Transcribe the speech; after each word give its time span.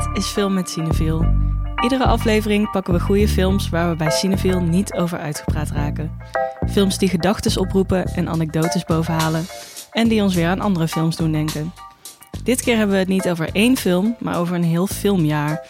Dit 0.00 0.16
is 0.16 0.26
Film 0.26 0.54
met 0.54 0.70
Cineviel. 0.70 1.26
Iedere 1.82 2.04
aflevering 2.04 2.70
pakken 2.70 2.94
we 2.94 3.00
goede 3.00 3.28
films 3.28 3.68
waar 3.68 3.90
we 3.90 3.96
bij 3.96 4.10
Cineviel 4.10 4.60
niet 4.60 4.92
over 4.92 5.18
uitgepraat 5.18 5.70
raken. 5.70 6.16
Films 6.70 6.98
die 6.98 7.08
gedachten 7.08 7.60
oproepen 7.60 8.04
en 8.04 8.28
anekdotes 8.28 8.84
bovenhalen. 8.84 9.46
En 9.90 10.08
die 10.08 10.22
ons 10.22 10.34
weer 10.34 10.48
aan 10.48 10.60
andere 10.60 10.88
films 10.88 11.16
doen 11.16 11.32
denken. 11.32 11.72
Dit 12.44 12.62
keer 12.62 12.76
hebben 12.76 12.94
we 12.94 13.00
het 13.00 13.08
niet 13.08 13.28
over 13.28 13.48
één 13.52 13.76
film, 13.76 14.16
maar 14.18 14.38
over 14.38 14.54
een 14.54 14.64
heel 14.64 14.86
filmjaar. 14.86 15.66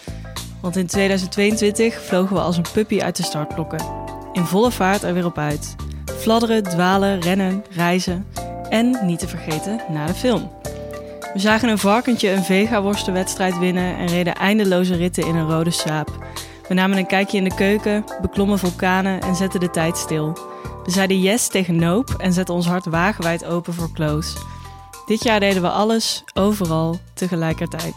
Want 0.61 0.75
in 0.75 0.87
2022 0.87 2.01
vlogen 2.01 2.35
we 2.35 2.41
als 2.41 2.57
een 2.57 2.65
puppy 2.73 3.01
uit 3.01 3.15
de 3.15 3.23
startblokken. 3.23 3.85
In 4.33 4.45
volle 4.45 4.71
vaart 4.71 5.03
er 5.03 5.13
weer 5.13 5.25
op 5.25 5.37
uit. 5.37 5.75
Fladderen, 6.05 6.63
dwalen, 6.63 7.21
rennen, 7.21 7.63
reizen. 7.69 8.25
En 8.69 8.99
niet 9.05 9.19
te 9.19 9.27
vergeten, 9.27 9.81
naar 9.89 10.07
de 10.07 10.13
film. 10.13 10.60
We 11.33 11.39
zagen 11.39 11.69
een 11.69 11.77
varkentje 11.77 12.29
een 12.29 12.43
vega-worstenwedstrijd 12.43 13.57
winnen 13.59 13.97
en 13.97 14.07
reden 14.07 14.35
eindeloze 14.35 14.95
ritten 14.95 15.27
in 15.27 15.35
een 15.35 15.49
rode 15.49 15.71
saap. 15.71 16.25
We 16.67 16.73
namen 16.73 16.97
een 16.97 17.07
kijkje 17.07 17.37
in 17.37 17.43
de 17.43 17.55
keuken, 17.55 18.05
beklommen 18.21 18.59
vulkanen 18.59 19.21
en 19.21 19.35
zetten 19.35 19.59
de 19.59 19.69
tijd 19.69 19.97
stil. 19.97 20.37
We 20.83 20.91
zeiden 20.91 21.19
yes 21.19 21.47
tegen 21.47 21.75
nope 21.75 22.17
en 22.17 22.33
zetten 22.33 22.55
ons 22.55 22.67
hart 22.67 22.85
wagenwijd 22.85 23.45
open 23.45 23.73
voor 23.73 23.91
close. 23.91 24.37
Dit 25.05 25.23
jaar 25.23 25.39
deden 25.39 25.61
we 25.61 25.69
alles, 25.69 26.23
overal, 26.33 26.99
tegelijkertijd. 27.13 27.95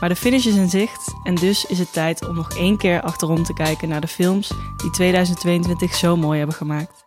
Maar 0.00 0.08
de 0.08 0.16
finish 0.16 0.46
is 0.46 0.54
in 0.54 0.68
zicht 0.70 1.14
en 1.24 1.34
dus 1.34 1.64
is 1.64 1.78
het 1.78 1.92
tijd 1.92 2.28
om 2.28 2.34
nog 2.34 2.56
één 2.56 2.76
keer 2.76 3.00
achterom 3.00 3.42
te 3.42 3.54
kijken 3.54 3.88
naar 3.88 4.00
de 4.00 4.08
films 4.08 4.50
die 4.76 4.90
2022 4.90 5.94
zo 5.94 6.16
mooi 6.16 6.38
hebben 6.38 6.56
gemaakt. 6.56 7.04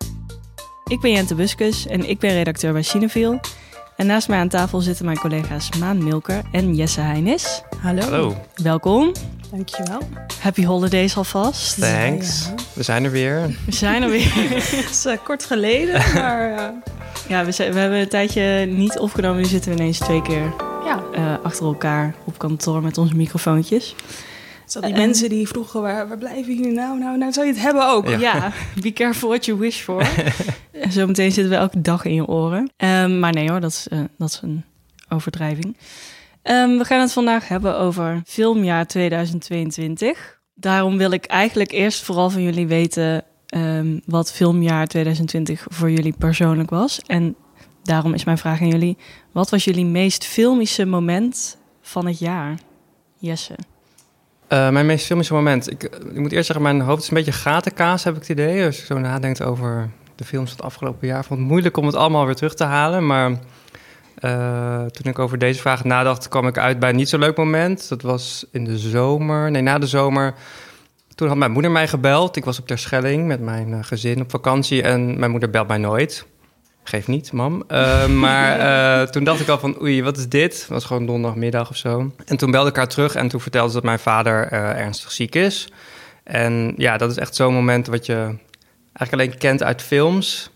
Ik 0.87 1.01
ben 1.01 1.11
Jente 1.11 1.35
Buskus 1.35 1.87
en 1.87 2.09
ik 2.09 2.19
ben 2.19 2.33
redacteur 2.33 2.73
bij 2.73 2.81
Cineville. 2.81 3.39
En 3.95 4.05
naast 4.05 4.27
mij 4.27 4.39
aan 4.39 4.47
tafel 4.47 4.81
zitten 4.81 5.05
mijn 5.05 5.17
collega's 5.17 5.69
Maan 5.79 6.03
Milker 6.03 6.41
en 6.51 6.75
Jesse 6.75 7.01
Heinis. 7.01 7.61
Hallo. 7.81 8.01
Hallo. 8.01 8.35
Welkom. 8.55 9.11
Dankjewel. 9.51 9.99
Happy 10.39 10.65
holidays 10.65 11.17
alvast. 11.17 11.79
Thanks. 11.79 12.45
Ja. 12.47 12.53
We 12.73 12.83
zijn 12.83 13.03
er 13.03 13.11
weer. 13.11 13.57
We 13.65 13.71
zijn 13.71 14.03
er 14.03 14.09
weer. 14.09 14.33
Het 14.35 14.89
is 14.89 15.05
eh, 15.05 15.17
kort 15.23 15.45
geleden, 15.45 15.93
maar 16.13 16.57
eh, 16.57 16.65
ja, 17.27 17.45
we, 17.45 17.51
zijn- 17.51 17.73
we 17.73 17.79
hebben 17.79 17.99
een 17.99 18.07
tijdje 18.09 18.65
niet 18.65 18.97
opgenomen. 18.99 19.41
Nu 19.41 19.45
zitten 19.47 19.71
we 19.71 19.77
ineens 19.77 19.97
twee 19.97 20.21
keer 20.21 20.53
ja. 20.85 21.03
eh, 21.13 21.33
achter 21.43 21.65
elkaar 21.65 22.15
op 22.23 22.37
kantoor 22.37 22.81
met 22.81 22.97
onze 22.97 23.15
microfoontjes. 23.15 23.95
Zo 24.73 24.79
die 24.81 24.93
En- 24.93 24.99
mensen 24.99 25.29
die 25.29 25.47
vroegen, 25.47 25.81
waar, 25.81 26.07
waar 26.07 26.17
blijven 26.17 26.55
jullie 26.55 26.71
nou? 26.71 26.99
Nou, 26.99 27.17
nou 27.17 27.31
zou 27.31 27.45
je 27.45 27.51
het 27.53 27.61
hebben 27.61 27.87
ook. 27.87 28.07
Ja. 28.07 28.17
Ja, 28.17 28.51
be 28.81 28.93
careful 28.93 29.29
what 29.29 29.45
you 29.45 29.57
wish 29.57 29.81
for. 29.81 30.07
En 30.71 30.91
Zometeen 30.91 31.31
zitten 31.31 31.51
we 31.53 31.57
elke 31.59 31.81
dag 31.81 32.05
in 32.05 32.13
je 32.13 32.27
oren. 32.27 32.71
Ehm, 32.77 33.19
maar 33.19 33.33
nee 33.33 33.49
hoor, 33.49 33.59
dat 33.59 33.71
is, 33.71 33.87
eh, 33.87 33.99
dat 34.17 34.29
is 34.29 34.39
een 34.43 34.63
overdrijving. 35.09 35.77
Ehm, 36.41 36.77
we 36.77 36.85
gaan 36.85 36.99
het 36.99 37.11
vandaag 37.13 37.47
hebben 37.47 37.77
over 37.77 38.21
filmjaar 38.25 38.87
2022. 38.87 40.39
Daarom 40.55 40.97
wil 40.97 41.11
ik 41.11 41.25
eigenlijk 41.25 41.71
eerst 41.71 42.03
vooral 42.03 42.29
van 42.29 42.41
jullie 42.43 42.67
weten 42.67 43.23
ehm, 43.47 43.99
wat 44.05 44.31
filmjaar 44.31 44.87
2020 44.87 45.65
voor 45.69 45.91
jullie 45.91 46.15
persoonlijk 46.17 46.69
was. 46.69 46.99
En 47.05 47.35
daarom 47.83 48.13
is 48.13 48.23
mijn 48.23 48.37
vraag 48.37 48.61
aan 48.61 48.67
jullie: 48.67 48.97
wat 49.31 49.49
was 49.49 49.63
jullie 49.63 49.85
meest 49.85 50.25
filmische 50.25 50.85
moment 50.85 51.57
van 51.81 52.05
het 52.07 52.19
jaar? 52.19 52.57
Jesse. 53.17 53.55
Eh, 54.53 54.69
mijn 54.69 54.85
meest 54.85 55.05
filmische 55.05 55.33
moment. 55.33 55.71
Ik, 55.71 55.83
ik 55.83 56.17
moet 56.17 56.31
eerst 56.31 56.45
zeggen, 56.45 56.65
mijn 56.65 56.81
hoofd 56.81 57.01
is 57.01 57.09
een 57.09 57.15
beetje 57.15 57.31
gatenkaas, 57.31 58.03
heb 58.03 58.13
ik 58.13 58.19
het 58.19 58.29
idee. 58.29 58.65
Als 58.65 58.77
je 58.77 58.85
zo 58.85 58.99
nadenkt 58.99 59.41
over 59.41 59.89
de 60.15 60.23
films 60.23 60.49
van 60.49 60.57
het 60.57 60.65
afgelopen 60.65 61.07
jaar, 61.07 61.25
vond 61.25 61.39
het 61.39 61.49
moeilijk 61.49 61.77
om 61.77 61.85
het 61.85 61.95
allemaal 61.95 62.25
weer 62.25 62.35
terug 62.35 62.53
te 62.53 62.63
halen. 62.63 63.05
Maar 63.05 63.31
eh, 64.15 64.85
toen 64.85 65.11
ik 65.11 65.19
over 65.19 65.37
deze 65.37 65.59
vraag 65.59 65.83
nadacht, 65.83 66.27
kwam 66.27 66.47
ik 66.47 66.57
uit 66.57 66.79
bij 66.79 66.89
een 66.89 66.95
niet 66.95 67.09
zo 67.09 67.17
leuk 67.17 67.37
moment. 67.37 67.89
Dat 67.89 68.01
was 68.01 68.45
in 68.51 68.63
de 68.65 68.77
zomer, 68.77 69.51
nee, 69.51 69.61
na 69.61 69.77
de 69.77 69.87
zomer. 69.87 70.33
Toen 71.15 71.27
had 71.27 71.37
mijn 71.37 71.51
moeder 71.51 71.71
mij 71.71 71.87
gebeld. 71.87 72.35
Ik 72.35 72.45
was 72.45 72.59
op 72.59 72.67
Terschelling 72.67 73.27
met 73.27 73.39
mijn 73.39 73.73
eh, 73.73 73.79
gezin 73.81 74.21
op 74.21 74.29
vakantie 74.29 74.81
en 74.81 75.19
mijn 75.19 75.31
moeder 75.31 75.49
belt 75.49 75.67
mij 75.67 75.77
nooit. 75.77 76.25
Geef 76.83 77.07
niet, 77.07 77.31
mam. 77.31 77.63
Eh, 77.67 78.07
maar 78.23 78.59
eh, 78.59 79.07
toen 79.07 79.23
dacht 79.23 79.39
ik 79.39 79.47
al 79.47 79.59
van, 79.59 79.81
oei, 79.81 80.03
wat 80.03 80.17
is 80.17 80.29
dit? 80.29 80.59
Het 80.59 80.67
was 80.67 80.85
gewoon 80.85 81.05
donderdagmiddag 81.05 81.69
of 81.69 81.75
zo. 81.75 82.11
En 82.25 82.37
toen 82.37 82.51
belde 82.51 82.69
ik 82.69 82.75
haar 82.75 82.87
terug 82.87 83.15
en 83.15 83.27
toen 83.27 83.41
vertelde 83.41 83.67
ze 83.67 83.75
dat 83.75 83.83
mijn 83.83 83.99
vader 83.99 84.47
eh, 84.47 84.79
ernstig 84.79 85.11
ziek 85.11 85.35
is. 85.35 85.71
En 86.23 86.73
ja, 86.77 86.97
dat 86.97 87.11
is 87.11 87.17
echt 87.17 87.35
zo'n 87.35 87.53
moment 87.53 87.87
wat 87.87 88.05
je 88.05 88.35
eigenlijk 88.93 89.11
alleen 89.13 89.37
kent 89.37 89.63
uit 89.63 89.81
films. 89.81 90.51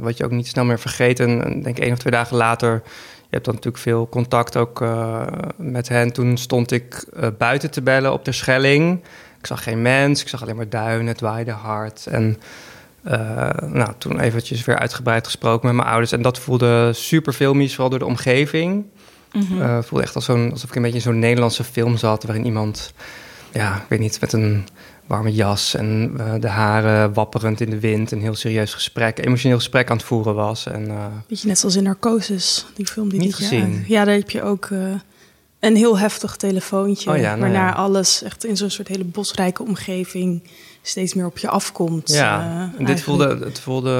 Wat 0.00 0.16
je 0.16 0.24
ook 0.24 0.30
niet 0.30 0.46
snel 0.46 0.64
meer 0.64 0.78
vergeet. 0.78 1.20
En 1.20 1.56
ik 1.56 1.64
denk 1.64 1.78
één 1.78 1.92
of 1.92 1.98
twee 1.98 2.12
dagen 2.12 2.36
later, 2.36 2.82
je 3.14 3.30
hebt 3.30 3.44
dan 3.44 3.54
natuurlijk 3.54 3.82
veel 3.82 4.08
contact 4.08 4.56
ook 4.56 4.84
met 5.56 5.88
hen. 5.88 6.12
Toen 6.12 6.36
stond 6.36 6.72
ik 6.72 7.04
buiten 7.38 7.70
te 7.70 7.82
bellen 7.82 8.12
op 8.12 8.24
de 8.24 8.32
Schelling. 8.32 9.04
Ik 9.38 9.46
zag 9.46 9.62
geen 9.62 9.82
mens, 9.82 10.20
ik 10.22 10.28
zag 10.28 10.42
alleen 10.42 10.56
maar 10.56 10.68
duinen, 10.68 11.06
het 11.06 11.20
waaide 11.20 11.50
hard. 11.50 12.06
En 12.06 12.38
eh, 13.06 13.68
nou, 13.68 13.92
toen 13.98 14.20
eventjes 14.20 14.64
weer 14.64 14.78
uitgebreid 14.78 15.24
gesproken 15.24 15.66
met 15.66 15.76
mijn 15.76 15.88
ouders. 15.88 16.12
En 16.12 16.22
dat 16.22 16.38
voelde 16.38 16.90
super 16.92 17.32
filmisch, 17.32 17.70
vooral 17.70 17.90
door 17.90 17.98
de 17.98 18.04
omgeving. 18.04 18.84
Eh, 19.32 19.78
voelde 19.82 20.04
echt 20.04 20.14
als 20.14 20.24
zo'n, 20.24 20.50
alsof 20.50 20.68
ik 20.68 20.76
een 20.76 20.82
beetje 20.82 20.96
in 20.96 21.02
zo'n 21.02 21.18
Nederlandse 21.18 21.64
film 21.64 21.96
zat... 21.96 22.24
waarin 22.24 22.44
iemand, 22.44 22.92
ja, 23.52 23.76
ik 23.76 23.88
weet 23.88 23.98
niet, 23.98 24.20
met 24.20 24.32
een 24.32 24.66
warme 25.06 25.32
jas... 25.32 25.74
en 25.74 26.12
eh, 26.18 26.34
de 26.40 26.48
haren 26.48 27.12
wapperend 27.12 27.60
in 27.60 27.70
de 27.70 27.80
wind... 27.80 28.10
een 28.10 28.20
heel 28.20 28.34
serieus 28.34 28.74
gesprek, 28.74 29.18
emotioneel 29.26 29.56
gesprek 29.56 29.90
aan 29.90 29.96
het 29.96 30.06
voeren 30.06 30.34
was. 30.34 30.66
En, 30.66 30.90
Beetje 31.28 31.48
net 31.48 31.58
zoals 31.58 31.76
in 31.76 31.82
Narcosis, 31.82 32.66
die 32.74 32.86
film 32.86 33.08
die 33.08 33.20
Niet 33.20 33.34
gezien. 33.34 33.84
Ja, 33.86 34.04
daar 34.04 34.14
heb 34.14 34.30
je 34.30 34.42
ook 34.42 34.68
een 35.60 35.76
heel 35.76 35.98
heftig 35.98 36.36
telefoontje. 36.36 37.10
Oh 37.10 37.16
ja, 37.16 37.28
nou 37.28 37.40
waarna 37.40 37.66
ja. 37.66 37.72
alles 37.72 38.22
echt 38.22 38.44
in 38.44 38.56
zo'n 38.56 38.70
soort 38.70 38.88
hele 38.88 39.04
bosrijke 39.04 39.62
omgeving 39.62 40.42
steeds 40.88 41.14
meer 41.14 41.26
op 41.26 41.38
je 41.38 41.48
afkomt. 41.48 42.12
ja, 42.12 42.40
eh, 42.40 42.46
en 42.60 42.68
dit 42.70 42.88
eigenlijk. 42.88 43.00
voelde, 43.00 43.44
het 43.44 43.60
voelde... 43.60 43.90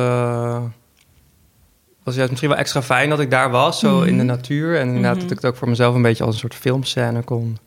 was 2.02 2.14
juist 2.14 2.30
misschien 2.30 2.50
wel 2.50 2.58
extra 2.58 2.82
fijn 2.82 3.08
dat 3.10 3.20
ik 3.20 3.30
daar 3.30 3.50
was, 3.50 3.78
zo 3.78 4.00
in 4.00 4.06
de 4.16 4.24
Mhm. 4.24 4.26
natuur. 4.26 4.78
En 4.78 4.86
inderdaad 4.86 5.12
Mhm. 5.12 5.20
dat 5.22 5.30
ik 5.30 5.36
het 5.42 5.46
ook 5.46 5.56
voor 5.56 5.68
mezelf 5.68 5.94
een 5.94 6.02
beetje 6.02 6.24
als 6.24 6.34
een 6.34 6.40
soort 6.40 6.54
filmscène 6.54 7.22
kon 7.22 7.58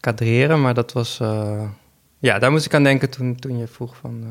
kadreren. 0.00 0.60
Maar 0.60 0.74
dat 0.74 0.92
was... 0.92 1.20
eh, 1.20 1.62
ja, 2.18 2.38
daar 2.38 2.50
moest 2.50 2.66
ik 2.66 2.74
aan 2.74 2.82
denken 2.82 3.10
toen, 3.10 3.36
toen 3.36 3.58
je 3.58 3.66
vroeg 3.66 3.96
van... 3.96 4.24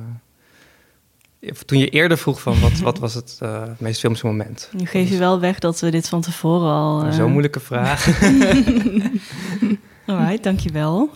eh, 1.40 1.52
toen 1.66 1.78
je 1.80 1.90
eerder 1.90 2.18
vroeg 2.18 2.42
van 2.42 2.60
wat, 2.60 2.72
wat 2.80 3.00
was 3.00 3.14
het 3.14 3.38
eh, 3.42 3.62
meest 3.78 4.00
filmische 4.00 4.26
moment? 4.26 4.70
Nu 4.72 4.86
geef 4.86 5.10
je 5.10 5.18
wel 5.18 5.40
weg 5.40 5.60
dat 5.60 5.80
we 5.80 5.92
dit 5.92 6.10
van 6.10 6.22
tevoren 6.22 6.72
al... 6.72 7.04
eh, 7.04 7.12
Zo'n 7.12 7.30
moeilijke 7.32 7.60
vraag. 7.60 8.06
Alright, 10.06 10.44
dankjewel. 10.44 11.10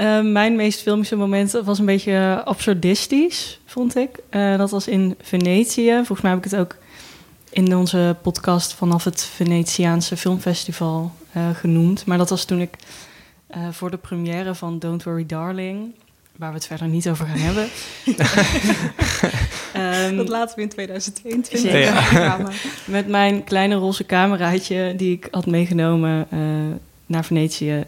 Uh, 0.00 0.20
mijn 0.32 0.56
meest 0.56 0.80
filmische 0.80 1.16
moment 1.16 1.50
was 1.64 1.78
een 1.78 1.84
beetje 1.86 2.42
absurdistisch, 2.44 3.60
vond 3.66 3.96
ik. 3.96 4.18
Eh, 4.28 4.56
dat 4.56 4.70
was 4.70 4.88
in 4.88 5.14
Venetië. 5.22 5.92
Volgens 5.94 6.20
mij 6.20 6.30
heb 6.30 6.44
ik 6.44 6.50
het 6.50 6.60
ook 6.60 6.76
in 7.50 7.76
onze 7.76 8.16
podcast 8.22 8.74
vanaf 8.74 9.04
het 9.04 9.22
Venetiaanse 9.34 10.16
Filmfestival 10.16 11.12
eh, 11.32 11.42
genoemd. 11.54 12.04
Maar 12.06 12.18
dat 12.18 12.30
was 12.30 12.44
toen 12.44 12.60
ik 12.60 12.74
eh, 13.46 13.60
voor 13.70 13.90
de 13.90 13.96
première 13.96 14.54
van 14.54 14.78
Don't 14.78 15.02
Worry 15.02 15.26
Darling, 15.26 15.94
waar 16.36 16.48
we 16.50 16.54
het 16.56 16.66
verder 16.66 16.88
niet 16.88 17.08
over 17.08 17.26
gaan 17.26 17.38
hebben. 17.38 17.68
Ehm, 19.72 20.16
Dat 20.16 20.28
laten 20.28 20.56
we 20.56 20.62
in 20.62 20.68
2022. 20.68 21.58
Zeker. 21.72 22.20
Ja, 22.20 22.36
maar- 22.38 22.62
met 22.84 23.08
mijn 23.08 23.44
kleine 23.44 23.74
roze 23.74 24.06
cameraatje 24.06 24.94
die 24.96 25.12
ik 25.12 25.28
had 25.30 25.46
meegenomen 25.46 26.26
eh, 26.30 26.38
naar 27.06 27.24
Venetië 27.24 27.84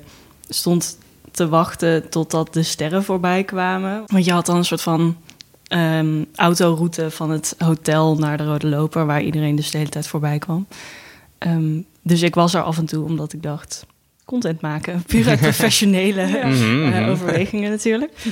stond 0.48 0.98
te 1.32 1.48
wachten 1.48 2.08
totdat 2.08 2.54
de 2.54 2.62
sterren 2.62 3.04
voorbij 3.04 3.44
kwamen. 3.44 4.02
Want 4.06 4.24
je 4.24 4.32
had 4.32 4.46
dan 4.46 4.56
een 4.56 4.64
soort 4.64 4.82
van 4.82 5.16
ehm, 5.66 6.24
autoroute 6.34 7.10
van 7.10 7.30
het 7.30 7.54
hotel 7.58 8.16
naar 8.16 8.36
de 8.36 8.44
Rode 8.44 8.66
Loper, 8.68 9.06
waar 9.06 9.22
iedereen 9.22 9.56
dus 9.56 9.70
de 9.70 9.78
hele 9.78 9.90
tijd 9.90 10.06
voorbij 10.06 10.38
kwam. 10.38 10.66
Ehm, 11.38 11.80
dus 12.02 12.22
ik 12.22 12.34
was 12.34 12.54
er 12.54 12.62
af 12.62 12.78
en 12.78 12.86
toe 12.86 13.04
omdat 13.04 13.32
ik 13.32 13.42
dacht, 13.42 13.86
content 14.24 14.60
maken, 14.60 15.02
puur 15.06 15.28
uit 15.28 15.40
professionele 15.50 16.26
Ja. 16.26 16.46
Mhm, 16.46 16.92
eh, 16.92 17.00
mhm. 17.00 17.10
overwegingen 17.10 17.70
natuurlijk. 17.70 18.12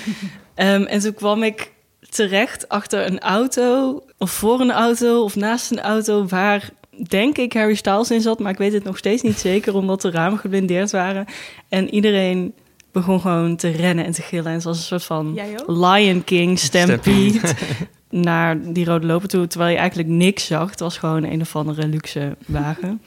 Ehm, 0.54 0.82
en 0.82 1.00
toen 1.00 1.14
kwam 1.14 1.42
ik 1.42 1.72
terecht 2.10 2.68
achter 2.68 3.06
een 3.06 3.20
auto, 3.20 4.02
of 4.18 4.30
voor 4.30 4.60
een 4.60 4.72
auto, 4.72 5.22
of 5.22 5.36
naast 5.36 5.70
een 5.70 5.80
auto, 5.80 6.26
waar 6.26 6.70
denk 7.08 7.38
ik 7.38 7.52
Harry 7.52 7.74
Styles 7.74 8.10
in 8.10 8.20
zat, 8.20 8.38
maar 8.38 8.52
ik 8.52 8.58
weet 8.58 8.72
het 8.72 8.84
nog 8.84 8.98
steeds 8.98 9.22
niet 9.22 9.38
zeker, 9.38 9.74
omdat 9.74 10.00
de 10.00 10.10
ramen 10.10 10.38
geblindeerd 10.38 10.90
waren. 10.90 11.26
En 11.68 11.94
iedereen 11.94 12.54
begon 12.92 13.20
gewoon 13.20 13.56
te 13.56 13.68
rennen 13.68 14.04
en 14.04 14.12
te 14.12 14.22
gillen. 14.22 14.52
En 14.52 14.62
was 14.62 14.76
een 14.76 14.82
soort 14.82 15.04
van? 15.04 15.40
Lion 15.66 16.24
King 16.24 16.58
stampede 16.58 17.40
naar 18.10 18.72
die 18.72 18.84
rode 18.84 19.06
loper 19.06 19.28
toe, 19.28 19.46
terwijl 19.46 19.72
je 19.72 19.78
eigenlijk 19.78 20.08
niks 20.08 20.46
zag. 20.46 20.70
Het 20.70 20.80
was 20.80 20.98
gewoon 20.98 21.24
een 21.24 21.40
of 21.40 21.56
andere 21.56 21.88
luxe 21.88 22.36
wagen. 22.46 23.02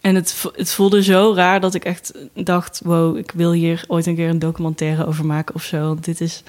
En 0.00 0.14
het, 0.14 0.44
het 0.54 0.72
voelde 0.72 1.02
zo 1.02 1.32
raar 1.34 1.60
dat 1.60 1.74
ik 1.74 1.84
echt 1.84 2.12
dacht: 2.34 2.80
wow, 2.84 3.16
ik 3.16 3.32
wil 3.34 3.52
hier 3.52 3.84
ooit 3.86 4.06
een 4.06 4.16
keer 4.16 4.28
een 4.28 4.38
documentaire 4.38 5.06
over 5.06 5.26
maken 5.26 5.54
of 5.54 5.62
zo. 5.62 5.78
Want 5.78 6.04
dit 6.04 6.20
is 6.20 6.42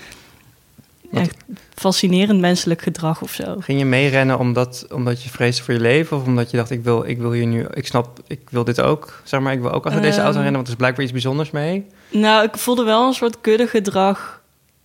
Wat- 1.11 1.21
echt 1.21 1.35
fascinerend 1.73 2.39
menselijk 2.39 2.81
gedrag 2.81 3.21
of 3.21 3.31
zo. 3.31 3.55
Ging 3.59 3.79
je 3.79 3.85
meerennen 3.85 4.39
omdat, 4.39 4.85
omdat 4.93 5.23
je 5.23 5.29
vreesde 5.29 5.63
voor 5.63 5.73
je 5.73 5.79
leven? 5.79 6.17
Of 6.17 6.25
omdat 6.25 6.51
je 6.51 6.57
dacht, 6.57 6.71
ik 6.71 6.83
wil, 6.83 7.03
ik 7.05 7.17
wil 7.17 7.31
hier 7.31 7.45
nu, 7.45 7.65
ik 7.73 7.87
snap, 7.87 8.19
ik 8.27 8.39
wil 8.49 8.63
dit 8.63 8.81
ook. 8.81 9.21
Zeg 9.23 9.39
maar, 9.39 9.53
ik 9.53 9.61
wil 9.61 9.71
ook 9.71 9.85
achter 9.85 10.01
deze 10.01 10.17
auto 10.21 10.27
Ehm. 10.33 10.37
rennen, 10.37 10.53
want 10.53 10.65
er 10.67 10.71
is 10.73 10.77
blijkbaar 10.79 11.03
iets 11.03 11.11
bijzonders 11.13 11.51
mee. 11.51 11.85
Nou, 12.11 12.43
ik 12.45 12.57
voelde 12.57 12.83
wel 12.83 13.07
een 13.07 13.13
soort 13.13 13.41
kudde 13.41 13.67
gedrag 13.67 14.41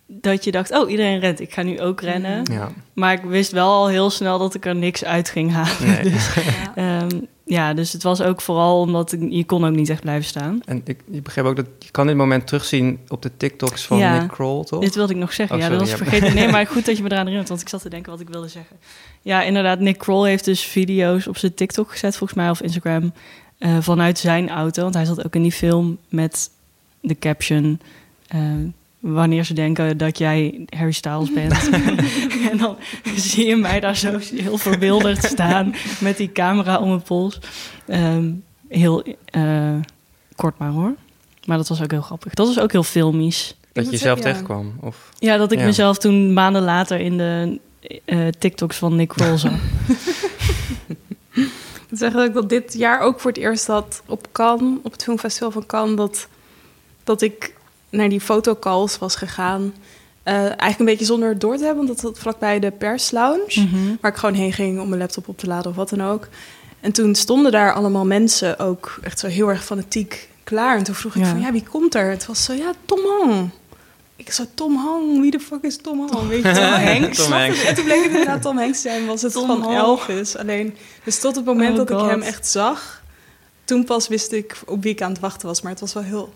dat 0.06 0.44
je 0.44 0.50
dacht, 0.50 0.72
oh, 0.72 0.90
iedereen 0.90 1.20
rent, 1.20 1.40
ik 1.40 1.52
ga 1.52 1.62
nu 1.62 1.80
ook 1.80 2.00
rennen. 2.00 2.42
Ja. 2.52 2.68
Maar 2.92 3.12
ik 3.12 3.22
wist 3.22 3.52
wel 3.52 3.68
al 3.72 3.88
heel 3.88 4.10
snel 4.10 4.38
dat 4.38 4.54
ik 4.54 4.66
er 4.66 4.74
niks 4.76 5.04
uit 5.04 5.28
ging 5.28 5.52
halen. 5.52 5.86
Nee. 6.02 6.02
Dus, 6.12 6.28
ehm, 6.74 7.08
ja, 7.44 7.74
dus 7.74 7.92
het 7.92 8.02
was 8.02 8.20
ook 8.22 8.40
vooral 8.40 8.80
omdat 8.80 9.12
ik, 9.12 9.20
je 9.30 9.44
kon 9.44 9.64
ook 9.64 9.74
niet 9.74 9.88
echt 9.88 10.00
blijven 10.00 10.24
staan. 10.24 10.60
En 10.64 10.80
ik, 10.84 11.00
ik 11.10 11.22
begreep 11.22 11.44
ook 11.44 11.56
dat 11.56 11.66
je 11.78 11.90
kan 11.90 12.06
dit 12.06 12.16
moment 12.16 12.46
terugzien 12.46 12.98
op 13.08 13.22
de 13.22 13.30
TikToks 13.36 13.84
van 13.84 13.98
Ja. 13.98 14.20
Nick 14.20 14.28
Kroll, 14.28 14.64
toch? 14.64 14.80
Dit 14.80 14.94
wilde 14.94 15.12
ik 15.12 15.18
nog 15.18 15.32
zeggen. 15.32 15.56
Oh, 15.56 15.62
ja, 15.62 15.68
dat 15.68 15.80
was 15.80 15.90
ja. 15.90 15.96
vergeten. 15.96 16.34
Nee, 16.34 16.48
maar 16.48 16.66
goed 16.74 16.86
dat 16.86 16.96
je 16.96 17.02
me 17.02 17.08
eraan 17.08 17.20
herinnert, 17.20 17.48
want 17.48 17.60
ik 17.60 17.68
zat 17.68 17.82
te 17.82 17.88
denken 17.88 18.10
wat 18.12 18.20
ik 18.20 18.28
wilde 18.28 18.48
zeggen. 18.48 18.76
Ja, 19.22 19.42
inderdaad, 19.42 19.78
Nick 19.78 19.98
Kroll 19.98 20.28
heeft 20.28 20.44
dus 20.44 20.64
video's 20.64 21.26
op 21.26 21.36
zijn 21.36 21.54
TikTok 21.54 21.90
gezet, 21.90 22.16
volgens 22.16 22.38
mij, 22.38 22.50
of 22.50 22.60
Instagram, 22.62 23.12
eh, 23.58 23.76
vanuit 23.80 24.18
zijn 24.18 24.48
auto. 24.48 24.82
Want 24.82 24.94
hij 24.94 25.04
zat 25.04 25.24
ook 25.24 25.34
in 25.34 25.42
die 25.42 25.52
film 25.52 25.98
met 26.08 26.50
de 27.00 27.18
caption... 27.18 27.80
eh, 28.28 28.40
wanneer 29.02 29.44
ze 29.44 29.54
denken 29.54 29.98
dat 29.98 30.18
jij 30.18 30.64
Harry 30.68 30.92
Styles 30.92 31.32
bent. 31.32 31.70
en 32.50 32.58
dan 32.58 32.76
zie 33.16 33.46
je 33.46 33.56
mij 33.56 33.80
daar 33.80 33.96
zo 33.96 34.18
heel 34.34 34.58
verwilderd 34.58 35.24
staan 35.24 35.74
met 36.00 36.16
die 36.16 36.32
camera 36.32 36.78
om 36.78 36.88
mijn 36.88 37.02
pols. 37.02 37.38
Ehm, 37.86 38.30
heel 38.68 39.04
eh, 39.24 39.74
kort 40.36 40.58
maar 40.58 40.70
hoor. 40.70 40.94
Maar 41.44 41.56
dat 41.56 41.68
was 41.68 41.82
ook 41.82 41.90
heel 41.90 42.02
grappig. 42.02 42.34
Dat 42.34 42.46
was 42.46 42.58
ook 42.58 42.72
heel 42.72 42.82
filmisch. 42.82 43.56
dat 43.72 43.84
je 43.84 43.90
jezelf 43.90 44.18
zeggen, 44.18 44.26
ja. 44.26 44.32
tegenkwam? 44.32 44.74
Of... 44.80 45.08
Ja, 45.18 45.36
dat 45.36 45.52
ik 45.52 45.58
Ja. 45.58 45.64
mezelf 45.64 45.98
toen 45.98 46.32
maanden 46.32 46.62
later 46.62 47.00
in 47.00 47.18
de 47.18 47.60
eh, 48.04 48.28
TikToks 48.38 48.76
van 48.76 48.96
Nick 48.96 49.08
Kroll 49.08 49.36
zag. 49.36 49.52
Ik 51.34 51.98
moet 51.98 51.98
zeggen 51.98 52.18
dat 52.18 52.28
ik 52.28 52.34
dat 52.34 52.48
dit 52.48 52.74
jaar 52.74 53.00
ook 53.00 53.20
voor 53.20 53.30
het 53.30 53.40
eerst 53.40 53.66
had 53.66 54.02
op 54.06 54.28
Cannes, 54.32 54.78
op 54.82 54.92
het 54.92 55.02
filmfestival 55.02 55.50
van 55.50 55.66
Cannes, 55.66 55.96
dat, 55.96 56.28
dat 57.04 57.22
ik 57.22 57.54
naar 57.92 58.08
die 58.08 58.20
fotocalls 58.20 58.98
was 58.98 59.16
gegaan. 59.16 59.74
Eh, 60.22 60.34
eigenlijk 60.34 60.78
een 60.78 60.84
beetje 60.84 61.04
zonder 61.04 61.28
het 61.28 61.40
door 61.40 61.56
te 61.56 61.64
hebben, 61.64 61.86
want 61.86 62.00
dat 62.00 62.10
was 62.12 62.20
vlakbij 62.22 62.58
de 62.60 62.70
perslounge. 62.70 63.52
Mhm. 63.54 63.94
Waar 64.00 64.10
ik 64.10 64.16
gewoon 64.16 64.34
heen 64.34 64.52
ging 64.52 64.80
om 64.80 64.88
mijn 64.88 65.00
laptop 65.00 65.28
op 65.28 65.38
te 65.38 65.46
laden 65.46 65.70
of 65.70 65.76
wat 65.76 65.88
dan 65.88 66.02
ook. 66.02 66.28
En 66.80 66.92
toen 66.92 67.14
stonden 67.14 67.52
daar 67.52 67.72
allemaal 67.74 68.04
mensen 68.06 68.58
ook 68.58 68.98
echt 69.02 69.18
zo 69.18 69.26
heel 69.26 69.48
erg 69.48 69.64
fanatiek 69.64 70.28
klaar. 70.44 70.76
En 70.76 70.82
toen 70.84 70.94
vroeg 70.94 71.14
ik 71.14 71.22
Ja. 71.22 71.28
van, 71.28 71.40
ja, 71.40 71.52
wie 71.52 71.64
komt 71.70 71.94
er? 71.94 72.10
Het 72.10 72.26
was 72.26 72.44
zo, 72.44 72.52
ja, 72.52 72.72
Tom 72.84 72.98
Hang. 73.20 73.50
Ik 74.16 74.32
zo, 74.32 74.44
Tom 74.54 74.76
Hang, 74.76 75.20
wie 75.20 75.30
de 75.30 75.40
fuck 75.40 75.62
is 75.62 75.76
Tom 75.76 76.08
Hang? 76.10 76.28
Weet 76.28 76.42
je, 76.42 76.52
Tom 76.60 76.64
Hanks. 76.64 77.16
Tom. 77.24 77.32
En 77.32 77.74
toen 77.74 77.84
bleek 77.84 78.02
het 78.02 78.10
inderdaad 78.10 78.42
Tom 78.42 78.58
Hanks 78.58 78.80
zijn, 78.80 79.06
was 79.06 79.22
het 79.22 79.32
Tom 79.32 79.46
van. 79.62 79.72
Elvis. 79.74 80.36
Alleen, 80.36 80.76
dus 81.04 81.20
tot 81.20 81.36
het 81.36 81.44
moment 81.44 81.78
Oh 81.78 81.86
dat 81.86 82.02
ik 82.02 82.10
hem 82.10 82.22
echt 82.22 82.46
zag, 82.46 83.02
toen 83.64 83.84
pas 83.84 84.08
wist 84.08 84.32
ik 84.32 84.56
op 84.66 84.82
wie 84.82 84.92
ik 84.92 85.02
aan 85.02 85.10
het 85.10 85.20
wachten 85.20 85.48
was. 85.48 85.62
Maar 85.62 85.70
het 85.72 85.80
was 85.80 85.92
wel 85.92 86.02
heel, 86.02 86.32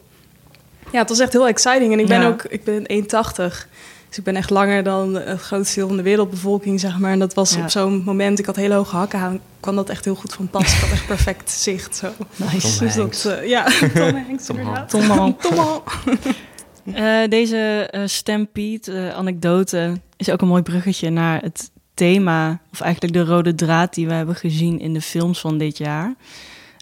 ja, 0.96 1.00
het 1.00 1.08
was 1.10 1.18
echt 1.18 1.32
heel 1.32 1.48
exciting. 1.48 1.92
En 1.92 1.98
ik 1.98 2.06
ben 2.06 2.20
Ja. 2.20 2.26
ook, 2.28 2.42
ik 2.44 2.64
ben 2.64 2.84
1,80. 2.86 3.68
Dus 4.08 4.18
ik 4.18 4.24
ben 4.24 4.36
echt 4.36 4.50
langer 4.50 4.82
dan 4.82 5.14
het 5.14 5.40
grootste 5.40 5.74
deel 5.78 5.88
van 5.88 5.96
de 5.96 6.02
wereldbevolking, 6.02 6.80
zeg 6.80 6.98
maar. 6.98 7.12
En 7.12 7.18
dat 7.18 7.34
was 7.34 7.54
Ja. 7.54 7.62
op 7.62 7.68
zo'n 7.70 8.02
moment, 8.04 8.38
ik 8.38 8.46
had 8.46 8.56
hele 8.56 8.74
hoge 8.74 8.96
hakken 8.96 9.18
aan, 9.18 9.40
kwam 9.60 9.76
dat 9.76 9.88
echt 9.88 10.04
heel 10.04 10.14
goed 10.14 10.32
van 10.32 10.48
pas. 10.48 10.74
Ik 10.74 10.80
had 10.80 10.90
echt 10.90 11.06
perfect 11.06 11.50
zicht, 11.66 11.96
zo. 11.96 12.08
Nice. 12.36 12.76
Tom 12.78 12.86
Dus 12.86 12.94
Hanks. 12.96 13.22
dat, 13.22 13.32
eh, 13.32 13.48
ja, 13.48 13.64
Tom 13.94 14.24
Hanks 14.26 14.46
Tom 14.46 14.58
inderdaad. 14.58 14.88
Tom. 14.88 15.00
Tom 15.40 15.56
Hang. 15.56 15.82
Eh, 16.94 17.28
deze 17.28 17.88
eh 17.90 18.02
Stampede-anekdote 18.06 20.00
is 20.16 20.30
ook 20.30 20.40
een 20.40 20.48
mooi 20.48 20.62
bruggetje 20.62 21.10
naar 21.10 21.40
het 21.42 21.70
thema, 21.94 22.60
of 22.72 22.80
eigenlijk 22.80 23.12
de 23.14 23.24
rode 23.24 23.54
draad 23.54 23.94
die 23.94 24.06
we 24.06 24.12
hebben 24.12 24.34
gezien 24.34 24.80
in 24.80 24.92
de 24.92 25.00
films 25.00 25.40
van 25.40 25.58
dit 25.58 25.78
jaar. 25.78 26.14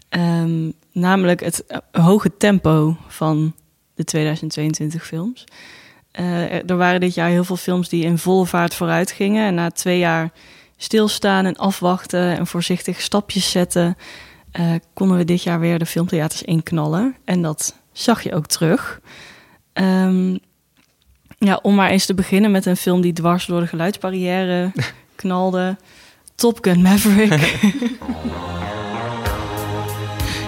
Ehm, 0.09 0.69
namelijk 0.91 1.39
het 1.43 1.63
hoge 1.91 2.31
tempo 2.37 2.97
van 3.07 3.53
de 3.95 4.03
2022 4.03 5.05
films. 5.05 5.43
Eh, 6.11 6.69
er, 6.69 6.77
waren 6.77 6.99
dit 6.99 7.13
jaar 7.13 7.29
heel 7.29 7.43
veel 7.43 7.57
films 7.57 7.89
die 7.89 8.03
in 8.03 8.17
volle 8.17 8.45
vaart 8.45 8.75
vooruit 8.75 9.11
gingen. 9.11 9.47
En 9.47 9.55
na 9.55 9.71
twee 9.71 9.99
jaar 9.99 10.31
stilstaan 10.77 11.45
en 11.45 11.55
afwachten 11.55 12.37
en 12.37 12.47
voorzichtig 12.47 13.01
stapjes 13.01 13.51
zetten, 13.51 13.97
eh, 14.51 14.71
konden 14.93 15.17
we 15.17 15.25
dit 15.25 15.43
jaar 15.43 15.59
weer 15.59 15.79
de 15.79 15.85
filmtheaters 15.85 16.43
inknallen. 16.43 17.15
En 17.25 17.41
dat 17.41 17.75
zag 17.91 18.23
je 18.23 18.35
ook 18.35 18.45
terug. 18.45 18.99
Ehm, 19.73 20.37
ja, 21.37 21.59
om 21.61 21.75
maar 21.75 21.89
eens 21.89 22.05
te 22.05 22.13
beginnen 22.13 22.51
met 22.51 22.65
een 22.65 22.77
film 22.77 23.01
die 23.01 23.13
dwars 23.13 23.45
door 23.45 23.59
de 23.59 23.67
geluidsbarrière 23.67 24.71
knalde. 25.15 25.77
Top 26.35 26.57
Gun 26.61 26.81
Maverick. 26.81 27.55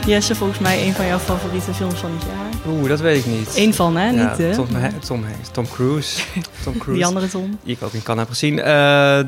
Jesse, 0.06 0.36
volgens 0.36 0.60
mij 0.60 0.88
een 0.88 0.94
van 0.94 1.06
jouw 1.06 1.20
favoriete 1.20 1.74
films 1.74 2.00
van 2.00 2.12
het 2.12 2.24
jaar. 2.24 2.47
Oeh, 2.68 2.88
dat 2.90 3.00
weet 3.00 3.26
ik 3.26 3.32
niet. 3.32 3.54
Eén 3.58 3.74
van, 3.74 3.96
hè? 3.98 4.10
Ja, 4.10 4.28
Niet 4.30 4.38
de... 4.38 4.52
Tom, 4.56 4.68
Tom 5.02 5.26
Tom 5.52 5.68
Cruise. 5.70 6.24
Tom 6.64 6.74
Cruise. 6.78 6.94
Die 6.94 7.06
andere 7.06 7.28
Tom. 7.28 7.58
Die 7.64 7.76
ik 7.76 7.84
ook 7.84 7.94
in 7.94 8.04
Cannes 8.04 8.24
heb 8.26 8.34
gezien. 8.34 8.60
Eh, 8.60 8.66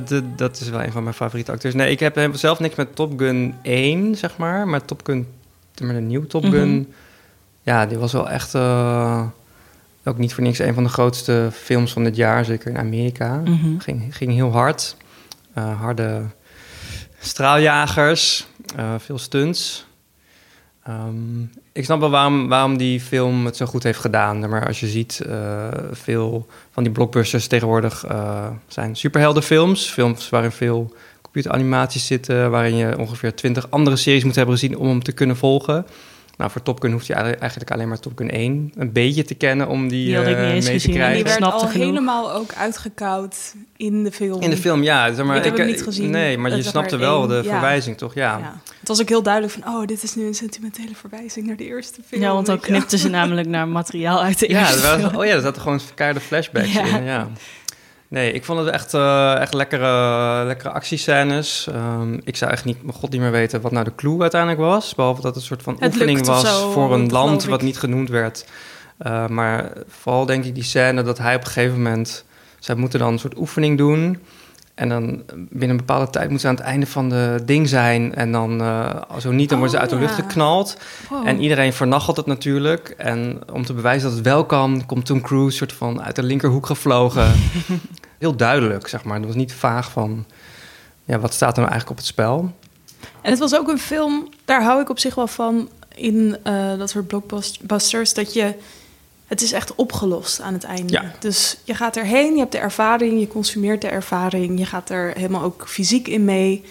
de, 0.07 0.23
dat 0.35 0.59
is 0.59 0.69
wel 0.69 0.83
een 0.83 0.91
van 0.91 1.03
mijn 1.03 1.15
favoriete 1.15 1.51
acteurs. 1.51 1.73
Nee, 1.73 1.91
ik 1.91 1.99
heb 1.99 2.15
heb 2.15 2.35
zelf 2.35 2.59
niks 2.59 2.75
met 2.75 2.95
Top 2.95 3.19
Gun 3.19 3.55
1, 3.61 4.15
zeg 4.15 4.37
maar. 4.37 4.67
Maar 4.67 4.85
Top 4.85 5.01
Gun, 5.03 5.27
maar 5.81 5.93
de 5.93 5.99
nieuwe 5.99 6.27
Top 6.27 6.43
Gun... 6.43 6.69
Mhm. 6.75 6.83
Ja, 7.63 7.85
die 7.85 7.97
was 7.97 8.11
wel 8.11 8.29
echt... 8.29 8.53
eh, 8.55 9.21
ook 10.05 10.17
niet 10.17 10.33
voor 10.33 10.43
niks 10.43 10.59
een 10.59 10.73
van 10.73 10.83
de 10.83 10.89
grootste 10.89 11.49
films 11.53 11.93
van 11.93 12.03
dit 12.03 12.15
jaar. 12.15 12.45
Zeker 12.45 12.69
in 12.69 12.77
Amerika. 12.77 13.35
Mhm. 13.45 13.77
Ging, 13.79 14.15
ging 14.15 14.33
heel 14.33 14.51
hard. 14.51 14.95
Eh, 15.53 15.79
harde 15.81 16.21
straaljagers. 17.19 18.47
eh, 18.75 18.93
veel 18.97 19.17
stunts. 19.17 19.85
Ehm, 20.89 21.41
ik 21.71 21.83
snap 21.83 21.99
wel 21.99 22.09
waarom, 22.09 22.47
waarom 22.47 22.77
die 22.77 22.99
film 22.99 23.45
het 23.45 23.57
zo 23.57 23.65
goed 23.65 23.83
heeft 23.83 23.99
gedaan. 23.99 24.49
Maar 24.49 24.67
als 24.67 24.79
je 24.79 24.87
ziet, 24.87 25.21
eh, 25.27 25.67
veel 25.91 26.47
van 26.71 26.83
die 26.83 26.91
blockbusters 26.91 27.47
tegenwoordig 27.47 28.05
eh, 28.05 28.47
zijn 28.67 28.95
superheldenfilms. 28.95 29.89
Films 29.89 30.29
waarin 30.29 30.51
veel 30.51 30.93
computeranimaties 31.21 32.05
zitten, 32.05 32.51
waarin 32.51 32.75
je 32.75 32.97
ongeveer 32.97 33.35
twintig 33.35 33.67
andere 33.69 33.95
series 33.95 34.23
moet 34.23 34.35
hebben 34.35 34.57
gezien 34.57 34.77
om 34.77 34.87
hem 34.87 35.03
te 35.03 35.11
kunnen 35.11 35.37
volgen. 35.37 35.85
Nou, 36.39 36.51
voor 36.51 36.61
Top 36.63 36.81
Gun 36.81 36.91
hoeft 36.91 37.05
je 37.07 37.13
eigenlijk- 37.13 37.71
alleen 37.71 37.87
maar 37.87 37.99
Top 37.99 38.11
Gun 38.15 38.29
1 38.29 38.71
een 38.75 38.91
beetje 38.91 39.23
te 39.23 39.33
kennen 39.33 39.67
om 39.67 39.87
die, 39.87 40.05
Die 40.05 40.15
had 40.15 40.27
ik 40.27 40.35
eh, 40.35 40.41
niet 40.45 40.51
eens 40.53 40.65
mee 40.65 40.73
gezien 40.73 40.93
te 40.93 40.99
en 40.99 41.13
Die 41.13 41.23
krijgen. 41.23 41.23
werd 41.23 41.37
snapte 41.37 41.65
al 41.65 41.71
genoeg. 41.71 41.85
helemaal 41.87 42.31
ook 42.31 42.53
uitgekoud 42.53 43.53
in 43.77 44.03
de 44.03 44.11
film. 44.11 44.41
In 44.41 44.49
de 44.49 44.57
film, 44.57 44.83
ja. 44.83 45.13
Zeg 45.13 45.25
maar, 45.25 45.37
Ik 45.37 45.43
heb 45.43 45.57
hem 45.57 45.65
niet 45.67 45.83
gezien. 45.83 46.09
Nee, 46.09 46.37
maar 46.37 46.49
je 46.51 46.55
was 46.57 46.67
snapte 46.67 46.97
wel 46.97 47.19
één, 47.19 47.27
de 47.29 47.35
ja. 47.35 47.41
verwijzing, 47.51 47.97
toch? 47.97 48.13
Ja. 48.13 48.37
Ja. 48.37 48.61
Het 48.79 48.87
was 48.87 49.01
ook 49.01 49.09
heel 49.09 49.23
duidelijk 49.23 49.53
van, 49.53 49.73
oh, 49.73 49.85
dit 49.85 50.03
is 50.03 50.15
nu 50.15 50.25
een 50.25 50.33
sentimentele 50.33 50.95
verwijzing 50.95 51.47
naar 51.47 51.55
de 51.55 51.65
eerste 51.65 52.01
film. 52.07 52.21
Ja, 52.21 52.33
want 52.33 52.45
dan 52.45 52.59
knipten 52.59 52.99
ze 52.99 53.09
namelijk 53.09 53.47
naar 53.47 53.67
materiaal 53.67 54.21
uit 54.21 54.39
de 54.39 54.49
Ja, 54.49 54.59
eerste 54.59 54.75
er 54.75 54.81
was, 55.01 55.09
film. 55.09 55.21
oh 55.21 55.25
ja, 55.25 55.33
er 55.33 55.41
zaten 55.41 55.61
gewoon 55.61 55.79
keiharde 55.95 56.21
flashbacks 56.23 56.73
Ja. 56.73 56.85
in. 56.97 57.03
Ja. 57.03 57.27
Nee, 58.09 58.31
ik 58.31 58.45
vond 58.45 58.59
het 58.59 58.67
echt, 58.67 58.93
eh, 58.93 59.39
echt 59.39 59.53
lekkere, 59.53 60.45
lekkere 60.45 60.69
actiescènes. 60.69 61.67
Ehm, 61.73 62.13
ik 62.23 62.35
zou 62.35 62.51
echt 62.51 62.65
niet, 62.65 62.83
mijn 62.83 62.97
god 62.97 63.11
niet 63.11 63.21
meer 63.21 63.31
weten 63.31 63.61
wat 63.61 63.71
nou 63.71 63.85
de 63.85 63.95
clue 63.95 64.21
uiteindelijk 64.21 64.61
was. 64.61 64.95
Behalve 64.95 65.21
dat 65.21 65.33
het 65.33 65.41
een 65.41 65.47
soort 65.47 65.63
van 65.63 65.75
Het 65.79 65.93
oefening 65.93 66.25
was 66.25 66.41
zo, 66.41 66.71
voor 66.71 66.93
een 66.93 67.09
land 67.09 67.45
wat 67.45 67.61
niet 67.61 67.77
genoemd 67.79 68.09
werd. 68.09 68.45
Eh, 68.97 69.27
maar 69.27 69.71
vooral 69.87 70.25
denk 70.25 70.45
ik 70.45 70.55
die 70.55 70.63
scène 70.63 71.03
dat 71.03 71.17
hij 71.17 71.35
op 71.35 71.41
een 71.41 71.47
gegeven 71.47 71.75
moment... 71.75 72.25
Zij 72.59 72.75
moeten 72.75 72.99
dan 72.99 73.11
een 73.11 73.19
soort 73.19 73.37
oefening 73.37 73.77
doen. 73.77 74.17
En 74.79 74.89
dan 74.89 75.23
binnen 75.35 75.69
een 75.69 75.77
bepaalde 75.77 76.09
tijd 76.09 76.29
moeten 76.29 76.39
ze 76.39 76.47
aan 76.47 76.55
het 76.55 76.63
einde 76.63 76.85
van 76.85 77.09
de 77.09 77.41
ding 77.45 77.67
zijn. 77.69 78.15
En 78.15 78.31
dan, 78.31 78.61
eh, 78.61 78.95
zo 79.19 79.31
niet, 79.31 79.49
dan 79.49 79.59
worden 79.59 79.79
ze 79.79 79.85
Oh, 79.85 79.89
uit 79.89 79.99
de 79.99 80.05
lucht 80.05 80.17
ja. 80.17 80.23
geknald. 80.23 80.77
Wow. 81.09 81.27
En 81.27 81.41
iedereen 81.41 81.73
vernachelt 81.73 82.17
het 82.17 82.25
natuurlijk. 82.25 82.93
En 82.97 83.39
om 83.53 83.65
te 83.65 83.73
bewijzen 83.73 84.07
dat 84.07 84.17
het 84.17 84.25
wel 84.25 84.45
kan, 84.45 84.83
komt 84.85 85.05
Tom 85.05 85.21
Cruise 85.21 85.57
soort 85.57 85.73
van 85.73 86.01
uit 86.01 86.15
de 86.15 86.23
linkerhoek 86.23 86.65
gevlogen. 86.65 87.31
Heel 88.19 88.35
duidelijk, 88.35 88.87
zeg 88.87 89.03
maar. 89.03 89.17
Het 89.17 89.25
was 89.25 89.35
niet 89.35 89.53
vaag 89.53 89.91
van, 89.91 90.25
ja, 91.05 91.19
wat 91.19 91.33
staat 91.33 91.51
er 91.51 91.59
nou 91.61 91.69
eigenlijk 91.71 91.89
op 91.91 91.97
het 91.97 92.05
spel? 92.05 92.51
En 93.21 93.29
het 93.29 93.39
was 93.39 93.55
ook 93.55 93.67
een 93.67 93.79
film, 93.79 94.27
daar 94.45 94.63
hou 94.63 94.81
ik 94.81 94.89
op 94.89 94.99
zich 94.99 95.15
wel 95.15 95.27
van 95.27 95.69
in 95.95 96.37
eh, 96.43 96.77
dat 96.77 96.89
soort 96.89 97.07
blockbusters, 97.07 98.13
dat 98.13 98.33
je, 98.33 98.53
het 99.25 99.41
is 99.41 99.51
echt 99.51 99.75
opgelost 99.75 100.41
aan 100.41 100.53
het 100.53 100.63
einde. 100.63 100.93
Ja. 100.93 101.11
Dus 101.19 101.57
je 101.63 101.73
gaat 101.75 101.95
erheen, 101.95 102.33
je 102.33 102.39
hebt 102.39 102.51
de 102.51 102.57
ervaring, 102.57 103.19
je 103.19 103.27
consumeert 103.27 103.81
de 103.81 103.87
ervaring, 103.87 104.59
je 104.59 104.65
gaat 104.65 104.89
er 104.89 105.13
helemaal 105.15 105.43
ook 105.43 105.67
fysiek 105.67 106.07
in 106.07 106.25
mee. 106.25 106.63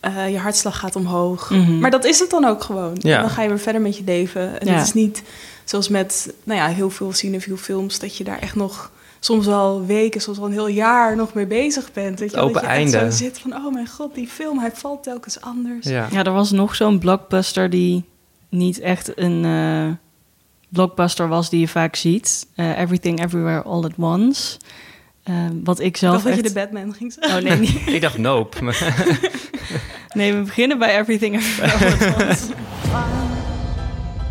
Eh, 0.00 0.30
je 0.30 0.38
hartslag 0.38 0.78
gaat 0.78 0.96
omhoog. 0.96 1.50
Mhm. 1.50 1.78
Maar 1.78 1.90
dat 1.90 2.04
is 2.04 2.18
het 2.18 2.30
dan 2.30 2.44
ook 2.44 2.62
gewoon. 2.64 2.96
Ja. 2.98 3.14
En 3.14 3.20
dan 3.20 3.30
ga 3.30 3.42
je 3.42 3.48
weer 3.48 3.58
verder 3.58 3.80
met 3.80 3.96
je 3.96 4.04
leven. 4.04 4.60
En 4.60 4.66
Ja. 4.66 4.72
het 4.72 4.86
is 4.86 4.92
niet 4.92 5.22
zoals 5.64 5.88
met 5.88 6.32
nou 6.44 6.60
ja, 6.60 6.66
heel 6.66 6.90
veel 6.90 7.12
cinefiel 7.12 7.56
films... 7.56 7.98
dat 7.98 8.16
je 8.16 8.24
daar 8.24 8.38
echt 8.38 8.54
nog 8.54 8.90
soms 9.20 9.46
wel 9.46 9.86
weken, 9.86 10.20
soms 10.20 10.38
wel 10.38 10.46
een 10.46 10.52
heel 10.52 10.68
jaar 10.68 11.16
nog 11.16 11.34
mee 11.34 11.46
bezig 11.46 11.92
bent. 11.92 12.20
Weet 12.20 12.30
je, 12.30 12.36
Open 12.36 12.52
dat 12.52 12.62
je 12.62 12.68
echt 12.68 12.76
einde. 12.76 13.10
zo 13.10 13.16
zit 13.24 13.38
van, 13.38 13.54
oh 13.54 13.72
mijn 13.72 13.88
god, 13.88 14.14
die 14.14 14.28
film, 14.28 14.58
hij 14.58 14.70
valt 14.74 15.02
telkens 15.02 15.40
anders. 15.40 15.86
Ja. 15.86 16.08
Ja, 16.10 16.24
er 16.24 16.32
was 16.32 16.50
nog 16.50 16.74
zo'n 16.74 16.98
blockbuster 16.98 17.70
die 17.70 18.04
niet 18.48 18.80
echt 18.80 19.18
een 19.18 19.44
eh, 19.44 19.94
blockbuster 20.68 21.28
was 21.28 21.50
die 21.50 21.60
je 21.60 21.68
vaak 21.68 21.96
ziet. 21.96 22.46
Eh, 22.54 22.78
Everything 22.78 23.24
Everywhere 23.24 23.62
All 23.62 23.84
at 23.84 23.92
Once. 23.96 24.58
Eh, 25.22 25.34
wat 25.64 25.78
ik 25.78 25.86
Ik 25.86 25.96
zelf 25.96 26.12
dacht 26.12 26.26
dat 26.26 26.36
je 26.36 26.42
de 26.42 26.52
Batman 26.52 26.94
ging 26.94 27.12
zeggen. 27.12 27.36
Oh 27.38 27.48
nee, 27.48 27.58
niet. 27.58 27.86
Ik 27.94 28.00
dacht 28.00 28.18
Nope. 28.18 28.58
nee, 30.14 30.34
we 30.34 30.42
beginnen 30.42 30.78
bij 30.78 30.98
Everything 30.98 31.34
Everywhere 31.36 31.72
All 31.72 31.92
at 31.92 32.16
Once. 32.28 32.44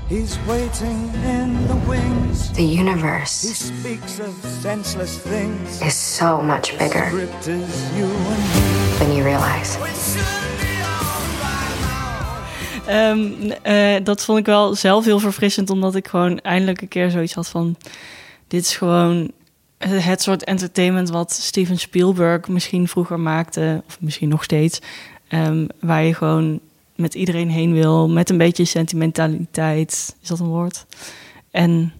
He's 0.09 0.37
waiting 0.47 1.13
in 1.23 1.67
the 1.67 1.75
wings. 1.87 2.51
The 2.51 2.61
He 2.61 2.75
universe 2.79 3.53
speaks 3.53 4.19
of 4.19 4.33
senseless 4.61 5.17
things. 5.17 5.81
is 5.81 6.15
so 6.15 6.41
much 6.41 6.77
bigger 6.77 7.05
Script 7.07 7.47
is 7.47 7.95
you 7.95 8.05
and 8.05 8.39
me. 8.39 8.97
than 8.97 9.13
you 9.15 9.23
realize. 9.23 9.77
Ehm, 12.87 13.51
eh, 13.61 14.03
dat 14.03 14.23
vond 14.25 14.39
ik 14.39 14.45
wel 14.45 14.75
zelf 14.75 15.05
heel 15.05 15.19
verfrissend, 15.19 15.69
omdat 15.69 15.95
ik 15.95 16.07
gewoon 16.07 16.39
eindelijk 16.39 16.81
een 16.81 16.87
keer 16.87 17.11
zoiets 17.11 17.33
had 17.33 17.47
van: 17.47 17.75
dit 18.47 18.61
is 18.61 18.75
gewoon 18.77 19.31
het 19.77 20.03
het 20.03 20.21
soort 20.21 20.43
entertainment 20.43 21.09
wat 21.09 21.31
Steven 21.31 21.77
Spielberg 21.79 22.47
misschien 22.47 22.87
vroeger 22.87 23.19
maakte, 23.19 23.83
of 23.87 23.97
misschien 24.01 24.29
nog 24.29 24.43
steeds, 24.43 24.79
ehm, 25.27 25.65
waar 25.79 26.03
je 26.03 26.13
gewoon 26.13 26.59
met 26.99 27.13
iedereen 27.13 27.49
heen 27.49 27.73
wil, 27.73 28.09
met 28.09 28.29
een 28.29 28.37
beetje 28.37 28.65
sentimentaliteit, 28.65 30.15
is 30.21 30.27
dat 30.27 30.39
een 30.39 30.47
woord? 30.47 30.85
En 31.51 31.93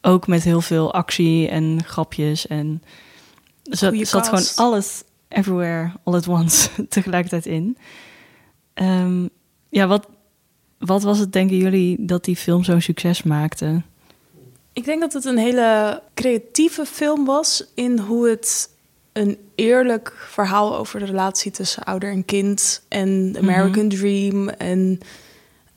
ook 0.00 0.26
met 0.26 0.42
heel 0.42 0.60
veel 0.60 0.92
actie 0.92 1.48
en 1.48 1.84
grapjes 1.84 2.46
en 2.46 2.82
zat, 3.62 3.94
zat 3.96 4.28
gewoon 4.28 4.44
alles, 4.54 5.02
everywhere, 5.28 5.92
all 6.04 6.14
at 6.14 6.28
once, 6.28 6.68
tegelijkertijd 6.88 7.46
in. 7.46 7.76
Ehm, 8.74 9.26
ja, 9.68 9.86
wat, 9.86 10.08
wat 10.78 11.02
was 11.02 11.18
het, 11.18 11.32
denken 11.32 11.56
jullie, 11.56 12.04
dat 12.04 12.24
die 12.24 12.36
film 12.36 12.64
zo'n 12.64 12.80
succes 12.80 13.22
maakte? 13.22 13.82
Ik 14.72 14.84
denk 14.84 15.00
dat 15.00 15.12
het 15.12 15.24
een 15.24 15.38
hele 15.38 16.02
creatieve 16.14 16.84
film 16.86 17.24
was 17.24 17.64
in 17.74 17.98
hoe 17.98 18.28
het 18.28 18.70
een 19.18 19.38
eerlijk 19.54 20.12
verhaal 20.16 20.76
over 20.76 20.98
de 20.98 21.04
relatie 21.04 21.50
tussen 21.50 21.82
ouder 21.82 22.10
en 22.10 22.24
kind 22.24 22.82
en 22.88 23.32
de 23.32 23.38
American 23.38 23.88
Dream 23.88 24.48
en 24.48 25.00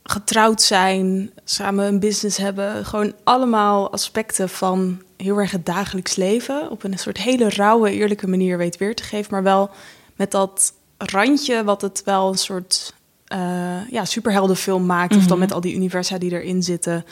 getrouwd 0.04 0.62
zijn, 0.62 1.32
samen 1.44 1.86
een 1.86 2.00
business 2.00 2.38
hebben, 2.38 2.86
gewoon 2.86 3.14
allemaal 3.24 3.92
aspecten 3.92 4.50
van 4.50 5.02
heel 5.18 5.38
erg 5.38 5.52
het 5.52 5.66
dagelijks 5.66 6.16
leven 6.16 6.70
op 6.70 6.84
een 6.84 7.00
soort 7.00 7.18
hele 7.18 7.50
rauwe, 7.50 7.92
eerlijke 7.92 8.28
manier 8.28 8.58
weet 8.58 8.78
weer 8.78 8.96
te 8.96 9.04
geven, 9.04 9.32
maar 9.32 9.44
wel 9.44 9.70
met 10.16 10.32
dat 10.32 10.74
randje 10.98 11.64
wat 11.64 11.82
het 11.82 12.02
wel 12.06 12.28
een 12.28 12.38
soort 12.38 12.94
eh 13.26 13.90
ja, 13.90 14.06
superheldenfilm 14.06 14.86
maakt, 14.86 15.16
of 15.16 15.26
dan 15.26 15.40
met 15.40 15.54
al 15.54 15.62
die 15.62 15.76
universa 15.76 16.18
die 16.18 16.32
erin 16.32 16.64
zitten, 16.64 17.06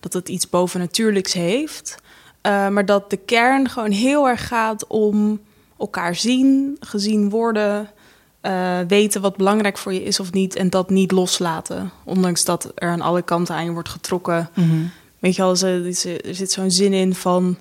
dat 0.00 0.12
het 0.12 0.28
iets 0.28 0.48
bovennatuurlijks 0.48 1.32
heeft. 1.32 1.96
Uh, 2.46 2.68
maar 2.68 2.84
dat 2.84 3.10
de 3.10 3.16
kern 3.16 3.68
gewoon 3.68 3.90
heel 3.90 4.28
erg 4.28 4.46
gaat 4.46 4.86
om 4.86 5.40
elkaar 5.78 6.14
zien, 6.14 6.76
gezien 6.80 7.30
worden, 7.30 7.90
uh, 8.42 8.78
weten 8.88 9.20
wat 9.20 9.36
belangrijk 9.36 9.78
voor 9.78 9.92
je 9.92 10.02
is 10.02 10.20
of 10.20 10.32
niet 10.32 10.56
en 10.56 10.70
dat 10.70 10.90
niet 10.90 11.12
loslaten. 11.12 11.90
Ondanks 12.04 12.44
dat 12.44 12.72
er 12.74 12.88
aan 12.88 13.00
alle 13.00 13.22
kanten 13.22 13.54
aan 13.54 13.64
je 13.64 13.70
wordt 13.70 13.88
getrokken. 13.88 14.50
Weet 15.18 15.36
je 15.36 15.42
wel, 15.42 15.56
er 15.56 15.94
zit 16.34 16.52
zo'n 16.52 16.70
zin 16.70 16.92
in 16.92 17.14
van... 17.14 17.58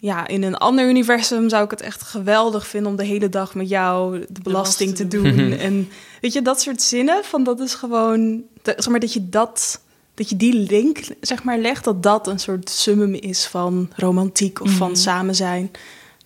Ja, 0.00 0.26
in 0.26 0.42
een 0.42 0.56
ander 0.56 0.88
universum 0.88 1.48
zou 1.48 1.64
ik 1.64 1.70
het 1.70 1.80
echt 1.80 2.02
geweldig 2.02 2.66
vinden 2.66 2.90
om 2.90 2.96
de 2.96 3.04
hele 3.04 3.28
dag 3.28 3.54
met 3.54 3.68
jou 3.68 4.24
de 4.28 4.40
belasting 4.42 4.94
te 4.94 5.08
doen. 5.08 5.52
en 5.58 5.88
weet 6.20 6.32
je, 6.32 6.42
dat 6.42 6.60
soort 6.60 6.82
zinnen 6.82 7.24
van 7.24 7.44
dat 7.44 7.60
is 7.60 7.74
gewoon, 7.74 8.42
zeg 8.62 8.88
maar 8.88 9.00
dat 9.00 9.12
je 9.12 9.28
dat 9.28 9.80
dat 10.18 10.28
je 10.28 10.36
die 10.36 10.54
link 10.54 11.00
zeg 11.20 11.42
maar 11.42 11.58
legt, 11.58 11.84
dat 11.84 12.02
dat 12.02 12.26
een 12.26 12.38
soort 12.38 12.70
summum 12.70 13.14
is 13.14 13.46
van 13.46 13.90
romantiek 13.96 14.60
of 14.60 14.70
van 14.70 14.96
samen 14.96 15.34
zijn. 15.34 15.70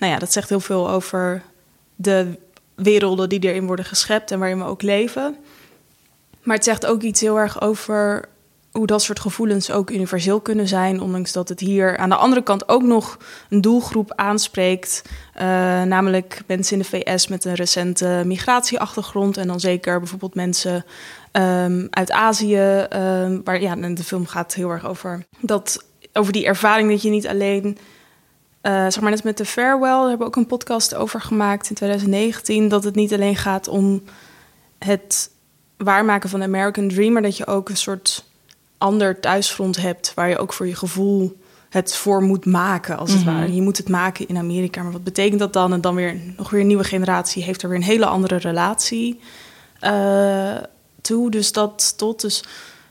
Nou 0.03 0.15
ja, 0.15 0.21
dat 0.21 0.33
zegt 0.33 0.49
heel 0.49 0.61
veel 0.61 0.91
over 0.91 1.43
de 1.97 2.39
werelden 2.75 3.29
die 3.29 3.41
erin 3.41 3.67
worden 3.67 3.85
geschept 3.85 4.31
en 4.31 4.39
waarin 4.39 4.59
we 4.59 4.65
ook 4.65 4.83
leven. 4.83 5.37
Maar 6.43 6.57
het 6.57 6.65
zegt 6.65 6.87
ook 6.87 7.03
iets 7.03 7.21
heel 7.21 7.39
erg 7.39 7.61
over 7.61 8.29
hoe 8.73 8.87
dat 8.87 9.03
soort 9.03 9.21
gevoelens 9.21 9.71
ook 9.71 9.91
universeel 9.91 10.41
kunnen 10.41 10.69
zijn, 10.69 11.01
ondanks 11.01 11.33
dat 11.33 11.49
het 11.49 11.61
hier 11.61 11.97
aan 11.97 12.09
de 12.09 12.15
andere 12.15 12.43
kant 12.43 12.69
ook 12.69 12.83
nog 12.83 13.19
een 13.49 13.61
doelgroep 13.61 14.13
aanspreekt, 14.15 15.03
uh, 15.37 15.43
namelijk 15.83 16.43
mensen 16.47 16.77
in 16.77 16.83
de 16.83 16.89
VS 16.89 17.29
met 17.29 17.45
een 17.45 17.55
recente 17.55 18.23
migratieachtergrond 18.25 19.37
en 19.37 19.47
dan 19.47 19.61
zeker 19.61 19.99
bijvoorbeeld 19.99 20.35
mensen 20.35 20.85
um, 21.33 21.87
uit 21.91 22.11
Azië, 22.11 22.87
um, 22.93 23.41
waar 23.45 23.61
ja, 23.61 23.75
de 23.77 24.05
film 24.05 24.27
gaat 24.27 24.55
heel 24.55 24.71
erg 24.71 24.87
over 24.87 25.25
dat 25.41 25.85
over 26.13 26.33
die 26.33 26.47
ervaring 26.47 26.91
dat 26.91 27.03
je 27.03 27.11
niet 27.11 27.29
alleen 27.29 27.79
uh, 28.63 28.73
zeg 28.73 29.01
maar 29.01 29.11
net 29.11 29.25
met 29.25 29.37
de 29.37 29.45
Farewell, 29.45 29.91
daar 29.91 30.09
hebben 30.09 30.19
we 30.19 30.25
ook 30.25 30.37
een 30.37 30.47
podcast 30.47 30.95
over 30.95 31.21
gemaakt 31.21 31.69
in 31.69 31.75
2019, 31.75 32.69
dat 32.69 32.85
het 32.85 32.95
niet 32.95 33.13
alleen 33.13 33.37
gaat 33.37 33.69
om 33.69 34.03
het 34.79 35.31
waarmaken 35.77 36.31
van 36.31 36.41
de 36.41 36.47
American 36.47 36.89
Dream, 36.89 37.13
maar 37.13 37.23
dat 37.23 37.37
je 37.37 37.47
ook 37.47 37.69
een 37.69 37.77
soort 37.77 38.25
ander 38.79 39.21
thuisfront 39.21 39.77
hebt 39.77 40.15
waar 40.15 40.29
je 40.29 40.39
ook 40.39 40.53
voor 40.53 40.67
je 40.67 40.77
gevoel 40.77 41.41
het 41.73 41.95
voor 41.95 42.23
moet 42.23 42.47
maken, 42.47 42.99
als 42.99 43.11
het 43.11 43.21
mm 43.21 43.27
-hmm. 43.27 43.37
ware. 43.37 43.55
Je 43.55 43.63
moet 43.63 43.77
het 43.77 43.89
maken 43.89 44.29
in 44.29 44.37
Amerika, 44.37 44.83
maar 44.83 44.93
wat 44.93 45.05
betekent 45.05 45.39
dat 45.39 45.53
dan? 45.53 45.73
En 45.73 45.81
dan 45.81 45.95
weer 45.95 46.21
nog 46.37 46.51
weer 46.51 46.61
een 46.61 46.67
nieuwe 46.67 46.85
generatie 46.85 47.43
heeft 47.43 47.63
er 47.63 47.69
weer 47.69 47.79
een 47.79 47.85
hele 47.85 48.07
andere 48.07 48.37
relatie 48.37 49.21
uh, 49.83 50.57
toe. 51.01 51.31
Dus 51.31 51.53
dat 51.53 51.95
tot. 51.97 52.21
Dus 52.21 52.45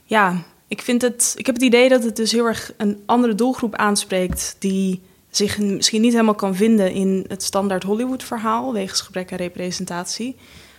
ja, 0.03 0.41
ik 0.67 0.81
vind 0.81 1.01
het. 1.01 1.33
Ik 1.37 1.45
heb 1.45 1.55
het 1.55 1.63
idee 1.63 1.89
dat 1.89 2.03
het 2.03 2.15
dus 2.15 2.31
heel 2.31 2.45
erg 2.45 2.73
een 2.77 3.01
andere 3.05 3.35
doelgroep 3.35 3.75
aanspreekt 3.75 4.55
die 4.59 5.01
zich 5.31 5.57
misschien 5.57 6.01
niet 6.01 6.11
helemaal 6.11 6.35
kan 6.35 6.55
vinden 6.55 6.91
in 6.91 7.25
het 7.27 7.43
standaard 7.43 7.83
Hollywood-verhaal 7.83 8.73
wegens 8.73 9.01
gebrek 9.01 9.31
aan 9.31 9.37
representatie, 9.37 10.35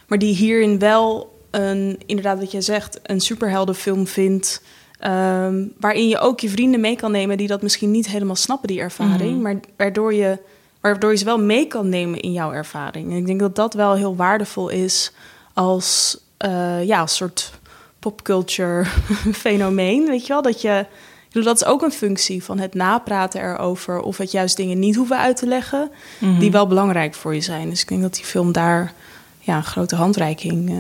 maar 0.07 0.19
die 0.19 0.35
hierin 0.35 0.79
wel 0.79 1.33
een, 1.51 2.01
inderdaad 2.07 2.39
wat 2.39 2.51
je 2.51 2.61
zegt, 2.61 3.01
een 3.03 3.21
superheldenfilm 3.21 4.07
vindt. 4.07 4.63
Um, 5.07 5.73
waarin 5.81 6.09
je 6.09 6.19
ook 6.19 6.41
je 6.41 6.49
vrienden 6.49 6.81
mee 6.81 6.97
kan 6.97 7.11
nemen 7.11 7.37
die 7.37 7.47
dat 7.47 7.63
misschien 7.63 7.91
niet 7.91 8.07
helemaal 8.09 8.37
snappen, 8.37 8.69
die 8.69 8.81
ervaring. 8.81 9.31
Mm 9.31 9.35
-hmm. 9.35 9.43
Maar 9.43 9.61
waardoor 9.77 10.15
je, 10.15 10.39
waardoor 10.81 11.11
je 11.11 11.17
ze 11.17 11.25
wel 11.25 11.41
mee 11.41 11.67
kan 11.67 11.89
nemen 11.89 12.21
in 12.21 12.33
jouw 12.33 12.53
ervaring. 12.53 13.11
En 13.11 13.17
ik 13.17 13.27
denk 13.27 13.41
dat 13.41 13.57
dat 13.57 13.75
wel 13.75 13.95
heel 13.95 14.17
waardevol 14.17 14.69
is 14.69 15.13
als, 15.55 16.19
uh, 16.47 16.85
ja, 16.85 17.01
als 17.01 17.17
soort 17.17 17.53
popculture 17.99 18.85
fenomeen. 19.45 20.07
Weet 20.07 20.27
je 20.27 20.33
wel? 20.33 20.43
Dat 20.43 20.61
je. 20.61 20.87
Ik 21.33 21.39
bedoel, 21.39 21.53
dat 21.53 21.63
is 21.63 21.73
ook 21.73 21.83
een 21.83 21.93
functie 21.93 22.45
van 22.45 22.59
het 22.59 22.75
napraten 22.75 23.41
erover. 23.43 24.01
Of 24.01 24.17
het 24.17 24.31
juist 24.31 24.57
dingen 24.57 24.79
niet 24.79 24.97
hoeven 24.97 25.19
uit 25.19 25.37
te 25.37 25.47
leggen. 25.47 25.91
Mm 26.19 26.29
-hmm. 26.31 26.39
Die 26.39 26.51
wel 26.51 26.67
belangrijk 26.67 27.15
voor 27.15 27.35
je 27.35 27.41
zijn. 27.41 27.71
Dus 27.71 27.81
ik 27.81 27.89
denk 27.89 28.03
dat 28.03 28.15
die 28.15 28.25
film 28.25 28.53
daar 28.53 28.93
ja, 29.39 29.57
een 29.57 29.65
grote 29.65 29.97
handreiking 29.97 30.71
uh, 30.71 30.77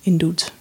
in 0.00 0.18
doet. 0.18 0.52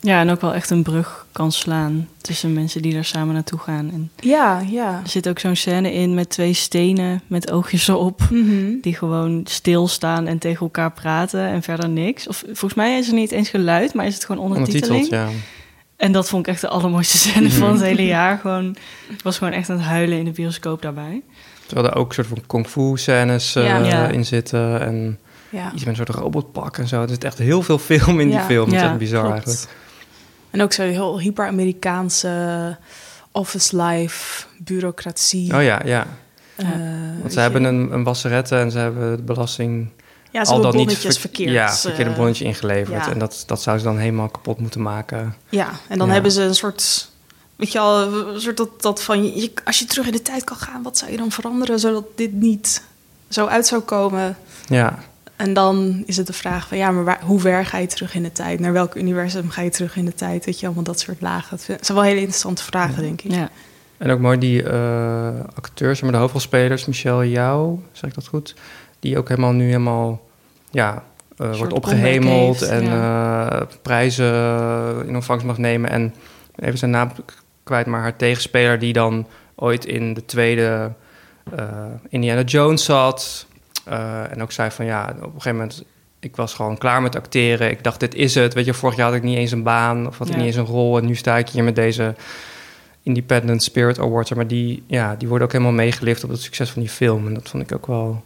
Ja, 0.00 0.20
en 0.20 0.30
ook 0.30 0.40
wel 0.40 0.54
echt 0.54 0.70
een 0.70 0.82
brug 0.82 1.26
kan 1.32 1.52
slaan 1.52 2.08
tussen 2.20 2.52
mensen 2.52 2.82
die 2.82 2.92
daar 2.94 3.04
samen 3.04 3.34
naartoe 3.34 3.58
gaan. 3.58 3.90
En 3.92 4.10
ja, 4.20 4.62
ja. 4.70 5.00
Er 5.02 5.10
zit 5.10 5.28
ook 5.28 5.38
zo'n 5.38 5.56
scène 5.56 5.92
in 5.92 6.14
met 6.14 6.28
twee 6.30 6.52
stenen 6.52 7.22
met 7.26 7.50
oogjes 7.50 7.88
erop, 7.88 8.20
Mhm. 8.20 8.34
mm 8.34 8.48
-hmm. 8.48 8.78
die 8.80 8.94
gewoon 8.94 9.40
stilstaan 9.44 10.26
en 10.26 10.38
tegen 10.38 10.60
elkaar 10.60 10.92
praten 10.92 11.40
en 11.40 11.62
verder 11.62 11.88
niks. 11.88 12.28
Of 12.28 12.44
volgens 12.46 12.74
mij 12.74 12.98
is 12.98 13.08
er 13.08 13.14
niet 13.14 13.32
eens 13.32 13.48
geluid, 13.48 13.94
maar 13.94 14.06
is 14.06 14.14
het 14.14 14.24
gewoon 14.24 14.42
ondertiteling. 14.42 15.04
Ondertiteld, 15.04 15.30
ja. 15.32 15.38
En 15.96 16.12
dat 16.12 16.28
vond 16.28 16.46
ik 16.46 16.52
echt 16.52 16.60
de 16.60 16.68
allermooiste 16.68 17.18
scène 17.18 17.50
van 17.50 17.70
het 17.72 17.80
hele 17.80 18.04
jaar. 18.04 18.38
Gewoon, 18.38 18.76
ik 19.08 19.22
was 19.22 19.38
gewoon 19.38 19.52
echt 19.52 19.70
aan 19.70 19.76
het 19.76 19.86
huilen 19.86 20.18
in 20.18 20.24
de 20.24 20.30
bioscoop 20.30 20.82
daarbij. 20.82 21.22
Terwijl 21.66 21.88
er 21.88 21.96
ook 21.96 22.08
een 22.08 22.14
soort 22.14 22.26
van 22.26 22.42
kung 22.46 22.66
fu 22.66 22.96
scènes 22.96 23.56
uh, 23.56 23.64
Ja. 23.66 23.78
Ja. 23.78 24.08
in 24.08 24.24
zitten 24.24 24.80
en 24.80 25.18
ja. 25.50 25.72
iets 25.72 25.84
met 25.84 25.98
een 25.98 26.06
soort 26.06 26.18
robotpak 26.18 26.78
en 26.78 26.88
zo. 26.88 27.02
Er 27.02 27.08
zit 27.08 27.24
echt 27.24 27.38
heel 27.38 27.62
veel 27.62 27.78
film 27.78 28.20
in 28.20 28.28
die 28.28 28.36
Ja. 28.36 28.44
film. 28.44 28.64
Dat 28.64 28.74
is 28.74 28.80
Ja, 28.80 28.88
echt 28.88 28.98
bizar 28.98 29.20
klopt. 29.22 29.36
eigenlijk. 29.46 29.70
En 30.50 30.62
ook 30.62 30.72
zo'n 30.72 30.86
heel 30.86 31.20
hyper-Amerikaanse 31.20 32.76
office 33.32 33.82
life, 33.82 34.46
bureaucratie. 34.58 35.54
Oh 35.56 35.62
ja, 35.62 35.80
ja. 35.84 36.06
eh, 36.56 36.66
Want 37.20 37.32
ze 37.32 37.40
hebben 37.40 37.64
een, 37.64 37.92
een 37.92 38.04
wasserette 38.04 38.56
en 38.56 38.70
ze 38.70 38.78
hebben 38.78 39.16
de 39.16 39.22
belasting 39.22 39.88
Ja, 40.30 40.44
ze 40.44 40.50
al 40.50 40.52
hebben 40.52 40.60
dan 40.62 40.64
niet 40.64 40.72
bonnetjes 40.86 41.12
ver- 41.12 41.20
verkeerd. 41.20 41.50
Ja, 41.50 42.04
eh, 42.10 42.16
bonnetje 42.16 42.44
ingeleverd. 42.44 43.04
ja. 43.04 43.10
En 43.12 43.18
dat, 43.18 43.42
dat 43.46 43.62
zou 43.62 43.78
ze 43.78 43.84
dan 43.84 43.98
helemaal 43.98 44.28
kapot 44.28 44.58
moeten 44.60 44.82
maken. 44.82 45.34
Ja, 45.48 45.70
en 45.88 45.98
dan 45.98 46.06
Ja. 46.06 46.12
hebben 46.12 46.32
ze 46.32 46.42
een 46.42 46.54
soort... 46.54 47.10
Weet 47.56 47.72
je 47.72 47.78
al, 47.78 48.02
een 48.34 48.40
soort 48.40 48.56
dat, 48.56 48.82
dat 48.82 49.02
van... 49.02 49.24
Je, 49.40 49.52
als 49.64 49.78
je 49.78 49.84
terug 49.84 50.06
in 50.06 50.12
de 50.12 50.22
tijd 50.22 50.44
kan 50.44 50.56
gaan, 50.56 50.82
wat 50.82 50.98
zou 50.98 51.10
je 51.10 51.16
dan 51.16 51.30
veranderen... 51.30 51.78
zodat 51.78 52.04
dit 52.14 52.32
niet 52.32 52.82
zo 53.28 53.46
uit 53.46 53.66
zou 53.66 53.80
komen? 53.82 54.36
Ja, 54.68 54.98
En 55.36 55.54
dan 55.54 56.02
is 56.06 56.16
het 56.16 56.26
de 56.26 56.32
vraag 56.32 56.68
van... 56.68 56.76
ja, 56.78 56.90
maar 56.90 57.04
waar, 57.04 57.20
hoe 57.22 57.40
ver 57.40 57.66
ga 57.66 57.78
je 57.78 57.86
terug 57.86 58.14
in 58.14 58.22
de 58.22 58.32
tijd? 58.32 58.60
Naar 58.60 58.72
welk 58.72 58.94
universum 58.94 59.50
ga 59.50 59.62
je 59.62 59.70
terug 59.70 59.96
in 59.96 60.04
de 60.04 60.14
tijd? 60.14 60.44
Weet 60.44 60.60
je, 60.60 60.66
allemaal 60.66 60.84
dat 60.84 61.00
soort 61.00 61.20
lagen. 61.20 61.58
Het 61.66 61.86
zijn 61.86 61.98
wel 61.98 62.02
hele 62.06 62.20
interessante 62.20 62.62
vragen, 62.62 63.02
denk 63.02 63.22
ik. 63.22 63.30
Ja. 63.32 63.50
en 63.98 64.10
ook 64.10 64.20
mooi 64.20 64.38
die 64.38 64.62
eh, 64.62 65.28
acteurs, 65.54 66.00
maar 66.00 66.12
de 66.12 66.18
hoofdrolspelers, 66.18 66.84
Michelle 66.86 67.30
Jou, 67.30 67.78
zeg 67.92 68.10
ik 68.10 68.14
dat 68.16 68.26
goed? 68.26 68.54
Die 69.00 69.18
ook 69.18 69.28
helemaal 69.28 69.52
nu 69.52 69.64
helemaal, 69.64 70.20
ja, 70.70 71.02
eh, 71.36 71.56
wordt 71.56 71.72
opgehemeld 71.72 72.60
heeft, 72.60 72.70
en 72.72 72.84
eh, 72.84 73.60
prijzen 73.82 74.34
in 75.06 75.14
ontvangst 75.14 75.46
mag 75.46 75.58
nemen. 75.58 75.90
En 75.90 76.14
even 76.56 76.78
zijn 76.78 76.90
naam 76.90 77.12
kwijt, 77.62 77.86
maar 77.86 78.00
haar 78.00 78.16
tegenspeler 78.16 78.78
die 78.78 78.92
dan 78.92 79.26
ooit 79.54 79.84
in 79.84 80.14
de 80.14 80.24
tweede 80.24 80.92
eh, 81.56 81.68
Indiana 82.08 82.42
Jones 82.42 82.84
zat. 82.84 83.46
En 84.30 84.42
ook 84.42 84.52
zei 84.52 84.70
van 84.70 84.84
ja, 84.84 85.04
op 85.16 85.24
een 85.24 85.30
gegeven 85.30 85.52
moment, 85.52 85.84
ik 86.20 86.36
was 86.36 86.54
gewoon 86.54 86.78
klaar 86.78 87.02
met 87.02 87.16
acteren. 87.16 87.70
Ik 87.70 87.84
dacht, 87.84 88.00
dit 88.00 88.14
is 88.14 88.34
het. 88.34 88.54
Weet 88.54 88.64
je, 88.64 88.74
vorig 88.74 88.96
jaar 88.96 89.06
had 89.06 89.16
ik 89.16 89.22
niet 89.22 89.36
eens 89.36 89.50
een 89.50 89.62
baan 89.62 90.06
of 90.06 90.18
had 90.18 90.26
ik 90.26 90.32
Ja. 90.32 90.38
niet 90.38 90.46
eens 90.48 90.56
een 90.56 90.64
rol. 90.64 90.98
En 90.98 91.06
nu 91.06 91.14
sta 91.14 91.36
ik 91.36 91.48
hier 91.48 91.64
met 91.64 91.74
deze 91.74 92.14
Independent 93.02 93.62
Spirit 93.62 93.98
Awards. 93.98 94.32
Maar 94.32 94.46
die, 94.46 94.82
ja, 94.86 95.14
die 95.14 95.28
worden 95.28 95.46
ook 95.46 95.52
helemaal 95.52 95.72
meegelift 95.74 96.24
op 96.24 96.30
het 96.30 96.40
succes 96.40 96.70
van 96.70 96.82
die 96.82 96.90
film. 96.90 97.26
En 97.26 97.34
dat 97.34 97.48
vond 97.48 97.62
ik 97.62 97.72
ook 97.72 97.86
wel 97.86 98.22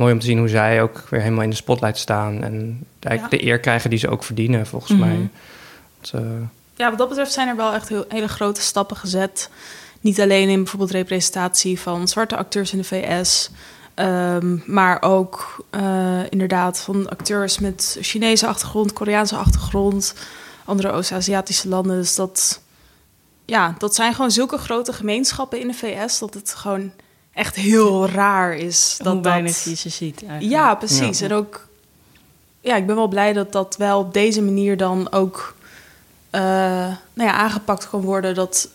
mooi 0.00 0.12
om 0.12 0.18
te 0.18 0.26
zien 0.26 0.38
hoe 0.38 0.48
zij 0.48 0.82
ook 0.82 1.02
weer 1.10 1.20
helemaal 1.20 1.42
in 1.44 1.50
de 1.50 1.56
spotlight 1.56 1.98
staan. 1.98 2.42
En 2.42 2.86
eigenlijk 3.00 3.42
de 3.42 3.48
eer 3.48 3.60
krijgen 3.60 3.90
die 3.90 3.98
ze 3.98 4.08
ook 4.08 4.24
verdienen, 4.24 4.66
volgens 4.66 4.92
Mhm. 4.92 5.00
mij. 5.00 5.28
Dat, 6.00 6.20
eh, 6.22 6.30
Ja, 6.74 6.88
wat 6.88 6.98
dat 6.98 7.08
betreft 7.08 7.32
zijn 7.32 7.48
er 7.48 7.56
wel 7.56 7.72
echt 7.74 7.88
heel, 7.88 8.04
hele 8.08 8.28
grote 8.28 8.60
stappen 8.60 8.96
gezet. 8.96 9.50
Niet 10.00 10.20
alleen 10.20 10.48
in 10.48 10.56
bijvoorbeeld 10.62 10.90
representatie 10.90 11.80
van 11.80 12.08
zwarte 12.08 12.36
acteurs 12.36 12.72
in 12.72 12.78
de 12.78 12.84
VS, 12.84 13.50
ehm, 13.94 14.56
maar 14.66 15.02
ook 15.02 15.64
eh, 15.70 16.20
inderdaad 16.30 16.78
van 16.80 17.08
acteurs 17.08 17.58
met 17.58 17.98
Chinese 18.00 18.46
achtergrond, 18.46 18.92
Koreaanse 18.92 19.36
achtergrond, 19.36 20.14
andere 20.64 20.90
Oost-Aziatische 20.90 21.68
landen. 21.68 21.96
Dus 21.96 22.14
dat, 22.14 22.60
ja, 23.44 23.74
dat 23.78 23.94
zijn 23.94 24.14
gewoon 24.14 24.30
zulke 24.30 24.58
grote 24.58 24.92
gemeenschappen 24.92 25.60
in 25.60 25.66
de 25.66 25.74
VS 25.74 26.18
dat 26.18 26.34
het 26.34 26.54
gewoon 26.54 26.90
echt 27.40 27.56
heel 27.56 28.08
raar 28.08 28.54
is. 28.56 28.94
Dat 28.98 29.06
Hoe 29.06 29.22
dat- 29.22 29.32
weinig 29.32 29.64
je 29.64 29.74
ze 29.74 29.88
ziet 29.88 30.20
eigenlijk. 30.20 30.52
ja, 30.52 30.74
precies. 30.74 31.18
Ja. 31.18 31.24
En 31.26 31.32
ook, 31.32 31.66
ja, 32.60 32.76
ik 32.76 32.86
ben 32.86 32.96
wel 32.96 33.08
blij 33.08 33.32
dat 33.32 33.52
dat 33.52 33.76
wel 33.76 33.98
op 33.98 34.12
deze 34.12 34.42
manier 34.42 34.76
dan 34.76 35.12
ook 35.12 35.54
eh, 36.30 36.40
nou 37.12 37.28
ja, 37.28 37.32
aangepakt 37.32 37.88
kan 37.90 38.00
worden. 38.00 38.34
Dat, 38.34 38.68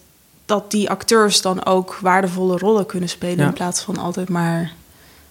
dat 0.45 0.72
die 0.72 0.89
acteurs 0.89 1.41
dan 1.41 1.65
ook 1.65 1.98
waardevolle 2.01 2.57
rollen 2.57 2.86
kunnen 2.86 3.10
spelen. 3.10 3.38
Ja. 3.38 3.45
In 3.48 3.53
plaats 3.53 3.81
van 3.81 3.98
altijd 3.98 4.29
maar 4.29 4.72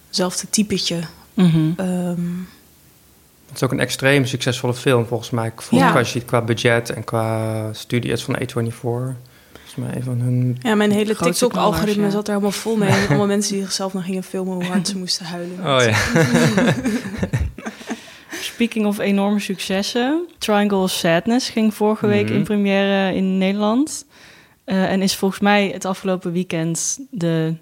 hetzelfde 0.07 0.51
typetje. 0.51 1.01
Mhm. 1.35 1.71
Ehm, 1.77 2.21
Het 3.47 3.63
is 3.63 3.69
ook 3.69 3.73
een 3.73 3.81
extreem 3.81 4.27
succesvolle 4.27 4.75
film, 4.75 5.07
volgens 5.07 5.31
mij. 5.31 5.53
Volgens 5.57 5.81
Ja. 5.81 5.89
mij 5.89 5.99
als 5.99 6.13
je 6.13 6.19
ziet 6.19 6.29
qua 6.29 6.41
budget 6.43 6.91
en 6.91 7.05
qua 7.05 7.73
studie. 7.73 8.13
Is 8.13 8.25
van 8.25 8.37
A24. 8.43 9.17
Volgens 9.75 9.87
mij 9.87 9.97
een 9.97 10.03
van 10.03 10.21
hun... 10.27 10.57
ja, 10.61 10.75
mijn 10.75 10.91
hele 10.91 11.17
TikTok-algoritme 11.17 12.03
ja. 12.05 12.11
zat 12.11 12.23
er 12.27 12.33
helemaal 12.33 12.53
vol 12.53 12.77
mee. 12.77 12.89
En 12.89 13.09
allemaal 13.09 13.27
mensen 13.27 13.53
die 13.55 13.63
zichzelf 13.63 13.93
nog 13.93 14.05
gingen 14.05 14.23
filmen 14.23 14.55
hoe 14.55 14.65
hard 14.65 14.89
ze 14.89 14.99
moesten 14.99 15.27
huilen. 15.27 15.59
Oh 15.59 15.81
ja. 15.87 15.97
Speaking 18.41 18.87
of 18.87 18.99
enorme 18.99 19.41
successen. 19.41 20.27
Triangle 20.39 20.77
of 20.79 20.91
Sadness 20.91 21.49
ging 21.51 21.75
vorige 21.75 22.07
week 22.07 22.25
Mhm. 22.29 22.35
in 22.35 22.45
première 22.45 23.15
in 23.15 23.39
Nederland. 23.39 24.07
Eh, 24.65 24.91
en 24.91 25.03
is 25.03 25.17
volgens 25.17 25.41
mij 25.41 25.69
het 25.73 25.85
afgelopen 25.85 26.33
weekend 26.33 26.99
de, 27.11 27.55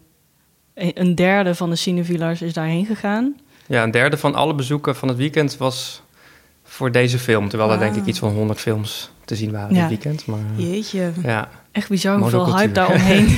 een 0.75 1.15
derde 1.15 1.55
van 1.55 1.71
de 1.71 1.77
cinevielars 1.77 2.43
is 2.43 2.53
daarheen 2.53 2.87
gegaan. 2.87 3.37
ja, 3.67 3.83
een 3.83 3.91
derde 3.91 4.17
van 4.17 4.35
alle 4.35 4.55
bezoeken 4.55 4.97
van 4.97 5.09
het 5.09 5.17
weekend 5.17 5.57
was 5.57 6.03
voor 6.65 6.93
deze 6.93 7.19
film. 7.19 7.49
Terwijl 7.49 7.71
er 7.73 7.79
denk 7.79 7.97
ik 7.97 8.07
iets 8.07 8.19
van 8.19 8.33
100 8.33 8.61
films 8.61 9.11
te 9.25 9.37
zien 9.37 9.51
waren 9.53 9.75
Ja. 9.75 9.81
dit 9.81 9.89
weekend. 9.89 10.27
Maar 10.27 10.39
Jeetje. 10.57 11.13
ja, 11.23 11.49
Echt 11.73 11.89
bizar 11.89 12.19
hoeveel 12.19 12.57
hype 12.57 12.73
daaromheen. 12.73 13.29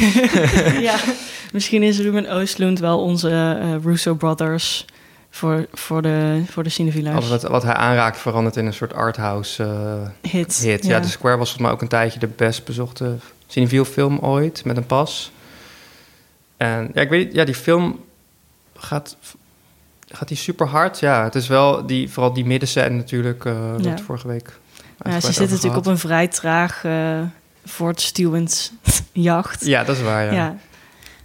ja. 0.88 0.96
Misschien 1.52 1.82
is 1.82 1.98
Ruben 1.98 2.30
Oostlund 2.30 2.78
wel 2.78 3.00
onze 3.00 3.58
eh, 3.60 3.74
Russo 3.84 4.14
Brothers 4.14 4.84
voor, 5.30 5.66
voor 5.72 6.02
de, 6.02 6.42
voor 6.50 6.62
de 6.62 7.10
alles 7.12 7.28
wat, 7.28 7.42
wat 7.42 7.62
hij 7.62 7.74
aanraakt 7.74 8.18
verandert 8.18 8.56
in 8.56 8.66
een 8.66 8.72
soort 8.72 8.94
arthouse 8.94 9.62
eh, 9.62 10.30
hit. 10.30 10.56
hit. 10.56 10.86
Ja. 10.86 11.00
The 11.00 11.08
Square 11.08 11.36
was 11.36 11.48
volgens 11.48 11.66
mij 11.66 11.70
ook 11.70 11.82
een 11.82 11.88
tijdje 11.88 12.18
de 12.18 12.26
best 12.26 12.64
bezochte 12.64 13.16
cinefiel 13.46 13.84
film 13.84 14.18
ooit, 14.18 14.64
met 14.64 14.76
een 14.76 14.86
pas. 14.86 15.32
En 16.56 16.90
ja, 16.94 17.00
ik 17.00 17.08
weet 17.08 17.34
ja, 17.34 17.44
die 17.44 17.54
film 17.54 18.00
gaat, 18.76 19.16
gaat 20.08 20.28
die 20.28 20.36
super 20.36 20.66
hard. 20.66 20.98
Ja, 20.98 21.24
het 21.24 21.34
is 21.34 21.48
wel, 21.48 21.86
die, 21.86 22.10
vooral 22.10 22.32
die 22.32 22.44
middenscène 22.44 22.96
natuurlijk, 22.96 23.44
eh 23.44 23.74
Ja. 23.78 23.90
het 23.90 24.00
vorige 24.00 24.28
week 24.28 24.58
Ja, 25.04 25.20
ze 25.20 25.26
zitten 25.26 25.50
natuurlijk 25.50 25.86
op 25.86 25.86
een 25.86 25.98
vrij 25.98 26.28
traag 26.28 26.84
eh 27.64 27.70
voortstuwend 27.70 28.72
jacht. 29.12 29.64
Ja, 29.66 29.84
dat 29.84 29.96
is 29.96 30.02
waar, 30.02 30.24
ja. 30.24 30.32
ja. 30.32 30.56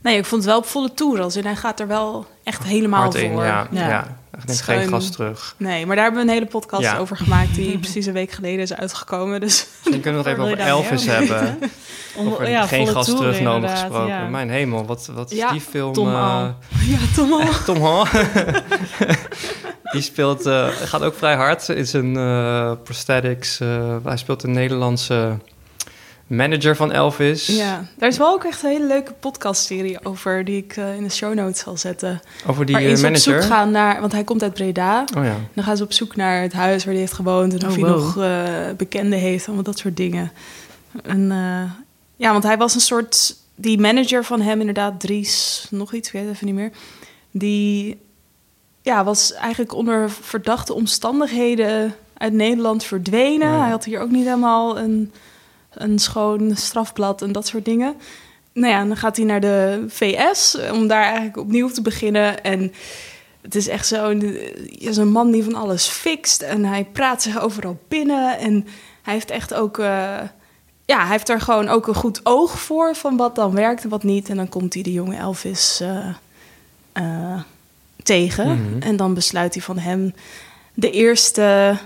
Nee, 0.01 0.17
ik 0.17 0.25
vond 0.25 0.41
het 0.41 0.51
wel 0.51 0.59
op 0.59 0.65
volle 0.65 0.93
toer. 0.93 1.21
Als 1.21 1.35
in, 1.35 1.43
hij 1.45 1.55
gaat 1.55 1.79
er 1.79 1.87
wel 1.87 2.25
echt 2.43 2.63
helemaal 2.63 2.99
Hard 3.01 3.13
voor. 3.13 3.23
in, 3.23 3.35
ja. 3.37 3.67
Ja. 3.71 3.87
ja. 3.87 4.17
Echt 4.31 4.47
neemt 4.47 4.59
Schuin. 4.59 4.79
geen 4.79 4.89
gas 4.89 5.11
terug. 5.11 5.55
Nee, 5.57 5.85
maar 5.85 5.95
daar 5.95 6.05
hebben 6.05 6.23
we 6.25 6.27
een 6.31 6.33
hele 6.37 6.49
podcast 6.49 6.81
Ja. 6.83 6.97
over 6.97 7.17
gemaakt... 7.17 7.55
die 7.55 7.77
precies 7.85 8.05
een 8.05 8.13
week 8.13 8.31
geleden 8.31 8.59
is 8.59 8.73
uitgekomen. 8.73 9.39
Dus 9.39 9.67
Misschien 9.83 10.01
kunnen 10.01 10.23
we 10.23 10.29
nog 10.29 10.37
even 10.47 10.51
over 10.53 10.67
Elvis 10.67 11.05
hebben. 11.05 11.59
Over 12.17 12.49
ja, 12.49 12.67
geen 12.67 12.87
gas 12.87 13.05
terugnomen 13.05 13.53
inderdaad, 13.55 13.79
gesproken. 13.79 14.07
ja. 14.07 14.27
Mijn 14.27 14.49
hemel, 14.49 14.85
wat, 14.85 15.09
wat 15.13 15.31
is 15.31 15.37
Ja, 15.37 15.51
die 15.51 15.61
film? 15.61 15.93
Tom 15.93 16.07
eh, 16.07 16.13
Hall. 16.13 16.53
ja, 16.85 16.97
Tom 17.15 17.33
al. 17.33 17.41
Tom 17.65 17.81
Hall. 17.81 18.05
die 19.91 20.01
speelt, 20.01 20.45
eh, 20.45 20.67
gaat 20.67 21.01
ook 21.03 21.15
vrij 21.15 21.35
hard 21.35 21.69
in 21.69 21.87
zijn 21.87 22.17
eh, 22.17 22.71
prosthetics. 22.83 23.59
eh, 23.59 23.95
hij 24.03 24.17
speelt 24.17 24.43
een 24.43 24.51
Nederlandse 24.51 25.37
manager 26.29 26.75
van 26.75 26.91
Elvis. 26.91 27.45
Ja, 27.45 27.85
daar 27.97 28.09
is 28.09 28.17
wel 28.17 28.33
ook 28.33 28.43
echt 28.43 28.63
een 28.63 28.69
hele 28.69 28.87
leuke 28.87 29.13
podcastserie 29.13 30.05
over... 30.05 30.45
die 30.45 30.57
ik 30.57 30.77
eh, 30.77 30.95
in 30.95 31.03
de 31.03 31.09
show 31.09 31.33
notes 31.33 31.59
zal 31.59 31.77
zetten. 31.77 32.21
Over 32.47 32.65
die 32.65 32.75
waarin 32.75 32.93
eh, 32.93 32.97
ze 32.97 33.05
op 33.05 33.11
manager. 33.11 33.41
zoek 33.41 33.51
gaan 33.51 33.71
naar... 33.71 33.99
want 33.99 34.11
hij 34.11 34.23
komt 34.23 34.43
uit 34.43 34.53
Breda. 34.53 35.05
Oh 35.17 35.23
ja. 35.23 35.35
Dan 35.53 35.63
gaan 35.63 35.77
ze 35.77 35.83
op 35.83 35.93
zoek 35.93 36.15
naar 36.15 36.41
het 36.41 36.53
huis 36.53 36.83
waar 36.83 36.93
hij 36.93 37.01
heeft 37.01 37.13
gewoond... 37.13 37.53
en 37.53 37.67
of 37.67 37.77
Oh, 37.77 37.83
hij 37.83 37.91
wow. 37.91 37.99
nog 37.99 38.17
eh 38.17 38.75
bekenden 38.77 39.19
heeft, 39.19 39.45
allemaal 39.45 39.63
dat 39.63 39.77
soort 39.77 39.97
dingen. 39.97 40.31
En, 41.03 41.31
eh, 41.31 41.71
ja, 42.15 42.31
want 42.31 42.43
hij 42.43 42.57
was 42.57 42.75
een 42.75 42.81
soort... 42.81 43.35
die 43.55 43.79
manager 43.79 44.25
van 44.25 44.41
hem, 44.41 44.59
inderdaad, 44.59 44.99
Dries... 44.99 45.67
nog 45.69 45.93
iets, 45.93 46.07
ik 46.07 46.13
weet 46.13 46.23
het 46.25 46.33
even 46.33 46.45
niet 46.45 46.55
meer... 46.55 46.71
die 47.31 47.99
ja, 48.81 49.03
was 49.03 49.33
eigenlijk 49.33 49.73
onder 49.73 50.11
verdachte 50.11 50.73
omstandigheden 50.73 51.95
uit 52.17 52.33
Nederland 52.33 52.83
verdwenen. 52.83 53.47
Oh 53.47 53.53
ja. 53.53 53.61
Hij 53.61 53.69
had 53.69 53.85
hier 53.85 53.99
ook 53.99 54.11
niet 54.11 54.25
helemaal 54.25 54.79
een, 54.79 55.11
een 55.79 55.99
schoon 55.99 56.55
strafblad 56.55 57.21
en 57.21 57.31
dat 57.31 57.47
soort 57.47 57.65
dingen. 57.65 57.95
Nou 58.53 58.73
ja, 58.73 58.85
dan 58.85 58.97
gaat 58.97 59.17
hij 59.17 59.25
naar 59.25 59.41
de 59.41 59.85
VS 59.87 60.57
om 60.71 60.87
daar 60.87 61.03
eigenlijk 61.03 61.37
opnieuw 61.37 61.69
te 61.69 61.81
beginnen. 61.81 62.43
En 62.43 62.73
het 63.41 63.55
is 63.55 63.67
echt 63.67 63.87
zo'n 63.87 64.37
ja, 64.69 64.91
zo'n 64.91 65.11
man 65.11 65.31
die 65.31 65.43
van 65.43 65.55
alles 65.55 65.87
fixt. 65.87 66.41
En 66.41 66.65
hij 66.65 66.85
praat 66.91 67.21
zich 67.21 67.41
overal 67.41 67.79
binnen. 67.87 68.39
En 68.39 68.67
hij 69.01 69.13
heeft 69.13 69.31
echt 69.31 69.53
ook... 69.53 69.79
eh, 69.79 70.19
ja, 70.85 70.99
hij 70.99 71.09
heeft 71.09 71.29
er 71.29 71.41
gewoon 71.41 71.67
ook 71.67 71.87
een 71.87 71.95
goed 71.95 72.19
oog 72.23 72.59
voor... 72.59 72.95
van 72.95 73.17
wat 73.17 73.35
dan 73.35 73.51
werkt 73.51 73.83
en 73.83 73.89
wat 73.89 74.03
niet. 74.03 74.29
En 74.29 74.35
dan 74.35 74.49
komt 74.49 74.73
hij 74.73 74.83
de 74.83 74.93
jonge 74.93 75.15
Elvis 75.17 75.79
eh, 75.81 76.09
eh, 76.91 77.41
tegen. 78.03 78.47
Mhm. 78.47 78.81
En 78.81 78.95
dan 78.95 79.13
besluit 79.13 79.53
hij 79.53 79.63
van 79.63 79.77
hem 79.77 80.13
de 80.73 80.91
eerste 80.91 81.77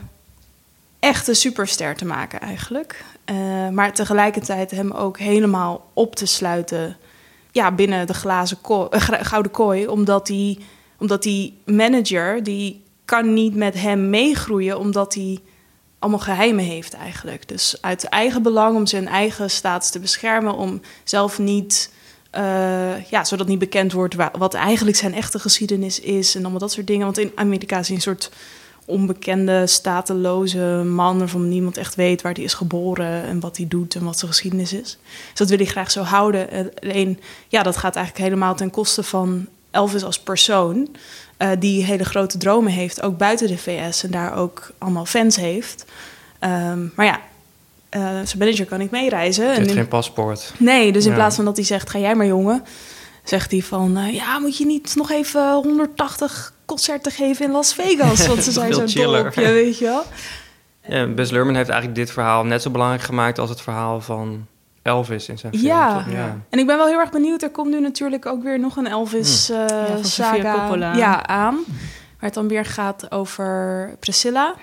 echte 0.99 1.34
superster 1.34 1.95
te 1.95 2.06
maken 2.06 2.39
eigenlijk. 2.39 3.03
Eh, 3.25 3.69
maar 3.69 3.93
tegelijkertijd 3.93 4.71
hem 4.71 4.91
ook 4.91 5.17
helemaal 5.19 5.89
op 5.93 6.15
te 6.15 6.25
sluiten 6.25 6.97
ja, 7.51 7.71
binnen 7.71 8.07
de 8.07 8.13
glazen 8.13 8.62
ko- 8.62 8.88
eh, 8.88 9.01
gouden 9.01 9.51
kooi. 9.51 9.88
Omdat 9.88 10.27
die, 10.27 10.59
omdat 10.97 11.23
die 11.23 11.57
manager, 11.65 12.43
die 12.43 12.83
kan 13.05 13.33
niet 13.33 13.55
met 13.55 13.73
hem 13.73 14.09
meegroeien... 14.09 14.79
omdat 14.79 15.13
hij 15.13 15.39
allemaal 15.99 16.19
geheimen 16.19 16.63
heeft 16.63 16.93
eigenlijk. 16.93 17.47
Dus 17.47 17.77
uit 17.81 18.03
eigen 18.03 18.41
belang 18.41 18.75
om 18.75 18.86
zijn 18.86 19.07
eigen 19.07 19.49
status 19.49 19.89
te 19.89 19.99
beschermen... 19.99 20.55
om 20.55 20.81
zelf 21.03 21.39
niet... 21.39 21.91
eh, 22.31 23.05
ja, 23.05 23.23
zodat 23.23 23.47
niet 23.47 23.59
bekend 23.59 23.91
wordt 23.91 24.15
wa- 24.15 24.31
wat 24.38 24.53
eigenlijk 24.53 24.97
zijn 24.97 25.13
echte 25.13 25.39
geschiedenis 25.39 25.99
is... 25.99 26.36
en 26.36 26.41
allemaal 26.41 26.59
dat 26.59 26.71
soort 26.71 26.88
dingen. 26.88 27.05
Want 27.05 27.17
in 27.17 27.31
Amerika 27.36 27.79
is 27.79 27.88
hij 27.88 27.95
een 27.95 28.01
soort 28.01 28.31
onbekende, 28.85 29.67
stateloze 29.67 30.81
man... 30.85 31.17
waarvan 31.19 31.49
niemand 31.49 31.77
echt 31.77 31.95
weet 31.95 32.21
waar 32.21 32.33
hij 32.33 32.43
is 32.43 32.53
geboren... 32.53 33.23
en 33.23 33.39
wat 33.39 33.57
hij 33.57 33.65
doet 33.67 33.95
en 33.95 34.03
wat 34.03 34.19
zijn 34.19 34.31
geschiedenis 34.31 34.73
is. 34.73 34.97
Dus 35.29 35.37
dat 35.39 35.49
wil 35.49 35.57
hij 35.57 35.65
graag 35.67 35.91
zo 35.91 36.01
houden. 36.01 36.51
Eh, 36.51 36.65
Alleen, 36.81 37.19
ja, 37.47 37.63
dat 37.63 37.77
gaat 37.77 37.95
eigenlijk 37.95 38.25
helemaal 38.25 38.55
ten 38.55 38.69
koste 38.69 39.03
van 39.03 39.47
Elvis 39.71 40.03
als 40.03 40.19
persoon... 40.19 40.95
eh, 41.37 41.49
die 41.59 41.83
hele 41.85 42.05
grote 42.05 42.37
dromen 42.37 42.71
heeft, 42.71 43.01
ook 43.01 43.17
buiten 43.17 43.47
de 43.47 43.57
VS... 43.57 44.03
en 44.03 44.11
daar 44.11 44.35
ook 44.37 44.71
allemaal 44.77 45.05
fans 45.05 45.35
heeft. 45.35 45.85
Ehm, 46.39 46.85
maar 46.95 47.05
ja, 47.05 47.19
eh, 47.89 48.01
zijn 48.01 48.37
manager 48.37 48.65
kan 48.65 48.79
niet 48.79 48.91
meereizen. 48.91 49.45
Hij 49.45 49.55
En 49.55 49.61
heeft 49.61 49.73
geen 49.73 49.87
paspoort. 49.87 50.53
Nee, 50.57 50.91
dus 50.91 51.03
in 51.03 51.09
Ja. 51.09 51.15
plaats 51.17 51.35
van 51.35 51.45
dat 51.45 51.55
hij 51.55 51.65
zegt, 51.65 51.89
ga 51.89 51.99
jij 51.99 52.15
maar 52.15 52.25
jongen... 52.25 52.63
zegt 53.23 53.51
hij 53.51 53.61
van, 53.61 53.99
ja, 54.11 54.39
moet 54.39 54.57
je 54.57 54.65
niet 54.65 54.95
nog 54.95 55.11
even 55.11 55.53
180 55.53 56.52
concerten 56.73 57.12
geven 57.12 57.45
in 57.45 57.51
Las 57.51 57.73
Vegas? 57.73 58.27
Want 58.27 58.43
ze 58.43 58.51
zijn 58.59 58.73
zo 58.73 59.03
dol 59.03 59.19
op 59.19 59.33
je, 59.33 59.51
weet 59.51 59.77
je 59.77 59.86
wel. 59.86 60.03
Ja, 60.88 61.07
Bess 61.07 61.31
Luhrmann 61.31 61.55
heeft 61.55 61.69
eigenlijk 61.69 61.99
dit 61.99 62.12
verhaal 62.12 62.45
net 62.45 62.62
zo 62.62 62.69
belangrijk 62.69 63.03
gemaakt... 63.03 63.39
als 63.39 63.49
het 63.49 63.62
verhaal 63.62 64.01
van 64.01 64.45
Elvis 64.81 65.29
in 65.29 65.38
zijn 65.38 65.53
film. 65.53 65.65
Ja. 65.65 66.05
ja. 66.09 66.38
En 66.49 66.59
ik 66.59 66.65
ben 66.65 66.77
wel 66.77 66.88
heel 66.88 66.99
erg 66.99 67.12
benieuwd. 67.12 67.41
Er 67.41 67.49
komt 67.49 67.69
nu 67.69 67.79
natuurlijk 67.79 68.25
ook 68.25 68.43
weer 68.43 68.59
nog 68.59 68.75
een 68.75 68.88
Elvis 68.88 69.47
Hmm. 69.47 69.57
eh 69.57 69.67
Ja, 69.67 69.86
van 69.88 70.05
Sofia 70.05 70.33
saga 70.33 70.53
Coppola. 70.53 70.95
Ja, 70.95 71.27
aan. 71.27 71.55
Waar 71.65 72.31
het 72.31 72.33
dan 72.33 72.47
weer 72.47 72.65
gaat 72.65 73.12
over 73.12 73.95
Priscilla. 73.99 74.55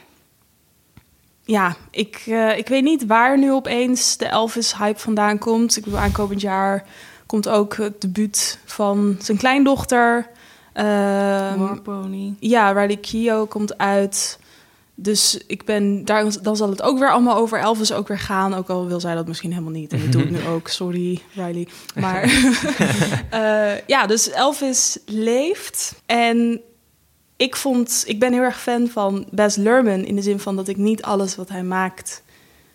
Ja, 1.42 1.77
ik, 1.90 2.23
eh, 2.27 2.59
ik 2.59 2.68
weet 2.68 2.83
niet 2.83 3.07
waar 3.07 3.38
nu 3.38 3.53
opeens 3.53 4.16
de 4.16 4.27
Elvis-hype 4.27 4.99
vandaan 4.99 5.38
komt. 5.38 5.77
Ik 5.77 5.85
bedoel, 5.85 5.99
aankomend 5.99 6.40
jaar 6.40 6.85
komt 7.27 7.49
ook 7.49 7.77
het 7.77 8.01
debuut 8.01 8.59
van 8.64 9.16
zijn 9.18 9.38
kleindochter... 9.38 10.27
Ehm, 10.85 11.59
Warpony. 11.59 12.35
ja, 12.38 12.71
Riley 12.73 12.97
Keough 12.97 13.51
komt 13.51 13.79
uit. 13.79 14.38
Dus 14.95 15.40
ik 15.47 15.64
ben 15.64 16.05
daar, 16.05 16.43
dan 16.43 16.57
zal 16.57 16.71
het 16.71 16.83
ook 16.83 16.99
weer 16.99 17.11
allemaal 17.11 17.37
over 17.37 17.59
Elvis 17.59 17.93
ook 17.93 18.09
weer 18.09 18.19
gaan. 18.19 18.55
Ook 18.55 18.69
al 18.69 18.87
wil 18.87 19.01
zij 19.01 19.14
dat 19.14 19.27
misschien 19.27 19.51
helemaal 19.51 19.73
niet. 19.73 19.93
En 19.93 20.03
ik 20.03 20.12
doe 20.12 20.21
het 20.21 20.31
nu 20.31 20.47
ook, 20.47 20.69
sorry 20.69 21.21
Riley. 21.35 21.69
Maar 22.01 22.23
eh, 23.31 23.87
ja, 23.87 24.07
dus 24.07 24.31
Elvis 24.31 24.99
leeft. 25.07 25.95
En 26.07 26.61
ik 27.37 27.57
vond, 27.57 28.03
ik 28.07 28.19
ben 28.19 28.33
heel 28.33 28.43
erg 28.43 28.61
fan 28.61 28.88
van 28.88 29.27
Baz 29.31 29.57
Luhrmann 29.57 30.05
in 30.05 30.16
de 30.16 30.23
zin 30.23 30.40
van 30.40 30.57
dat 30.57 30.69
ik 30.69 30.77
niet 30.77 31.03
alles 31.03 31.37
wat 31.37 31.49
hij 31.49 31.62
maakt 31.62 32.23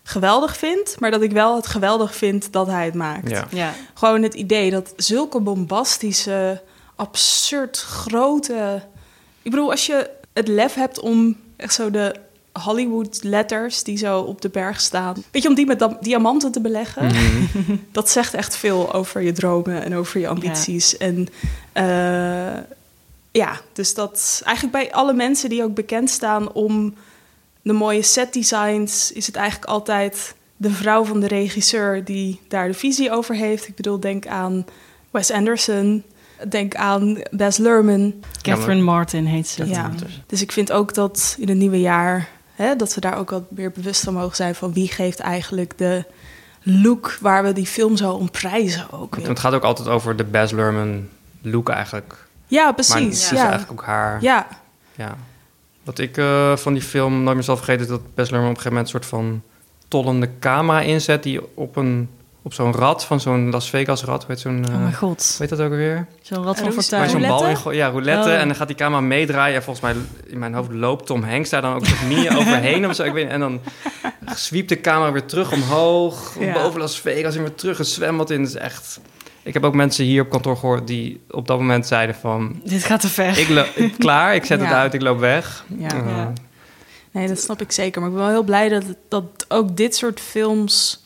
geweldig 0.03 0.57
vind, 0.57 0.95
maar 0.99 1.11
dat 1.11 1.21
ik 1.21 1.31
wel 1.31 1.55
het 1.55 1.67
geweldig 1.67 2.15
vind 2.15 2.51
dat 2.51 2.67
hij 2.67 2.85
het 2.85 2.93
maakt. 2.93 3.29
Ja. 3.29 3.47
Ja. 3.51 3.73
Gewoon 3.93 4.23
het 4.23 4.33
idee 4.33 4.71
dat 4.71 4.93
zulke 4.95 5.39
bombastische, 5.39 6.61
absurd 6.95 7.77
grote. 7.77 8.81
Ik 9.41 9.51
bedoel, 9.51 9.71
als 9.71 9.85
je 9.85 10.09
het 10.33 10.47
lef 10.47 10.73
hebt 10.73 10.99
om 10.99 11.37
echt 11.55 11.73
zo 11.73 11.91
de 11.91 12.15
Hollywood 12.63 13.23
letters 13.23 13.83
die 13.83 13.97
zo 13.97 14.19
op 14.19 14.41
de 14.41 14.49
berg 14.49 14.81
staan. 14.81 15.23
Weet 15.31 15.41
je, 15.41 15.49
om 15.49 15.55
die 15.55 15.65
met 15.65 15.87
diamanten 15.99 16.51
te 16.51 16.61
beleggen. 16.61 17.05
Mhm. 17.05 17.75
Dat 17.91 18.09
zegt 18.09 18.33
echt 18.33 18.57
veel 18.57 18.93
over 18.93 19.21
je 19.21 19.31
dromen 19.31 19.83
en 19.83 19.95
over 19.95 20.19
je 20.19 20.27
ambities. 20.27 20.97
En 20.97 21.27
eh, 21.71 22.57
ja, 23.31 23.59
dus 23.73 23.93
dat 23.93 24.41
eigenlijk 24.45 24.77
bij 24.77 24.93
alle 24.93 25.13
mensen 25.13 25.49
die 25.49 25.63
ook 25.63 25.73
bekend 25.73 26.09
staan 26.09 26.51
om 26.51 26.93
de 27.61 27.73
mooie 27.73 28.01
set 28.01 28.33
designs, 28.33 29.11
is 29.11 29.27
het 29.27 29.35
eigenlijk 29.35 29.71
altijd 29.71 30.35
de 30.57 30.71
vrouw 30.71 31.03
van 31.03 31.19
de 31.19 31.27
regisseur 31.27 32.03
die 32.03 32.39
daar 32.47 32.67
de 32.67 32.73
visie 32.73 33.11
over 33.11 33.35
heeft. 33.35 33.67
Ik 33.67 33.75
bedoel, 33.75 33.99
denk 33.99 34.27
aan 34.27 34.65
Wes 35.11 35.31
Anderson, 35.31 36.03
denk 36.49 36.75
aan 36.75 37.21
Baz 37.31 37.57
Luhrmann. 37.57 38.23
Catherine 38.41 38.81
Martin 38.81 39.25
heet 39.25 39.47
ze. 39.47 39.65
Ja. 39.67 39.91
Dus 40.27 40.41
ik 40.41 40.51
vind 40.51 40.71
ook 40.71 40.93
dat 40.93 41.35
in 41.39 41.47
het 41.47 41.57
nieuwe 41.57 41.79
jaar, 41.79 42.27
hè, 42.55 42.75
dat 42.75 42.93
we 42.93 43.01
daar 43.01 43.17
ook 43.17 43.29
wat 43.29 43.51
meer 43.51 43.71
bewust 43.71 44.03
van 44.03 44.13
mogen 44.13 44.35
zijn 44.35 44.55
van 44.55 44.73
wie 44.73 44.87
geeft 44.87 45.19
eigenlijk 45.19 45.77
de 45.77 46.05
look 46.63 47.17
waar 47.21 47.43
we 47.43 47.53
die 47.53 47.65
film 47.65 47.97
zo 47.97 48.11
om 48.11 48.31
prijzen 48.31 48.91
ook. 48.91 49.15
weer. 49.15 49.27
Het 49.27 49.39
gaat 49.39 49.53
ook 49.53 49.63
altijd 49.63 49.87
over 49.87 50.15
de 50.15 50.23
Baz 50.23 50.51
Luhrmann 50.51 51.09
look 51.41 51.69
eigenlijk. 51.69 52.27
Ja, 52.47 52.63
Maar 52.63 52.73
precies. 52.73 52.93
het 52.93 53.13
is 53.13 53.29
ja. 53.29 53.37
eigenlijk 53.37 53.71
ook 53.71 53.83
haar. 53.83 54.21
ja. 54.21 54.47
Ja. 54.95 55.15
Wat 55.83 55.99
ik 55.99 56.17
eh, 56.17 56.55
van 56.55 56.73
die 56.73 56.81
film 56.81 57.23
nooit 57.23 57.35
meer 57.35 57.43
zal 57.43 57.57
vergeten... 57.57 57.81
is 57.81 57.87
dat 57.87 58.15
Baz 58.15 58.29
Luhrmann 58.29 58.51
op 58.51 58.57
een 58.57 58.61
gegeven 58.61 58.69
moment... 58.69 58.93
een 58.93 59.01
soort 59.01 59.05
van 59.05 59.41
tollende 59.87 60.29
camera 60.39 60.81
inzet... 60.81 61.23
die 61.23 61.55
op, 61.55 61.75
een, 61.75 62.09
op 62.45 62.53
zo'n 62.53 62.73
rad 62.73 63.05
van 63.05 63.19
zo'n 63.19 63.49
Las 63.51 63.69
Vegas 63.69 64.03
rad... 64.03 64.23
hoe 64.23 64.31
heet 64.31 64.39
zo'n... 64.39 64.65
Oh 64.67 64.73
eh, 64.73 64.81
mijn 64.81 64.93
god. 64.93 65.35
hoe 65.37 65.47
heet 65.47 65.49
dat 65.49 65.59
ook 65.59 65.71
alweer? 65.71 66.07
Zo'n 66.21 66.43
rat 66.43 66.59
van 66.59 66.71
fortuin. 66.71 67.09
zo'n 67.09 67.21
bal 67.21 67.47
in. 67.47 67.57
Ja, 67.71 67.87
roulette. 67.87 68.29
Oh. 68.29 68.35
En 68.35 68.47
dan 68.47 68.55
gaat 68.55 68.67
die 68.67 68.75
camera 68.75 69.01
meedraaien. 69.01 69.55
En 69.55 69.63
volgens 69.63 69.85
mij 69.85 69.95
in 70.27 70.39
mijn 70.39 70.53
hoofd 70.53 70.71
loopt 70.71 71.05
Tom 71.05 71.23
Hanks 71.23 71.49
daar 71.49 71.61
dan 71.61 71.73
ook 71.73 71.85
zijn 71.85 71.99
knieën 71.99 72.37
overheen. 72.39 72.87
Of 72.89 72.95
zo. 72.95 73.03
Ik 73.03 73.13
weet, 73.13 73.23
niet. 73.23 73.33
en 73.33 73.39
dan 73.39 73.59
zwiept 74.35 74.69
de 74.69 74.81
camera 74.81 75.11
weer 75.11 75.25
terug 75.25 75.51
omhoog. 75.51 76.35
Ja. 76.39 76.53
Boven 76.53 76.79
Las 76.79 76.99
Vegas 76.99 77.35
en 77.35 77.41
weer 77.41 77.55
terug 77.55 77.79
een 77.79 77.85
zwembad 77.85 78.29
in. 78.29 78.41
Dat 78.41 78.49
is 78.49 78.55
echt... 78.55 78.99
Ik 79.43 79.53
heb 79.53 79.63
ook 79.63 79.73
mensen 79.75 80.05
hier 80.05 80.21
op 80.21 80.29
kantoor 80.29 80.57
gehoord 80.57 80.87
die 80.87 81.21
op 81.29 81.47
dat 81.47 81.57
moment 81.59 81.87
zeiden 81.87 82.15
van... 82.15 82.61
Dit 82.63 82.83
gaat 82.83 83.01
te 83.01 83.09
ver. 83.09 83.37
Ik 83.39 83.93
klaar, 83.97 84.35
ik 84.35 84.45
zet 84.45 84.59
het 84.59 84.71
uit, 84.71 84.93
ik 84.93 85.01
loop 85.01 85.19
weg. 85.19 85.65
Ja. 85.77 85.87
Eh, 85.87 86.07
Ja. 86.07 86.33
Nee, 87.11 87.27
dat 87.27 87.39
snap 87.39 87.61
ik 87.61 87.71
zeker. 87.71 88.01
Maar 88.01 88.09
ik 88.09 88.15
ben 88.15 88.25
wel 88.25 88.33
heel 88.33 88.43
blij 88.43 88.69
dat, 88.69 88.83
dat 89.09 89.45
ook 89.47 89.77
dit 89.77 89.95
soort 89.95 90.19
films... 90.19 91.04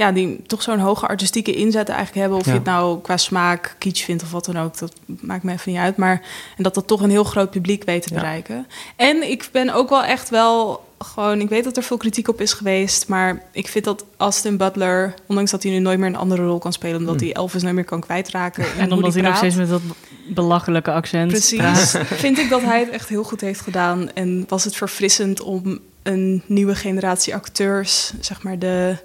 Ja, 0.00 0.12
die 0.12 0.42
toch 0.46 0.62
zo'n 0.62 0.78
hoge 0.78 1.06
artistieke 1.06 1.52
inzet 1.54 1.88
eigenlijk 1.88 2.18
hebben. 2.20 2.38
Of 2.38 2.44
Ja. 2.44 2.52
je 2.52 2.58
het 2.58 2.66
nou 2.66 3.00
qua 3.00 3.16
smaak, 3.16 3.74
kitsch 3.78 4.04
vindt 4.04 4.22
of 4.22 4.30
wat 4.30 4.44
dan 4.44 4.58
ook. 4.58 4.78
Dat 4.78 4.92
maakt 5.06 5.42
me 5.42 5.52
even 5.52 5.72
niet 5.72 5.80
uit. 5.80 5.96
Maar 5.96 6.22
en 6.56 6.62
dat 6.62 6.74
dat 6.74 6.86
toch 6.86 7.00
een 7.00 7.10
heel 7.10 7.24
groot 7.24 7.50
publiek 7.50 7.84
weet 7.84 8.02
te 8.02 8.14
Ja. 8.14 8.20
bereiken. 8.20 8.66
En 8.96 9.30
ik 9.30 9.48
ben 9.52 9.74
ook 9.74 9.88
wel 9.88 10.04
echt 10.04 10.28
wel 10.28 10.84
gewoon... 10.98 11.40
Ik 11.40 11.48
weet 11.48 11.64
dat 11.64 11.76
er 11.76 11.82
veel 11.82 11.96
kritiek 11.96 12.28
op 12.28 12.40
is 12.40 12.52
geweest. 12.52 13.08
Maar 13.08 13.42
ik 13.52 13.68
vind 13.68 13.84
dat 13.84 14.04
Austin 14.16 14.56
Butler... 14.56 15.14
Ondanks 15.26 15.50
dat 15.50 15.62
hij 15.62 15.72
nu 15.72 15.78
nooit 15.78 15.98
meer 15.98 16.08
een 16.08 16.16
andere 16.16 16.44
rol 16.46 16.58
kan 16.58 16.72
spelen... 16.72 16.98
omdat 16.98 17.18
Hm. 17.20 17.24
hij 17.24 17.32
Elvis 17.34 17.62
nooit 17.62 17.74
meer 17.74 17.84
kan 17.84 18.00
kwijtraken. 18.00 18.64
En 18.78 18.84
hoe 18.86 18.94
omdat 18.94 19.14
hij 19.14 19.22
nog 19.22 19.36
steeds 19.36 19.54
met 19.56 19.68
dat 19.68 19.82
belachelijke 20.28 20.92
accent 20.92 21.28
Precies. 21.30 21.58
praat. 21.58 21.98
Vind 22.24 22.38
ik 22.38 22.48
dat 22.48 22.62
hij 22.62 22.80
het 22.80 22.88
echt 22.90 23.08
heel 23.08 23.24
goed 23.24 23.40
heeft 23.40 23.60
gedaan. 23.60 24.12
En 24.12 24.44
was 24.48 24.64
het 24.64 24.76
verfrissend 24.76 25.40
om 25.40 25.78
een 26.02 26.42
nieuwe 26.46 26.74
generatie 26.74 27.34
acteurs, 27.34 28.12
zeg 28.20 28.42
maar 28.42 28.58
de 28.58 28.96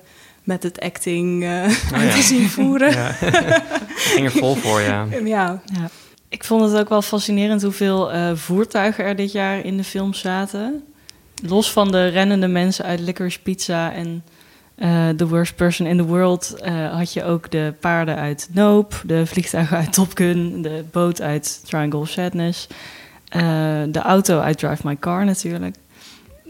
met 0.45 0.63
het 0.63 0.79
acting 0.79 1.43
eh, 1.43 1.49
Oh 1.93 2.01
ja. 2.03 2.13
te 2.15 2.21
zien 2.21 2.49
voeren. 2.49 2.91
Ja. 2.91 3.11
ging 4.13 4.25
er 4.25 4.31
vol 4.31 4.55
voor, 4.55 4.81
ja. 4.81 5.05
Ja. 5.23 5.61
Ja. 5.65 5.89
Ik 6.29 6.43
vond 6.43 6.71
het 6.71 6.79
ook 6.79 6.89
wel 6.89 7.01
fascinerend 7.01 7.61
hoeveel 7.61 8.11
eh, 8.11 8.35
voertuigen 8.35 9.05
er 9.05 9.15
dit 9.15 9.31
jaar 9.31 9.65
in 9.65 9.77
de 9.77 9.83
film 9.83 10.13
zaten. 10.13 10.83
Los 11.43 11.71
van 11.71 11.91
de 11.91 12.07
rennende 12.07 12.47
mensen 12.47 12.85
uit 12.85 12.99
Licorice 12.99 13.41
Pizza 13.41 13.93
en 13.93 14.23
eh 14.75 15.09
The 15.09 15.27
Worst 15.27 15.55
Person 15.55 15.87
in 15.87 15.97
the 15.97 16.05
World... 16.05 16.55
eh, 16.61 16.93
had 16.97 17.13
je 17.13 17.23
ook 17.23 17.51
de 17.51 17.73
paarden 17.79 18.15
uit 18.15 18.49
Nope, 18.51 18.95
de 19.03 19.25
vliegtuigen 19.25 19.77
uit 19.77 19.93
Top 19.93 20.11
Gun... 20.13 20.61
de 20.61 20.83
boot 20.91 21.21
uit 21.21 21.61
Triangle 21.65 21.99
of 21.99 22.09
Sadness, 22.09 22.67
eh, 23.29 23.41
de 23.87 23.99
auto 23.99 24.39
uit 24.39 24.57
Drive 24.57 24.87
My 24.87 24.95
Car 24.99 25.25
natuurlijk. 25.25 25.75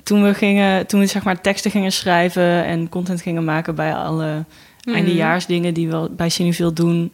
Toen 0.05 0.23
we, 0.23 0.33
gingen, 0.33 0.87
toen 0.87 0.99
we 0.99 1.05
zeg 1.05 1.23
maar, 1.23 1.41
teksten 1.41 1.71
gingen 1.71 1.91
schrijven 1.91 2.63
en 2.63 2.89
content 2.89 3.21
gingen 3.21 3.43
maken 3.43 3.75
bij 3.75 3.93
alle 3.95 4.43
Mhm. 4.83 4.95
eindejaarsdingen 4.95 5.73
die 5.73 5.89
we 5.89 6.09
bij 6.11 6.29
Cineville 6.29 6.73
doen, 6.73 7.13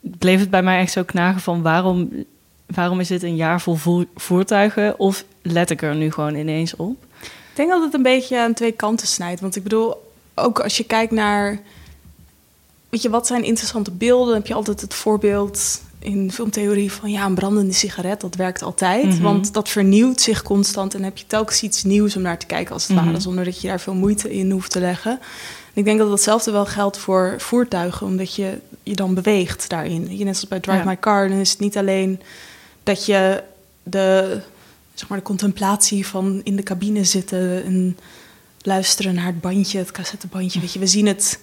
bleef 0.00 0.40
het 0.40 0.50
bij 0.50 0.62
mij 0.62 0.78
echt 0.80 0.92
zo 0.92 1.02
knagen 1.04 1.40
van 1.40 1.62
waarom, 1.62 2.10
waarom 2.66 3.00
is 3.00 3.08
dit 3.08 3.22
een 3.22 3.36
jaar 3.36 3.60
vol 3.60 3.74
voer- 3.74 4.06
voertuigen 4.16 4.98
of 4.98 5.24
let 5.42 5.70
ik 5.70 5.82
er 5.82 5.94
nu 5.94 6.10
gewoon 6.12 6.34
ineens 6.34 6.76
op? 6.76 6.96
Ik 7.20 7.58
denk 7.58 7.70
dat 7.70 7.82
het 7.82 7.94
een 7.94 8.02
beetje 8.02 8.40
aan 8.40 8.54
twee 8.54 8.72
kanten 8.72 9.06
snijdt. 9.06 9.40
Want 9.40 9.56
ik 9.56 9.62
bedoel, 9.62 10.12
ook 10.34 10.60
als 10.60 10.76
je 10.76 10.84
kijkt 10.84 11.12
naar... 11.12 11.58
Weet 12.88 13.02
je, 13.02 13.10
wat 13.10 13.26
zijn 13.26 13.44
interessante 13.44 13.90
beelden? 13.90 14.26
Dan 14.26 14.34
heb 14.36 14.46
je 14.46 14.54
altijd 14.54 14.80
het 14.80 14.94
voorbeeld 14.94 15.82
in 16.02 16.32
filmtheorie 16.32 16.92
van... 16.92 17.10
ja, 17.10 17.24
een 17.26 17.34
brandende 17.34 17.72
sigaret, 17.72 18.20
dat 18.20 18.34
werkt 18.34 18.62
altijd. 18.62 19.04
Mhm. 19.04 19.22
Want 19.22 19.52
dat 19.52 19.68
vernieuwt 19.68 20.20
zich 20.20 20.42
constant... 20.42 20.94
en 20.94 21.02
heb 21.02 21.16
je 21.18 21.26
telkens 21.26 21.62
iets 21.62 21.82
nieuws 21.84 22.16
om 22.16 22.22
naar 22.22 22.38
te 22.38 22.46
kijken 22.46 22.72
als 22.74 22.86
het 22.86 22.96
Mhm. 22.96 23.06
ware... 23.06 23.20
zonder 23.20 23.44
dat 23.44 23.60
je 23.60 23.68
daar 23.68 23.80
veel 23.80 23.94
moeite 23.94 24.32
in 24.34 24.50
hoeft 24.50 24.70
te 24.70 24.80
leggen. 24.80 25.10
En 25.12 25.78
ik 25.78 25.84
denk 25.84 25.98
dat 25.98 26.08
datzelfde 26.08 26.50
wel 26.50 26.66
geldt 26.66 26.98
voor 26.98 27.34
voertuigen... 27.38 28.06
omdat 28.06 28.34
je 28.34 28.58
je 28.82 28.94
dan 28.94 29.14
beweegt 29.14 29.68
daarin. 29.68 30.16
Je, 30.16 30.24
net 30.24 30.34
zoals 30.34 30.48
bij 30.48 30.60
Drive 30.60 30.78
Ja. 30.78 30.84
My 30.84 30.98
Car, 30.98 31.28
dan 31.28 31.38
is 31.38 31.50
het 31.50 31.60
niet 31.60 31.76
alleen 31.76 32.20
dat 32.82 33.06
je 33.06 33.42
de 33.82 34.40
zeg 34.94 35.08
maar, 35.08 35.18
de 35.18 35.24
contemplatie 35.24 36.06
van 36.06 36.40
in 36.44 36.56
de 36.56 36.62
cabine 36.62 37.04
zitten 37.04 37.64
en 37.64 37.98
luisteren 38.62 39.14
naar 39.14 39.26
het 39.26 39.40
bandje, 39.40 39.78
het 39.78 39.90
cassettebandje. 39.90 40.60
Weet 40.60 40.72
je, 40.72 40.78
we 40.78 40.86
zien 40.86 41.06
het, 41.06 41.38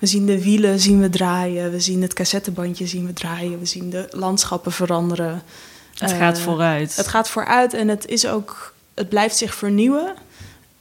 we 0.00 0.06
zien 0.06 0.26
de 0.26 0.42
wielen 0.42 0.80
zien 0.80 1.00
we 1.00 1.08
draaien, 1.08 1.70
we 1.70 1.80
zien 1.80 2.02
het 2.02 2.12
cassettebandje 2.12 2.86
zien 2.86 3.06
we 3.06 3.12
draaien, 3.12 3.58
we 3.58 3.66
zien 3.66 3.90
de 3.90 4.06
landschappen 4.10 4.72
veranderen. 4.72 5.42
Het 5.94 6.12
Eh, 6.12 6.18
gaat 6.18 6.38
vooruit. 6.38 6.96
Het 6.96 7.08
gaat 7.08 7.28
vooruit 7.28 7.74
en 7.74 7.88
het 7.88 8.06
is 8.06 8.26
ook, 8.26 8.74
het 8.94 9.08
blijft 9.08 9.36
zich 9.36 9.54
vernieuwen. 9.54 10.14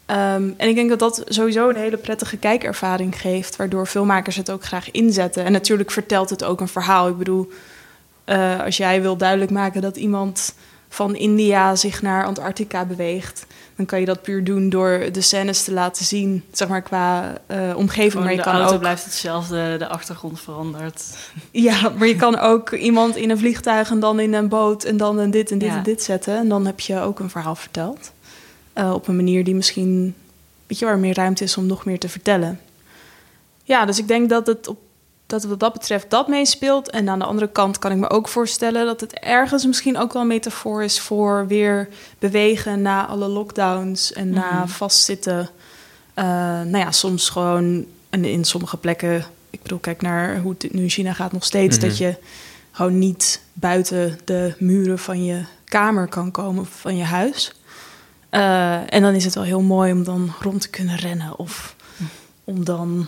Ehm, 0.06 0.50
en 0.58 0.70
ik 0.70 0.76
denk 0.76 0.90
dat 0.90 1.00
dat 1.00 1.24
sowieso 1.28 1.70
een 1.70 1.76
hele 1.76 1.98
prettige 1.98 2.38
kijkervaring 2.38 3.22
geeft, 3.22 3.56
waardoor 3.56 3.86
filmmakers 3.86 4.36
het 4.36 4.52
ook 4.52 4.64
graag 4.64 4.92
inzetten. 4.92 5.46
En 5.46 5.52
natuurlijk 5.52 5.92
vertelt 5.92 6.30
het 6.30 6.44
ook 6.44 6.62
een 6.62 6.68
verhaal. 6.68 7.08
Ik 7.08 7.18
bedoel, 7.18 7.52
eh, 8.24 8.60
als 8.60 8.78
jij 8.78 9.02
wil 9.02 9.18
duidelijk 9.18 9.52
maken 9.52 9.82
dat 9.82 9.98
iemand 9.98 10.54
van 10.90 11.16
India 11.16 11.76
zich 11.76 12.02
naar 12.02 12.26
Antarctica 12.26 12.86
beweegt, 12.86 13.46
dan 13.80 13.88
kan 13.88 14.00
je 14.00 14.06
dat 14.06 14.22
puur 14.22 14.44
doen 14.44 14.70
door 14.70 15.06
de 15.12 15.22
scènes 15.22 15.64
te 15.64 15.72
laten 15.74 16.06
zien, 16.06 16.44
zeg 16.52 16.68
maar 16.68 16.82
qua 16.82 17.38
eh, 17.46 17.74
omgeving. 17.76 18.12
Gewoon 18.12 18.24
maar 18.26 18.36
je 18.36 18.38
de 18.38 18.44
kan 18.44 18.56
auto 18.56 18.74
ook, 18.74 18.80
blijft 18.80 19.04
hetzelfde, 19.04 19.76
de 19.78 19.88
achtergrond 19.88 20.40
verandert. 20.40 21.04
ja, 21.52 21.90
maar 21.98 22.08
je 22.08 22.16
kan 22.16 22.40
ook 22.40 22.72
iemand 22.72 23.16
in 23.16 23.30
een 23.30 23.38
vliegtuig 23.38 23.90
en 23.92 24.00
dan 24.00 24.20
in 24.20 24.34
een 24.34 24.48
boot 24.48 24.84
en 24.84 24.98
dan 24.98 25.18
een 25.18 25.32
dit 25.32 25.52
en 25.52 25.58
dit 25.58 25.70
Ja. 25.70 25.78
en 25.78 25.84
dit 25.84 26.04
zetten. 26.04 26.38
En 26.38 26.50
dan 26.50 26.66
heb 26.66 26.80
je 26.80 27.00
ook 27.00 27.20
een 27.20 27.30
verhaal 27.30 27.56
verteld. 27.56 28.12
Eh, 28.74 28.94
op 28.94 29.08
een 29.08 29.16
manier 29.16 29.44
die 29.44 29.56
misschien, 29.56 30.16
weet 30.68 30.80
je, 30.80 30.86
waar 30.86 31.00
meer 31.00 31.16
ruimte 31.16 31.44
is 31.44 31.58
om 31.58 31.66
nog 31.66 31.86
meer 31.86 32.00
te 32.00 32.10
vertellen. 32.10 32.60
Ja, 33.64 33.86
dus 33.86 34.00
ik 34.00 34.08
denk 34.08 34.30
dat 34.30 34.48
het 34.48 34.68
op 34.68 34.78
dat 35.30 35.44
wat 35.44 35.60
dat 35.60 35.74
betreft 35.74 36.10
dat 36.10 36.28
meespeelt. 36.28 36.90
En 36.90 37.10
aan 37.10 37.20
de 37.20 37.26
andere 37.26 37.48
kant 37.52 37.80
kan 37.80 37.92
ik 37.92 37.98
me 37.98 38.10
ook 38.10 38.28
voorstellen 38.28 38.86
dat 38.86 39.00
het 39.02 39.14
ergens 39.14 39.66
misschien 39.66 39.98
ook 39.98 40.14
wel 40.14 40.22
een 40.22 40.28
metafoor 40.28 40.84
is 40.84 41.00
voor 41.00 41.48
weer 41.48 41.90
bewegen 42.20 42.82
na 42.82 43.06
alle 43.06 43.28
lockdowns 43.28 44.14
en 44.14 44.30
na 44.30 44.52
Mhm. 44.60 44.68
vastzitten. 44.68 45.50
Eh, 46.14 46.26
nou 46.62 46.78
ja, 46.78 46.92
soms 46.92 47.30
gewoon 47.30 47.86
en 48.10 48.26
in 48.26 48.44
sommige 48.44 48.78
plekken. 48.78 49.26
Ik 49.50 49.62
bedoel, 49.62 49.80
kijk 49.80 50.02
naar 50.02 50.40
hoe 50.40 50.56
het 50.58 50.74
nu 50.74 50.82
in 50.82 50.90
China 50.90 51.14
gaat 51.14 51.32
nog 51.32 51.44
steeds. 51.44 51.78
Mhm. 51.78 51.86
Dat 51.88 51.98
je 51.98 52.16
gewoon 52.72 53.00
niet 53.00 53.42
buiten 53.54 54.20
de 54.26 54.54
muren 54.60 55.00
van 55.00 55.24
je 55.24 55.44
kamer 55.66 56.08
kan 56.08 56.32
komen 56.32 56.62
of 56.62 56.70
van 56.70 56.98
je 56.98 57.04
huis. 57.04 57.54
Eh, 58.30 58.94
en 58.94 59.02
dan 59.02 59.14
is 59.14 59.26
het 59.26 59.36
wel 59.36 59.44
heel 59.44 59.62
mooi 59.62 59.92
om 59.92 60.04
dan 60.04 60.34
rond 60.42 60.62
te 60.62 60.70
kunnen 60.70 60.96
rennen 60.96 61.38
of 61.40 61.76
om 62.44 62.64
dan 62.66 63.08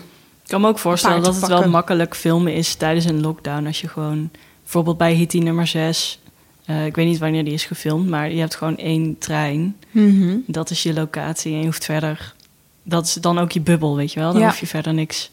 kan 0.51 0.61
me 0.61 0.67
ook 0.67 0.79
voorstellen 0.79 1.23
dat 1.23 1.35
het 1.35 1.47
wel 1.47 1.69
makkelijk 1.69 2.15
filmen 2.15 2.53
is 2.53 2.75
tijdens 2.75 3.05
een 3.05 3.21
lockdown. 3.21 3.65
Als 3.65 3.81
je 3.81 3.87
gewoon 3.87 4.29
bijvoorbeeld 4.63 4.97
bij 4.97 5.13
Hitty 5.13 5.39
nummer 5.39 5.67
6 5.67 6.15
Eh, 6.65 6.85
ik 6.85 6.95
weet 6.95 7.05
niet 7.07 7.17
wanneer 7.17 7.43
die 7.43 7.53
is 7.53 7.65
gefilmd, 7.65 8.09
maar 8.09 8.31
je 8.31 8.39
hebt 8.39 8.55
gewoon 8.55 8.77
één 8.77 9.17
trein. 9.17 9.75
Mhm. 9.91 10.35
Dat 10.47 10.69
is 10.69 10.83
je 10.83 10.93
locatie 10.93 11.53
en 11.53 11.59
je 11.59 11.65
hoeft 11.65 11.85
verder... 11.85 12.33
Dat 12.83 13.05
is 13.05 13.13
dan 13.13 13.39
ook 13.39 13.51
je 13.51 13.61
bubbel, 13.61 13.95
weet 13.95 14.13
je 14.13 14.19
wel? 14.19 14.31
Dan 14.31 14.41
Ja. 14.41 14.47
hoef 14.47 14.59
je 14.59 14.67
verder 14.67 14.93
niks... 14.93 15.31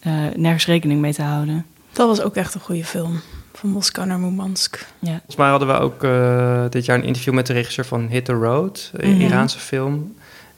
eh, 0.00 0.12
nergens 0.36 0.66
rekening 0.66 1.00
mee 1.00 1.12
te 1.14 1.22
houden. 1.22 1.66
Dat 1.92 2.08
was 2.08 2.20
ook 2.20 2.34
echt 2.36 2.54
een 2.54 2.60
goede 2.60 2.84
film. 2.84 3.20
Van 3.52 3.70
Moskou 3.70 4.06
naar 4.06 4.18
Murmansk. 4.18 4.86
Ja. 4.98 5.10
Volgens 5.10 5.36
mij 5.36 5.48
hadden 5.48 5.68
we 5.68 5.74
ook 5.78 6.04
eh, 6.04 6.64
dit 6.70 6.84
jaar 6.84 6.98
een 6.98 7.04
interview 7.04 7.34
met 7.34 7.46
de 7.46 7.52
regisseur 7.52 7.84
van 7.84 8.06
Hit 8.08 8.24
the 8.24 8.32
Road, 8.32 8.90
een 8.94 9.10
Mhm. 9.12 9.20
Iraanse 9.20 9.58
film. 9.58 10.14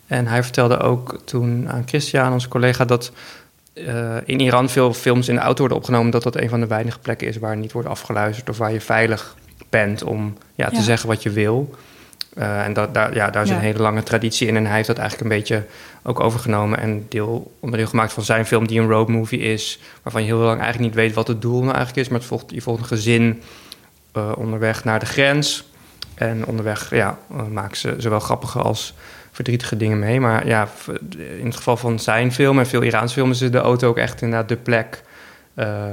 En 0.07 0.27
hij 0.27 0.43
vertelde 0.43 0.79
ook 0.79 1.21
toen 1.25 1.69
aan 1.71 1.83
Christian, 1.87 2.33
onze 2.33 2.49
collega, 2.49 2.85
dat 2.85 3.13
eh, 3.87 4.17
in 4.25 4.41
Iran 4.41 4.69
veel 4.69 4.93
films 4.95 5.29
in 5.29 5.35
de 5.35 5.41
auto 5.41 5.59
worden 5.59 5.77
opgenomen, 5.77 6.11
dat 6.11 6.23
dat 6.23 6.37
een 6.37 6.49
van 6.49 6.61
de 6.61 6.67
weinige 6.67 6.99
plekken 6.99 7.29
is 7.29 7.37
waar 7.39 7.57
niet 7.57 7.73
wordt 7.73 7.89
afgeluisterd 7.89 8.49
of 8.49 8.59
waar 8.59 8.73
je 8.73 8.81
veilig 8.81 9.37
bent 9.71 10.03
om 10.03 10.37
ja, 10.55 10.69
te 10.69 10.75
Ja. 10.75 10.83
zeggen 10.83 11.09
wat 11.09 11.23
je 11.23 11.31
wil. 11.31 11.75
Eh, 12.35 12.65
en 12.65 12.73
dat, 12.73 12.95
daar, 12.95 13.15
ja, 13.15 13.31
daar 13.31 13.43
is 13.43 13.49
Ja. 13.49 13.55
een 13.55 13.61
hele 13.61 13.79
lange 13.83 14.03
traditie 14.03 14.47
in. 14.49 14.57
En 14.57 14.67
hij 14.67 14.75
heeft 14.75 14.87
dat 14.87 14.99
eigenlijk 14.99 15.31
een 15.31 15.37
beetje 15.39 15.65
ook 16.03 16.21
overgenomen 16.21 16.79
en 16.79 17.07
deel, 17.09 17.53
onderdeel 17.61 17.89
gemaakt 17.89 18.13
van 18.13 18.23
zijn 18.23 18.47
film, 18.47 18.67
die 18.67 18.81
een 18.81 18.89
road 18.89 19.09
movie 19.09 19.39
is. 19.41 19.79
Waarvan 20.03 20.23
je 20.23 20.29
heel 20.29 20.39
lang 20.39 20.61
eigenlijk 20.61 20.95
niet 20.95 21.05
weet 21.05 21.15
wat 21.15 21.29
het 21.29 21.43
doel 21.43 21.61
nou 21.63 21.75
eigenlijk 21.75 21.97
is. 21.97 22.09
Maar 22.09 22.19
het 22.19 22.29
volgt, 22.29 22.45
je 22.49 22.61
volgt 22.61 22.81
een 22.81 22.87
gezin 22.87 23.43
eh, 24.13 24.33
onderweg 24.37 24.85
naar 24.85 24.99
de 24.99 25.07
grens. 25.07 25.67
En 26.15 26.47
onderweg 26.47 26.91
ja, 26.91 27.19
maken 27.51 27.77
ze 27.77 27.95
zowel 27.99 28.21
grappige 28.21 28.59
als 28.59 28.95
verdrietige 29.39 29.77
dingen 29.77 29.99
mee. 29.99 30.21
Maar 30.21 30.47
ja, 30.47 30.69
in 31.39 31.47
het 31.47 31.57
geval 31.57 31.77
van 31.77 31.99
zijn 31.99 32.33
film 32.33 32.59
en 32.59 32.67
veel 32.67 32.83
Iraanse 32.83 33.15
films 33.15 33.41
is 33.43 33.51
de 33.51 33.59
auto 33.59 33.89
ook 33.89 33.97
echt 33.97 34.23
inderdaad 34.23 34.49
de 34.49 34.57
plek. 34.57 35.03
eh, 35.55 35.85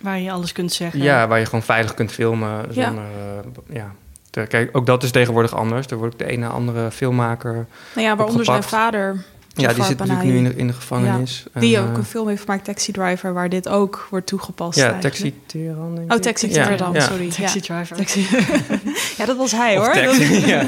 Waar 0.00 0.18
je 0.20 0.30
alles 0.30 0.52
kunt 0.52 0.72
zeggen. 0.72 1.02
ja, 1.02 1.28
waar 1.28 1.38
je 1.38 1.44
gewoon 1.44 1.62
veilig 1.62 1.94
kunt 1.94 2.12
filmen. 2.12 2.64
Ja. 2.70 2.84
Zonder, 2.86 3.04
eh, 3.04 3.76
ja. 3.76 3.92
Te- 4.30 4.46
Kijk, 4.48 4.76
ook 4.76 4.86
dat 4.86 5.02
is 5.02 5.10
tegenwoordig 5.10 5.54
anders. 5.54 5.86
Er 5.86 5.96
wordt 5.96 6.12
ook 6.12 6.18
de 6.18 6.26
ene 6.26 6.46
andere 6.46 6.90
filmmaker. 6.90 7.66
Nou 7.94 8.06
ja, 8.06 8.16
waaronder 8.16 8.44
zijn 8.44 8.62
vader. 8.62 9.24
Ja, 9.54 9.72
die 9.72 9.84
zit 9.84 9.98
natuurlijk 9.98 10.26
nu 10.26 10.36
in 10.36 10.44
de, 10.44 10.54
in 10.56 10.66
de 10.66 10.72
gevangenis. 10.72 11.44
Die 11.54 11.76
En, 11.76 11.82
ook 11.82 11.90
eh, 11.90 11.96
een 11.96 12.04
film 12.04 12.28
heeft 12.28 12.40
gemaakt, 12.42 12.64
Taxi 12.64 12.92
Driver, 12.92 13.32
waar 13.32 13.48
dit 13.48 13.68
ook 13.68 14.06
wordt 14.10 14.26
toegepast. 14.26 14.78
Ja, 14.78 14.84
eigenlijk. 14.84 15.14
Taxi 15.14 15.34
Teheran, 15.46 15.94
denk 15.94 16.12
Oh. 16.12 16.18
Taxi 16.18 16.48
Ja, 16.48 16.52
Teheran, 16.66 16.92
ja. 16.92 17.00
sorry. 17.00 17.30
Taxi 17.30 17.58
ja. 17.62 17.74
driver. 17.74 17.96
Taxi. 17.96 18.26
ja, 19.18 19.24
dat 19.26 19.36
was 19.36 19.52
hij 19.52 19.78
Of 19.78 19.84
hoor. 19.86 19.94
Taxi, 19.94 20.46
ja. 20.46 20.62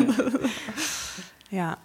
ja. 1.60 1.78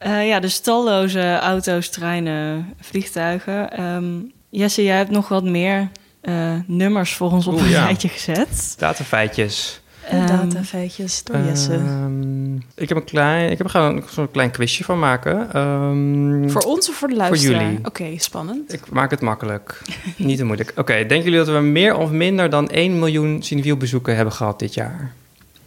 Eh, 0.00 0.26
ja, 0.26 0.40
dus 0.40 0.58
talloze 0.60 1.38
auto's, 1.38 1.88
treinen, 1.88 2.74
vliegtuigen. 2.80 3.72
Ehm, 3.72 4.04
Jesse, 4.48 4.84
jij 4.84 4.96
hebt 4.96 5.10
nog 5.10 5.28
wat 5.28 5.44
meer 5.44 5.88
eh, 6.20 6.54
nummers 6.66 7.14
voor 7.14 7.30
ons 7.30 7.46
op 7.46 7.52
Oeh, 7.54 7.62
een 7.62 7.68
ja. 7.68 7.84
rijtje 7.84 8.08
gezet. 8.08 8.74
Datafeitjes. 8.78 9.80
Ehm, 10.08 10.26
Datafeitjes 10.26 11.24
door 11.24 11.38
Jesse. 11.38 11.74
Ehm, 11.74 12.54
ik 12.56 12.88
heb 12.88 12.96
een 12.96 13.04
klein, 13.04 13.50
ik 13.50 13.58
heb 13.58 13.66
er 13.66 13.72
gewoon 13.72 14.02
zo'n 14.10 14.30
klein 14.30 14.50
quizje 14.50 14.84
van 14.84 14.98
maken. 14.98 15.52
Ehm, 15.52 16.48
voor 16.48 16.62
ons 16.62 16.88
of 16.88 16.94
voor 16.94 17.08
de 17.08 17.16
luisteraar? 17.16 17.62
jullie. 17.62 17.78
Oké, 17.84 18.14
spannend. 18.16 18.72
Ik 18.72 18.90
maak 18.90 19.10
het 19.10 19.20
makkelijk. 19.20 19.82
Niet 20.16 20.38
te 20.38 20.44
moeilijk. 20.44 20.72
Oké, 20.76 20.92
denken 20.92 21.22
jullie 21.22 21.38
dat 21.38 21.48
we 21.48 21.60
meer 21.60 21.96
of 21.96 22.10
minder 22.10 22.50
dan 22.50 22.68
1 22.68 22.98
miljoen 22.98 23.42
Cineviel 23.42 23.76
bezoeken 23.76 24.16
hebben 24.16 24.34
gehad 24.34 24.58
dit 24.58 24.74
jaar? 24.74 25.12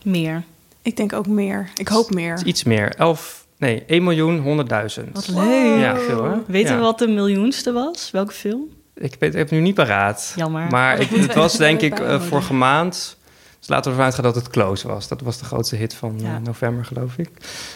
Meer. 0.04 0.44
Ik 0.82 0.98
denk 0.98 1.14
ook 1.14 1.28
meer. 1.28 1.70
Ik 1.76 1.88
hoop 1.88 2.14
meer. 2.14 2.42
iets 2.46 2.64
meer. 2.64 2.96
11, 2.96 3.43
nee, 3.64 3.84
1 3.88 4.04
miljoen 4.04 4.38
100.000. 4.38 5.12
Wat 5.12 5.28
leuk. 5.28 5.80
Ja, 5.80 5.96
veel 5.98 6.24
hè? 6.24 6.36
Weten 6.48 6.72
Ja. 6.72 6.78
we 6.78 6.84
wat 6.84 7.00
de 7.00 7.08
miljoenste 7.08 7.72
was? 7.72 8.12
Welke 8.12 8.32
film? 8.34 8.62
Ik 8.96 9.16
weet 9.20 9.30
ik 9.32 9.38
heb 9.38 9.50
het 9.50 9.52
nu 9.52 9.60
niet 9.60 9.76
paraat. 9.76 10.34
Jammer. 10.36 10.68
Maar 10.70 11.00
ik, 11.00 11.10
het 11.10 11.34
was 11.36 11.58
denk 11.58 11.82
ik 11.90 12.00
eh, 12.00 12.22
vorige 12.22 12.54
maand. 12.54 13.18
Dus 13.60 13.68
laten 13.68 13.84
we 13.84 13.90
ervan 13.90 14.06
uitgaan 14.06 14.24
dat 14.24 14.36
het 14.36 14.50
Close 14.50 14.88
was. 14.88 15.08
Dat 15.08 15.22
was 15.22 15.38
de 15.38 15.46
grootste 15.46 15.76
hit 15.76 15.94
van 15.94 16.16
eh, 16.18 16.22
Ja. 16.24 16.40
november, 16.40 16.86
geloof 16.86 17.18
ik. 17.18 17.30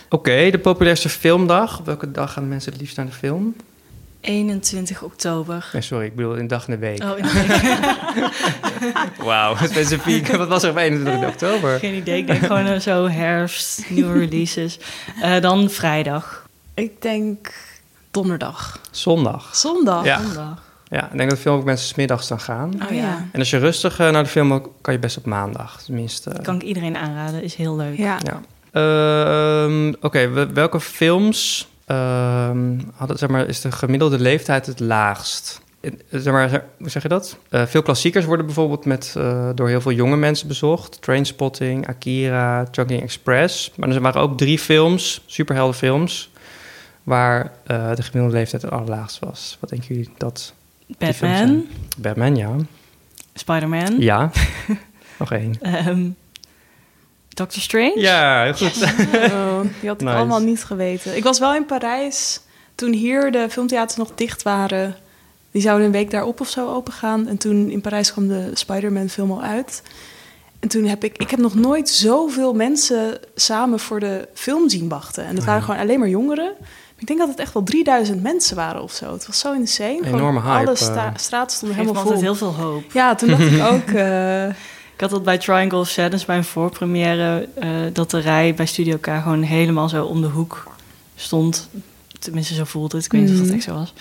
Oké, 0.09 0.49
de 0.51 0.59
populairste 0.59 1.09
filmdag. 1.09 1.79
Op 1.79 1.85
welke 1.85 2.11
dag 2.11 2.33
gaan 2.33 2.47
mensen 2.47 2.71
het 2.71 2.81
liefst 2.81 2.97
naar 2.97 3.05
de 3.05 3.11
film? 3.11 3.55
21 4.21 5.01
oktober. 5.03 5.69
Nee, 5.73 5.81
sorry, 5.81 6.05
ik 6.05 6.15
bedoel 6.15 6.35
in 6.35 6.47
dag 6.47 6.67
en 6.67 6.71
de 6.71 6.77
week. 6.77 7.03
Oh, 7.03 7.17
in 7.17 7.23
de 7.23 7.31
week. 7.33 8.29
Wauw, 9.27 9.55
specifiek. 9.55 10.27
Wat 10.27 10.47
was 10.47 10.63
er 10.63 10.69
op 10.69 10.77
21 10.77 11.29
oktober? 11.29 11.79
Geen 11.79 11.93
idee. 11.95 12.17
Ik 12.17 12.27
denk 12.27 12.45
gewoon 12.45 12.65
eh, 12.65 12.79
zo 12.79 13.07
herfst, 13.07 13.89
nieuwe 13.89 14.19
releases. 14.25 14.79
Eh, 15.21 15.41
dan 15.41 15.69
vrijdag. 15.69 16.45
Ik 16.73 17.01
denk 17.01 17.53
donderdag. 18.11 18.79
Zondag. 18.91 19.55
Zondag. 19.55 20.05
Ja. 20.05 20.21
Zondag. 20.21 20.65
Ja, 20.89 21.11
ik 21.11 21.17
denk 21.17 21.29
dat 21.29 21.39
veel 21.39 21.53
ook 21.53 21.63
mensen 21.63 21.87
's 21.87 21.95
middags 21.95 22.27
dan 22.27 22.39
gaan. 22.39 22.73
Oh 22.81 22.87
Oh, 22.89 22.95
ja. 22.95 23.25
En 23.31 23.39
als 23.39 23.49
je 23.49 23.57
rustig 23.57 23.99
eh, 23.99 24.09
naar 24.09 24.23
de 24.23 24.29
film 24.29 24.47
wil, 24.49 24.75
kan 24.81 24.93
je 24.93 24.99
best 24.99 25.17
op 25.17 25.25
maandag. 25.25 25.81
Tenminste. 25.83 26.39
Kan 26.43 26.55
ik 26.55 26.61
iedereen 26.61 26.97
aanraden. 26.97 27.43
Is 27.43 27.55
heel 27.55 27.75
leuk. 27.75 27.97
Ja. 27.97 28.17
Ja. 28.23 28.41
Ehm, 28.71 29.93
Oké, 30.01 30.29
we- 30.29 30.53
welke 30.53 30.79
films 30.79 31.67
hadden, 32.95 33.17
zeg 33.17 33.29
maar, 33.29 33.47
is 33.47 33.61
de 33.61 33.71
gemiddelde 33.71 34.19
leeftijd 34.19 34.65
het 34.65 34.79
laagst? 34.79 35.61
Zeg 36.11 36.33
maar, 36.33 36.63
hoe 36.77 36.89
zeg 36.89 37.03
je 37.03 37.09
dat? 37.09 37.37
Eh, 37.49 37.65
veel 37.65 37.81
klassiekers 37.81 38.25
worden 38.25 38.45
bijvoorbeeld 38.45 38.85
met, 38.85 39.13
eh, 39.17 39.49
door 39.55 39.67
heel 39.67 39.81
veel 39.81 39.91
jonge 39.91 40.15
mensen 40.17 40.47
bezocht. 40.47 41.01
Trainspotting, 41.01 41.87
Akira, 41.87 42.67
Jogging 42.71 43.01
Express. 43.01 43.71
Maar 43.75 43.89
er 43.89 44.01
waren 44.01 44.21
ook 44.21 44.37
drie 44.37 44.59
films, 44.59 45.21
superheldenfilms, 45.25 46.31
waar 47.03 47.51
eh, 47.65 47.95
de 47.95 48.01
gemiddelde 48.03 48.37
leeftijd 48.37 48.61
het 48.61 48.71
allerlaagst 48.71 49.19
was. 49.19 49.57
Wat 49.59 49.69
denken 49.69 49.87
jullie 49.87 50.09
dat? 50.17 50.53
Batman? 50.97 51.65
Batman, 51.97 52.35
ja. 52.35 52.55
Spider-Man, 53.33 53.99
Ja. 53.99 54.31
Nog 55.19 55.31
één. 55.31 55.61
ehm, 55.61 56.09
Doctor 57.37 57.61
Strange. 57.61 57.99
Ja, 57.99 58.43
heel 58.43 58.53
goed. 58.53 58.83
Oh, 59.31 59.59
die 59.79 59.89
had 59.89 60.01
ik 60.01 60.05
Nice. 60.07 60.17
allemaal 60.17 60.39
niet 60.41 60.63
geweten. 60.63 61.15
Ik 61.15 61.23
was 61.23 61.39
wel 61.39 61.53
in 61.55 61.65
Parijs 61.65 62.39
toen 62.75 62.91
hier 62.93 63.31
de 63.31 63.47
filmtheaters 63.49 63.97
nog 63.97 64.11
dicht 64.15 64.43
waren. 64.43 64.95
Die 65.51 65.61
zouden 65.61 65.85
een 65.85 65.91
week 65.91 66.11
daarop 66.11 66.41
of 66.41 66.49
zo 66.49 66.73
open 66.73 66.93
gaan. 66.93 67.27
En 67.27 67.37
toen 67.37 67.69
in 67.69 67.81
Parijs 67.81 68.11
kwam 68.11 68.27
de 68.27 68.49
Spider-Man 68.53 69.09
film 69.09 69.31
al 69.31 69.41
uit. 69.41 69.81
En 70.59 70.69
toen 70.69 70.85
heb 70.85 71.03
ik... 71.03 71.17
Ik 71.17 71.29
heb 71.29 71.39
nog 71.39 71.55
nooit 71.55 71.89
zoveel 71.89 72.53
mensen 72.53 73.19
samen 73.35 73.79
voor 73.79 73.99
de 73.99 74.27
film 74.33 74.69
zien 74.69 74.89
wachten. 74.89 75.25
En 75.25 75.35
dat 75.35 75.43
waren 75.43 75.61
gewoon 75.63 75.79
alleen 75.79 75.99
maar 75.99 76.07
jongeren. 76.09 76.51
Ik 76.97 77.07
denk 77.07 77.19
dat 77.19 77.27
het 77.29 77.39
echt 77.39 77.53
wel 77.53 77.63
3000 77.63 78.23
mensen 78.23 78.55
waren 78.55 78.81
of 78.81 78.91
zo. 78.91 79.13
Het 79.13 79.27
was 79.27 79.39
zo 79.39 79.53
insane. 79.53 79.99
Gewoon 80.03 80.19
Enorme 80.19 80.41
hype, 80.41 80.67
Alle 80.67 80.75
sta- 80.75 81.05
eh. 81.05 81.11
straten 81.15 81.55
stonden 81.55 81.77
helemaal 81.77 81.95
altijd 82.03 82.13
vol. 82.15 82.23
heel 82.23 82.35
veel 82.35 82.53
hoop. 82.53 82.83
Ja, 82.91 83.15
toen 83.15 83.29
dacht 83.29 83.41
ik 83.41 83.63
ook... 83.73 83.87
eh, 83.89 84.45
Ik 84.97 85.03
had 85.03 85.09
dat 85.11 85.23
bij 85.23 85.37
Triangle 85.37 85.77
of 85.79 85.89
Sadness, 85.89 86.25
bij 86.25 86.37
een 86.37 86.43
voorpremière, 86.43 87.47
eh, 87.55 87.69
dat 87.93 88.11
de 88.11 88.19
rij 88.19 88.53
bij 88.53 88.65
Studio 88.65 88.97
K 88.97 89.05
gewoon 89.05 89.41
helemaal 89.41 89.89
zo 89.89 90.05
om 90.05 90.21
de 90.21 90.27
hoek 90.27 90.67
stond. 91.15 91.69
Tenminste, 92.19 92.53
zo 92.53 92.63
voelde 92.63 92.95
het. 92.95 93.05
Ik 93.05 93.11
weet 93.11 93.21
niet 93.21 93.29
of 93.31 93.37
dat 93.37 93.45
Mhm. 93.45 93.55
echt 93.55 93.63
zo 93.63 93.73
was. 93.73 93.93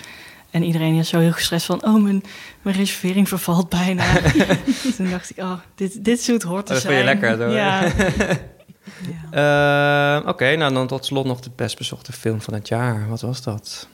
En 0.51 0.63
iedereen 0.63 0.95
is 0.95 1.09
zo 1.09 1.19
heel 1.19 1.31
gestrest 1.31 1.65
van, 1.65 1.85
oh, 1.85 2.01
mijn, 2.03 2.23
mijn 2.61 2.75
reservering 2.75 3.27
vervalt 3.27 3.69
bijna. 3.69 4.03
Toen 4.95 5.09
dacht 5.09 5.29
ik, 5.29 5.37
oh, 5.37 5.53
dit, 5.75 6.03
dit 6.05 6.21
zoet 6.21 6.43
hoort 6.43 6.65
te 6.65 6.73
Oh, 6.73 6.81
dat 6.81 6.91
zijn. 6.91 7.05
vond 7.07 7.19
je 7.19 7.27
lekker, 7.27 7.37
zo, 7.37 7.49
hè? 7.49 7.55
Ja. 7.55 7.91
ja. 9.31 10.19
Eh, 10.21 10.27
Oké, 10.29 10.55
nou 10.55 10.73
dan 10.73 10.87
tot 10.87 11.05
slot 11.05 11.25
nog 11.25 11.39
de 11.39 11.51
best 11.55 11.77
bezochte 11.77 12.11
film 12.13 12.41
van 12.41 12.53
het 12.53 12.67
jaar. 12.67 13.07
Wat 13.09 13.21
was 13.21 13.41
dat? 13.43 13.87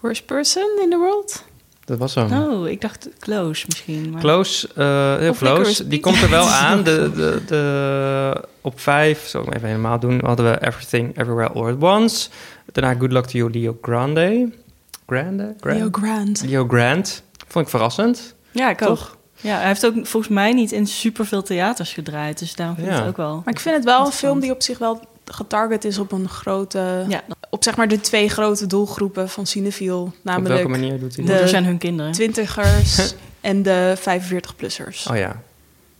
Worst 0.00 0.26
person 0.26 0.78
in 0.82 0.90
the 0.90 0.96
world? 0.98 1.44
Dat 1.84 1.98
was 1.98 2.14
hem. 2.14 2.32
Oh, 2.32 2.68
ik 2.68 2.80
dacht 2.80 3.08
close 3.18 3.64
misschien. 3.68 4.10
Maar... 4.10 4.20
Close, 4.20 4.68
eh, 4.74 5.16
heel 5.16 5.32
close. 5.34 5.88
Die 5.88 6.00
komt 6.00 6.22
er 6.22 6.30
wel 6.30 6.46
aan. 6.66 6.82
De, 6.82 7.10
de, 7.14 7.42
de, 7.46 8.44
op 8.60 8.80
vijf, 8.80 9.26
zal 9.26 9.40
ik 9.40 9.46
hem 9.46 9.56
even 9.56 9.68
helemaal 9.68 9.98
doen, 9.98 10.20
hadden 10.24 10.50
we 10.50 10.66
Everything 10.66 11.18
Everywhere 11.18 11.48
All 11.48 11.72
at 11.72 11.82
Once. 11.82 12.28
Daarna 12.72 13.00
Good 13.00 13.12
Luck 13.12 13.24
to 13.26 13.38
You, 13.38 13.50
Leo 13.50 13.78
Grande. 13.82 14.50
Grande? 15.06 15.54
Grande? 15.60 15.78
Leo 15.80 15.88
Grant. 15.92 16.42
Leo 16.46 16.66
Grant. 16.68 17.22
Vond 17.48 17.64
ik 17.64 17.70
verrassend, 17.70 18.34
Ja, 18.50 18.70
ik 18.70 18.82
ook. 18.82 18.88
toch? 18.88 19.16
Ja, 19.40 19.56
hij 19.56 19.66
heeft 19.66 19.86
ook 19.86 19.94
volgens 19.94 20.32
mij 20.32 20.52
niet 20.52 20.72
in 20.72 20.86
superveel 20.86 21.42
theaters 21.42 21.92
gedraaid. 21.92 22.38
Dus 22.38 22.54
daarom 22.54 22.74
vind 22.76 22.88
ik 22.88 22.92
Ja. 22.94 22.98
het 23.00 23.08
ook 23.08 23.16
wel. 23.16 23.42
Maar 23.44 23.54
ik 23.54 23.60
vind 23.60 23.74
het 23.76 23.84
wel 23.84 24.06
een 24.06 24.12
film 24.12 24.40
die 24.40 24.50
op 24.52 24.62
zich 24.62 24.78
wel 24.78 25.00
getarget 25.24 25.84
is 25.84 25.98
op 25.98 26.12
een 26.12 26.28
grote... 26.28 27.04
Ja, 27.08 27.22
Op 27.50 27.64
zeg 27.64 27.76
maar 27.76 27.88
de 27.88 28.00
twee 28.00 28.28
grote 28.28 28.66
doelgroepen 28.66 29.28
van 29.28 29.46
Cinefiel. 29.46 30.02
Op 30.02 30.14
Namelijk 30.22 30.54
welke 30.54 30.68
manier 30.68 30.98
doet 31.00 31.16
hij 31.16 31.24
de- 31.24 31.32
dat? 31.40 31.52
en 31.52 31.64
hun 31.64 31.78
kinderen. 31.78 32.12
twintigers 32.12 33.14
en 33.40 33.62
de 33.62 33.94
45-plussers. 33.98 35.06
Oh 35.10 35.16
ja. 35.16 35.42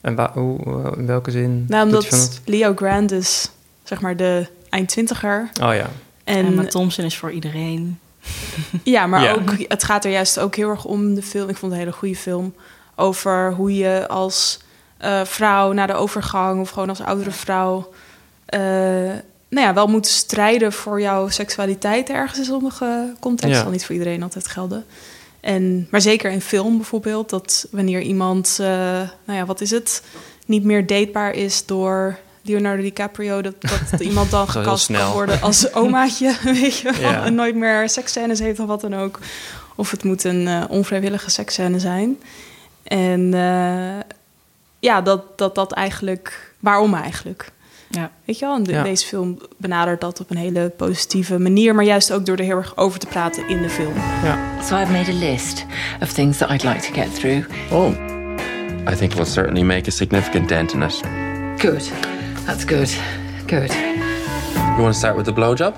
En 0.00 0.14
wa- 0.14 0.30
hoe, 0.34 0.58
eh, 0.64 0.98
in 0.98 1.06
welke 1.06 1.30
zin? 1.30 1.64
nou, 1.68 1.90
doet 1.90 2.00
hij 2.00 2.10
van 2.10 2.18
omdat 2.18 2.40
Leo 2.44 2.72
Grant 2.76 3.10
is 3.12 3.50
zeg 3.82 4.00
maar 4.00 4.16
de 4.16 4.46
eind-twintiger. 4.68 5.50
Oh 5.62 5.74
ja. 5.74 5.90
En 6.24 6.46
Emma 6.46 6.64
Thompson 6.64 7.04
is 7.04 7.16
voor 7.16 7.30
iedereen. 7.32 7.98
Ja, 8.82 9.06
maar 9.06 9.22
Ja. 9.22 9.32
ook, 9.32 9.50
het 9.68 9.84
gaat 9.84 10.04
er 10.04 10.10
juist 10.10 10.38
ook 10.38 10.54
heel 10.56 10.68
erg 10.70 10.84
om 10.84 11.14
de 11.14 11.22
film. 11.22 11.48
Ik 11.48 11.56
vond 11.56 11.72
het 11.72 11.80
een 11.80 11.86
hele 11.86 11.98
goede 11.98 12.16
film. 12.16 12.54
Over 12.96 13.52
hoe 13.54 13.74
je 13.74 14.08
als 14.08 14.58
eh, 14.96 15.24
vrouw 15.24 15.72
na 15.72 15.86
de 15.86 15.92
overgang 15.94 16.60
of 16.60 16.70
gewoon 16.70 16.88
als 16.88 17.00
oudere 17.00 17.30
vrouw. 17.30 17.92
Eh, 18.54 18.60
nou 19.48 19.66
ja, 19.66 19.74
wel 19.74 19.86
moet 19.86 20.06
strijden 20.06 20.72
voor 20.72 21.00
jouw 21.00 21.28
seksualiteit 21.28 22.08
ergens 22.08 22.38
in 22.38 22.44
sommige 22.44 23.12
contexten. 23.20 23.56
Ja. 23.56 23.62
Zal 23.62 23.70
niet 23.70 23.84
voor 23.84 23.94
iedereen 23.94 24.22
altijd 24.22 24.48
gelden. 24.48 24.84
En, 25.40 25.86
maar 25.90 26.00
zeker 26.00 26.30
in 26.30 26.40
film 26.40 26.76
bijvoorbeeld, 26.76 27.30
dat 27.30 27.66
wanneer 27.70 28.00
iemand, 28.00 28.56
eh, 28.60 28.66
nou 29.24 29.38
ja, 29.38 29.44
wat 29.44 29.60
is 29.60 29.70
het? 29.70 30.02
niet 30.46 30.64
meer 30.64 30.86
datebaar 30.86 31.34
is 31.34 31.66
door 31.66 32.18
Leonardo 32.42 32.82
DiCaprio. 32.82 33.40
Dat, 33.42 33.54
dat 33.60 34.00
iemand 34.10 34.30
dan 34.30 34.48
gekast 34.48 34.92
kan 34.92 35.12
worden 35.12 35.40
als 35.40 35.72
omaatje, 35.72 36.36
weet 36.60 36.78
je 36.78 36.92
wel. 36.92 37.10
Ja. 37.10 37.24
En 37.24 37.34
nooit 37.34 37.54
meer 37.54 37.88
seksscènes 37.88 38.38
heeft 38.38 38.58
of 38.58 38.66
wat 38.66 38.80
dan 38.80 38.94
ook. 38.94 39.18
Of 39.74 39.90
het 39.90 40.04
moet 40.04 40.24
een 40.24 40.48
eh, 40.48 40.64
onvrijwillige 40.68 41.30
seksscène 41.30 41.78
zijn. 41.78 42.18
En 42.82 43.30
ja, 44.78 45.00
dat, 45.00 45.38
dat 45.38 45.54
dat 45.54 45.72
eigenlijk... 45.72 46.52
Waarom 46.60 46.94
eigenlijk? 46.94 47.52
Ja. 47.90 48.10
Weet 48.24 48.38
je 48.38 48.44
wel, 48.46 48.54
en 48.54 48.62
de- 48.62 48.72
Ja. 48.72 48.82
deze 48.82 49.06
film 49.06 49.38
benadert 49.56 50.00
dat 50.00 50.20
op 50.20 50.30
een 50.30 50.36
hele 50.36 50.72
positieve 50.76 51.38
manier... 51.38 51.74
maar 51.74 51.84
juist 51.84 52.12
ook 52.12 52.26
door 52.26 52.36
er 52.36 52.44
heel 52.44 52.56
erg 52.56 52.76
over 52.76 52.98
te 52.98 53.06
praten 53.06 53.48
in 53.48 53.62
de 53.62 53.70
film. 53.70 53.94
So 54.64 54.76
I've 54.76 54.92
made 54.92 55.10
a 55.10 55.14
list 55.14 55.64
of 56.02 56.12
things 56.12 56.38
that 56.38 56.50
I'd 56.50 56.62
like 56.62 56.80
to 56.80 56.92
get 56.92 57.14
through. 57.14 57.44
Oh. 57.70 57.90
I 58.92 58.94
think 58.96 59.10
it 59.10 59.14
will 59.14 59.24
certainly 59.26 59.62
make 59.62 59.88
a 59.88 59.90
significant 59.92 60.48
dent 60.48 60.72
in 60.72 60.82
it. 60.82 61.00
Good. 61.58 61.90
That's 62.46 62.64
good. 62.64 62.98
Good. 63.46 63.72
You 64.54 64.76
want 64.76 64.92
to 64.92 64.98
start 64.98 65.16
with 65.16 65.24
the 65.24 65.32
blowjob? 65.32 65.74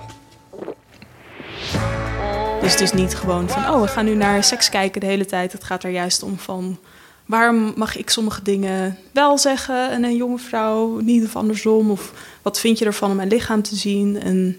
Dus 2.61 2.73
het 2.73 2.81
is 2.81 2.93
niet 2.93 3.15
gewoon 3.15 3.49
van, 3.49 3.71
oh, 3.75 3.81
we 3.81 3.89
gaan 3.89 4.05
nu 4.05 4.15
naar 4.15 4.45
seks 4.45 4.69
kijken 4.69 5.01
de 5.01 5.07
hele 5.07 5.25
tijd. 5.25 5.53
Het 5.53 5.65
gaat 5.65 5.83
er 5.85 5.91
juist 5.91 6.23
om 6.23 6.39
van, 6.39 6.79
waarom 7.27 7.73
mag 7.77 7.97
ik 7.97 8.11
sommige 8.11 8.43
dingen 8.43 8.99
wel 9.13 9.39
zeggen 9.39 9.91
en 9.91 10.05
een 10.05 10.17
jonge 10.17 10.39
vrouw 10.39 10.99
niet 10.99 11.25
of 11.25 11.37
andersom? 11.37 11.91
Of 11.91 12.13
wat 12.43 12.61
vind 12.61 12.79
je 12.79 12.85
ervan 12.85 13.11
om 13.11 13.17
mijn 13.17 13.29
lichaam 13.29 13.63
te 13.63 13.77
zien? 13.77 14.21
En 14.21 14.59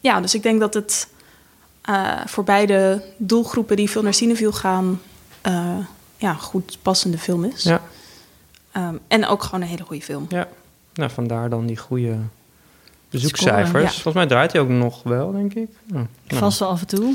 ja, 0.00 0.20
dus 0.20 0.34
ik 0.34 0.42
denk 0.42 0.60
dat 0.60 0.74
het 0.74 1.08
eh, 1.80 2.20
voor 2.26 2.44
beide 2.44 3.02
doelgroepen 3.16 3.76
die 3.76 3.90
veel 3.90 4.02
naar 4.02 4.14
Cineville 4.14 4.52
gaan, 4.52 5.00
eh, 5.40 5.76
ja, 6.16 6.34
goed 6.34 6.78
passende 6.82 7.18
film 7.18 7.44
is. 7.44 7.62
Ja. 7.62 7.80
Ehm, 8.72 8.94
en 9.08 9.26
ook 9.26 9.42
gewoon 9.42 9.60
een 9.60 9.68
hele 9.68 9.84
goede 9.84 10.02
film. 10.02 10.26
Ja, 10.28 10.48
nou, 10.94 11.10
vandaar 11.10 11.50
dan 11.50 11.66
die 11.66 11.76
goede 11.76 12.06
Scoren, 12.06 12.30
bezoekcijfers. 13.10 13.82
ja. 13.82 13.90
Volgens 13.90 14.14
mij 14.14 14.26
draait 14.26 14.52
hij 14.52 14.60
ook 14.60 14.68
nog 14.68 15.02
wel, 15.02 15.32
denk 15.32 15.54
ik. 15.54 15.68
Oh, 15.88 15.94
nou. 15.94 16.06
Vast 16.26 16.58
wel 16.58 16.68
af 16.68 16.80
en 16.80 16.86
toe. 16.86 17.14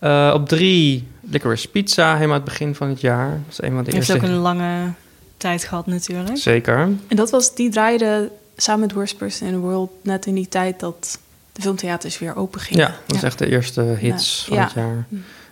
Eh, 0.00 0.30
op 0.34 0.48
drie, 0.48 1.08
Licorice 1.20 1.68
Pizza, 1.68 2.14
helemaal 2.14 2.34
het 2.34 2.44
begin 2.44 2.74
van 2.74 2.88
het 2.88 3.00
jaar. 3.00 3.30
Dat 3.30 3.40
is 3.50 3.62
een 3.62 3.74
van 3.74 3.84
de 3.84 3.90
Heeft 3.92 4.08
eerste. 4.08 4.14
ook 4.26 4.30
een 4.32 4.36
lange 4.38 4.92
tijd 5.36 5.64
gehad 5.64 5.86
natuurlijk. 5.86 6.36
Zeker. 6.38 6.78
En 7.08 7.16
dat 7.16 7.30
was, 7.30 7.54
die 7.54 7.70
draaide 7.70 8.30
samen 8.56 8.80
met 8.80 8.92
Worst 8.92 9.16
Person 9.18 9.46
in 9.48 9.52
the 9.54 9.58
World 9.60 9.90
net 10.02 10.26
in 10.26 10.34
die 10.34 10.48
tijd 10.48 10.80
dat 10.80 11.18
de 11.52 11.62
filmtheaters 11.62 12.18
weer 12.18 12.36
open 12.36 12.60
gingen. 12.60 12.86
Ja, 12.86 12.94
dat 13.06 13.16
is 13.16 13.22
echt 13.22 13.38
de 13.38 13.50
eerste 13.50 13.80
hits 13.82 14.40
Ja. 14.40 14.46
van 14.48 14.56
Ja. 14.56 14.62
het 14.64 14.72
jaar. 14.72 15.06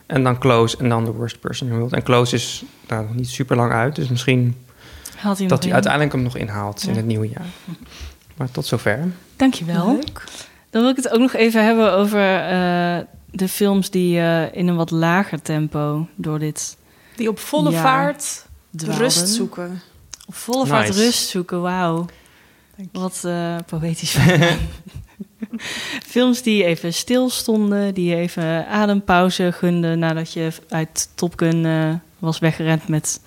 En 0.06 0.22
dan 0.24 0.38
Close 0.38 0.76
en 0.76 0.88
dan 0.88 1.04
The 1.04 1.12
Worst 1.12 1.40
Person 1.40 1.66
in 1.66 1.72
the 1.72 1.78
World. 1.78 1.94
En 1.94 2.02
Close 2.02 2.34
is 2.34 2.64
nou, 2.88 3.04
nog 3.06 3.14
niet 3.14 3.28
super 3.28 3.56
lang 3.56 3.72
uit, 3.72 3.94
dus 3.94 4.08
misschien 4.08 4.56
hij 5.18 5.46
dat 5.46 5.58
hij 5.58 5.68
in. 5.68 5.72
uiteindelijk 5.74 6.12
hem 6.12 6.22
nog 6.22 6.36
inhaalt 6.36 6.86
in 6.88 6.96
het 6.96 7.06
nieuwe 7.06 7.28
jaar. 7.28 7.46
Maar 8.36 8.50
tot 8.50 8.66
zover. 8.66 8.98
Dankjewel. 9.36 9.92
Leuk. 9.92 10.24
Dan 10.70 10.82
wil 10.82 10.90
ik 10.90 10.96
het 10.96 11.08
ook 11.10 11.20
nog 11.20 11.32
even 11.34 11.64
hebben 11.64 11.92
over 11.92 12.36
eh, 12.36 12.98
de 13.30 13.48
films 13.48 13.90
die 13.90 14.18
eh, 14.20 14.54
in 14.54 14.68
een 14.68 14.76
wat 14.76 14.90
lager 14.90 15.42
tempo 15.42 16.06
door 16.14 16.38
dit 16.38 16.76
Die 17.16 17.28
op 17.28 17.38
volle 17.38 17.72
vaart 17.72 18.46
dwaalden. 18.76 18.98
rust 18.98 19.28
zoeken. 19.28 19.82
Op 20.26 20.34
volle 20.34 20.66
vaart 20.66 20.94
rust 20.94 21.28
zoeken, 21.28 21.60
wauw. 21.62 22.06
Wat 22.92 23.22
eh, 23.24 23.56
poëtisch. 23.66 24.16
Films 26.06 26.42
die 26.42 26.64
even 26.64 26.94
stilstonden, 26.94 27.94
die 27.94 28.14
even 28.14 28.66
adempauze 28.66 29.52
gunden 29.52 29.98
nadat 29.98 30.32
je 30.32 30.52
uit 30.68 31.08
Top 31.14 31.32
Gun 31.38 31.66
eh, 31.66 31.94
was 32.18 32.38
weggerend 32.38 32.88
met 32.88 33.20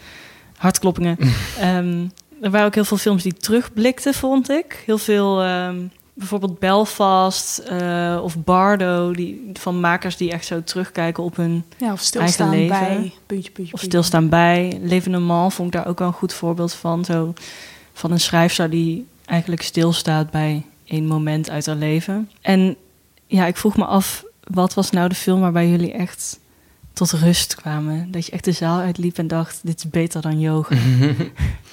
hartkloppingen. 0.57 1.17
Ehm, 1.59 2.07
er 2.41 2.51
waren 2.51 2.65
ook 2.67 2.75
heel 2.75 2.85
veel 2.85 2.97
films 2.97 3.23
die 3.23 3.33
terugblikten, 3.33 4.13
vond 4.13 4.49
ik. 4.49 4.83
Heel 4.85 4.97
veel, 4.97 5.41
ehm, 5.41 5.77
bijvoorbeeld 6.13 6.59
Belfast 6.59 7.57
eh, 7.57 8.19
of 8.23 8.37
Bardo, 8.43 9.13
die, 9.13 9.49
van 9.53 9.79
makers 9.79 10.17
die 10.17 10.31
echt 10.31 10.45
zo 10.45 10.63
terugkijken 10.63 11.23
op 11.23 11.35
hun 11.35 11.63
Ja, 11.77 11.91
of 11.91 11.99
stilstaan 11.99 12.51
Eigen 12.51 12.67
leven. 12.67 12.87
bij. 12.87 12.95
Puntje, 12.97 13.11
puntje, 13.25 13.49
of 13.51 13.51
puntje. 13.51 13.87
stilstaan 13.87 14.29
bij. 14.29 14.79
Leven 14.81 15.13
een 15.13 15.23
Man 15.23 15.51
vond 15.51 15.67
ik 15.67 15.79
daar 15.79 15.87
ook 15.87 15.99
wel 15.99 16.07
een 16.07 16.13
goed 16.13 16.33
voorbeeld 16.33 16.73
van. 16.73 17.05
Zo, 17.05 17.33
van 17.93 18.11
een 18.11 18.19
schrijfster 18.19 18.69
die 18.69 19.05
eigenlijk 19.25 19.61
stilstaat 19.61 20.31
bij 20.31 20.65
één 20.85 21.07
moment 21.07 21.49
uit 21.49 21.65
haar 21.65 21.75
leven. 21.75 22.29
En 22.41 22.75
ja, 23.27 23.45
ik 23.45 23.57
vroeg 23.57 23.77
me 23.77 23.85
af, 23.85 24.23
wat 24.43 24.73
was 24.73 24.89
nou 24.89 25.09
de 25.09 25.15
film 25.15 25.39
waarbij 25.39 25.69
jullie 25.69 25.91
echt 25.93 26.39
tot 26.93 27.11
rust 27.11 27.55
kwamen? 27.55 28.11
Dat 28.11 28.25
je 28.25 28.31
echt 28.31 28.45
de 28.45 28.51
zaal 28.51 28.79
uitliep 28.79 29.17
en 29.17 29.27
dacht, 29.27 29.59
dit 29.63 29.77
is 29.77 29.89
beter 29.89 30.21
dan 30.21 30.39
yoga. 30.39 30.75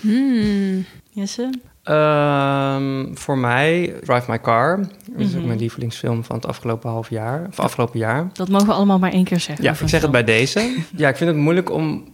Hmm. 0.00 0.84
Jesse? 1.10 1.50
Ehm, 1.88 3.14
voor 3.14 3.38
mij 3.38 3.94
Drive 4.04 4.30
My 4.30 4.40
Car. 4.40 4.76
Dat 4.78 4.88
is 5.16 5.28
ook 5.30 5.34
Mhm. 5.38 5.46
mijn 5.46 5.58
lievelingsfilm 5.58 6.24
van 6.24 6.36
het 6.36 6.46
afgelopen 6.46 6.90
half 6.90 7.10
jaar. 7.10 7.46
Of 7.48 7.60
afgelopen 7.60 7.98
jaar. 7.98 8.26
Dat 8.32 8.48
mogen 8.48 8.66
we 8.66 8.72
allemaal 8.72 8.98
maar 8.98 9.12
één 9.12 9.24
keer 9.24 9.40
zeggen. 9.40 9.64
Ja, 9.64 9.70
ik 9.80 9.88
zeg 9.88 10.02
het 10.02 10.10
bij 10.10 10.24
deze. 10.24 10.76
Ja, 10.96 11.08
ik 11.08 11.16
vind 11.16 11.30
het 11.30 11.38
moeilijk 11.38 11.70
om... 11.70 12.04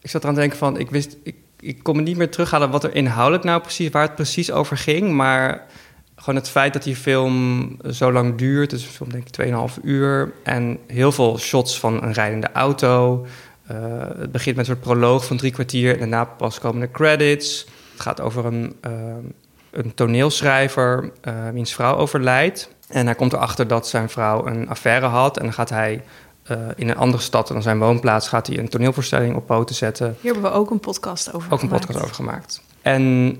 Ik 0.00 0.10
zat 0.10 0.22
eraan 0.22 0.34
te 0.34 0.40
denken 0.40 0.58
van... 0.58 0.78
Ik 0.78 0.90
wist... 0.90 1.16
Ik, 1.22 1.34
ik 1.60 1.82
kon 1.82 1.96
me 1.96 2.02
niet 2.02 2.16
meer 2.16 2.30
terughalen 2.30 2.70
wat 2.70 2.84
er 2.84 2.94
inhoudelijk 2.94 3.44
nou 3.44 3.60
precies... 3.60 3.90
Waar 3.90 4.02
het 4.02 4.14
precies 4.14 4.50
over 4.52 4.76
ging. 4.76 5.10
Maar 5.12 5.66
gewoon 6.16 6.34
het 6.40 6.48
feit 6.48 6.72
dat 6.72 6.82
die 6.82 6.96
film 6.96 7.76
zo 7.90 8.12
lang 8.12 8.34
duurt. 8.36 8.70
Dus 8.70 8.82
een 8.84 8.90
film 8.90 9.10
denk 9.10 9.24
ik 9.26 9.46
2,5 9.46 9.78
uur. 9.82 10.32
En 10.42 10.78
heel 10.86 11.12
veel 11.12 11.38
shots 11.38 11.78
van 11.80 12.02
een 12.02 12.12
rijdende 12.12 12.48
auto. 12.52 13.26
Eh, 13.66 13.76
het 14.18 14.32
begint 14.32 14.56
met 14.56 14.68
een 14.68 14.74
soort 14.74 14.84
proloog 14.86 15.24
van 15.26 15.36
drie 15.36 15.52
kwartier. 15.52 15.92
En 15.92 15.98
daarna 15.98 16.24
pas 16.24 16.58
komen 16.58 16.80
de 16.80 16.90
credits. 16.90 17.66
Het 18.00 18.08
gaat 18.08 18.20
over 18.20 18.44
een, 18.44 18.76
eh, 18.80 18.92
een 19.70 19.94
toneelschrijver... 19.94 21.10
eh, 21.20 21.34
wiens 21.52 21.74
vrouw 21.74 21.96
overlijdt. 21.96 22.74
En 22.88 23.06
hij 23.06 23.14
komt 23.14 23.32
erachter 23.32 23.66
dat 23.68 23.88
zijn 23.88 24.08
vrouw 24.08 24.46
een 24.46 24.68
affaire 24.68 25.06
had. 25.06 25.36
En 25.36 25.42
dan 25.42 25.52
gaat 25.52 25.68
hij 25.68 26.02
eh, 26.42 26.58
in 26.76 26.88
een 26.88 26.96
andere 26.96 27.22
stad 27.22 27.48
dan 27.48 27.62
zijn 27.62 27.78
woonplaats... 27.78 28.28
gaat 28.28 28.46
hij 28.46 28.58
een 28.58 28.68
toneelvoorstelling 28.68 29.36
op 29.36 29.46
poten 29.46 29.74
zetten. 29.74 30.16
Hier 30.20 30.32
hebben 30.32 30.50
we 30.50 30.56
ook 30.56 30.70
een 30.70 30.80
podcast 30.80 31.32
over 31.32 31.52
Ook 31.52 31.62
een 31.62 31.68
gemaakt. 31.68 31.86
podcast 31.86 32.04
over 32.04 32.14
gemaakt. 32.14 32.62
En 32.82 33.30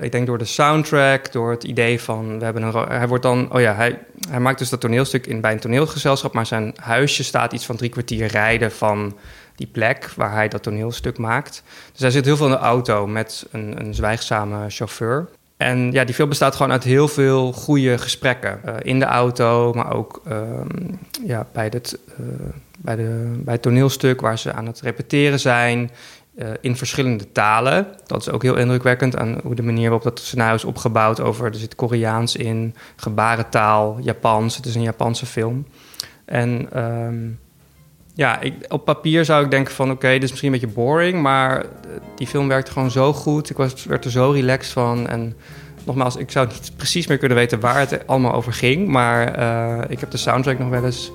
ik 0.00 0.12
denk 0.12 0.26
door 0.26 0.38
de 0.38 0.44
soundtrack, 0.44 1.32
door 1.32 1.50
het 1.50 1.64
idee 1.64 2.00
van... 2.00 2.38
We 2.38 2.44
hebben 2.44 2.62
een, 2.62 2.88
hij 2.88 3.08
wordt 3.08 3.22
dan... 3.22 3.52
Oh 3.52 3.60
ja, 3.60 3.74
hij, 3.74 3.98
hij 4.28 4.40
maakt 4.40 4.58
dus 4.58 4.68
dat 4.68 4.80
toneelstuk 4.80 5.26
in, 5.26 5.40
bij 5.40 5.52
een 5.52 5.60
toneelgezelschap... 5.60 6.32
maar 6.32 6.46
zijn 6.46 6.74
huisje 6.80 7.24
staat 7.24 7.52
iets 7.52 7.66
van 7.66 7.76
drie 7.76 7.90
kwartier 7.90 8.26
rijden 8.26 8.72
van 8.72 9.16
die 9.56 9.66
plek... 9.66 10.12
waar 10.16 10.32
hij 10.32 10.48
dat 10.48 10.62
toneelstuk 10.62 11.18
maakt. 11.18 11.62
Dus 11.92 12.00
hij 12.00 12.10
zit 12.10 12.24
heel 12.24 12.36
veel 12.36 12.46
in 12.46 12.52
de 12.52 12.58
auto 12.58 13.06
met 13.06 13.46
een, 13.50 13.80
een 13.80 13.94
zwijgzame 13.94 14.70
chauffeur. 14.70 15.28
En 15.56 15.92
ja, 15.92 16.04
die 16.04 16.14
film 16.14 16.28
bestaat 16.28 16.54
gewoon 16.54 16.72
uit 16.72 16.84
heel 16.84 17.08
veel 17.08 17.52
goede 17.52 17.98
gesprekken. 17.98 18.60
eh, 18.64 18.74
in 18.82 18.98
de 18.98 19.04
auto, 19.04 19.72
maar 19.72 19.94
ook 19.94 20.22
ehm, 20.26 20.66
ja, 21.26 21.46
bij, 21.52 21.68
het, 21.70 21.98
eh, 22.08 22.24
bij, 22.78 22.96
de, 22.96 23.40
bij 23.44 23.54
het 23.54 23.62
toneelstuk... 23.62 24.20
waar 24.20 24.38
ze 24.38 24.52
aan 24.52 24.66
het 24.66 24.80
repeteren 24.80 25.40
zijn... 25.40 25.90
eh, 26.36 26.48
in 26.60 26.76
verschillende 26.76 27.32
talen. 27.32 27.86
Dat 28.06 28.20
is 28.20 28.30
ook 28.30 28.42
heel 28.42 28.56
indrukwekkend 28.56 29.16
aan 29.16 29.40
hoe 29.42 29.54
de 29.54 29.62
manier 29.62 29.90
waarop 29.90 30.02
dat 30.02 30.20
scenario 30.20 30.54
is 30.54 30.64
opgebouwd. 30.64 31.20
Over, 31.20 31.46
er 31.46 31.54
zit 31.54 31.74
Koreaans 31.74 32.36
in, 32.36 32.74
gebarentaal, 32.96 33.98
Japans. 34.00 34.56
Het 34.56 34.66
is 34.66 34.74
een 34.74 34.82
Japanse 34.82 35.26
film. 35.26 35.66
En 36.24 36.68
ehm, 36.72 37.28
ja, 38.16 38.40
ik, 38.40 38.54
op 38.68 38.84
papier 38.84 39.24
zou 39.24 39.44
ik 39.44 39.50
denken 39.50 39.74
van... 39.74 39.90
oké, 39.90 40.08
dit 40.08 40.22
is 40.22 40.30
misschien 40.30 40.52
een 40.52 40.60
beetje 40.60 40.74
boring... 40.74 41.22
maar 41.22 41.60
eh, 41.60 41.66
die 42.14 42.26
film 42.26 42.48
werkte 42.48 42.72
gewoon 42.72 42.90
zo 42.90 43.12
goed. 43.12 43.50
Ik 43.50 43.56
was, 43.56 43.84
werd 43.84 44.04
er 44.04 44.10
zo 44.10 44.30
relaxed 44.30 44.72
van. 44.72 45.08
En 45.08 45.36
nogmaals, 45.84 46.16
ik 46.16 46.30
zou 46.30 46.46
niet 46.46 46.72
precies 46.76 47.06
meer 47.06 47.18
kunnen 47.18 47.36
weten... 47.36 47.60
waar 47.60 47.78
het 47.78 48.06
allemaal 48.06 48.32
over 48.32 48.52
ging. 48.52 48.88
Maar 48.88 49.34
eh, 49.34 49.90
ik 49.90 50.00
heb 50.00 50.10
de 50.10 50.16
soundtrack 50.16 50.58
nog 50.58 50.68
wel 50.68 50.84
eens 50.84 51.12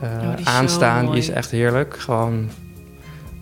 eh, 0.00 0.08
Oh, 0.10 0.36
die 0.36 0.46
aanstaan. 0.46 1.06
Die 1.06 1.18
is 1.18 1.30
echt 1.30 1.50
heerlijk. 1.50 1.98
Gewoon 1.98 2.48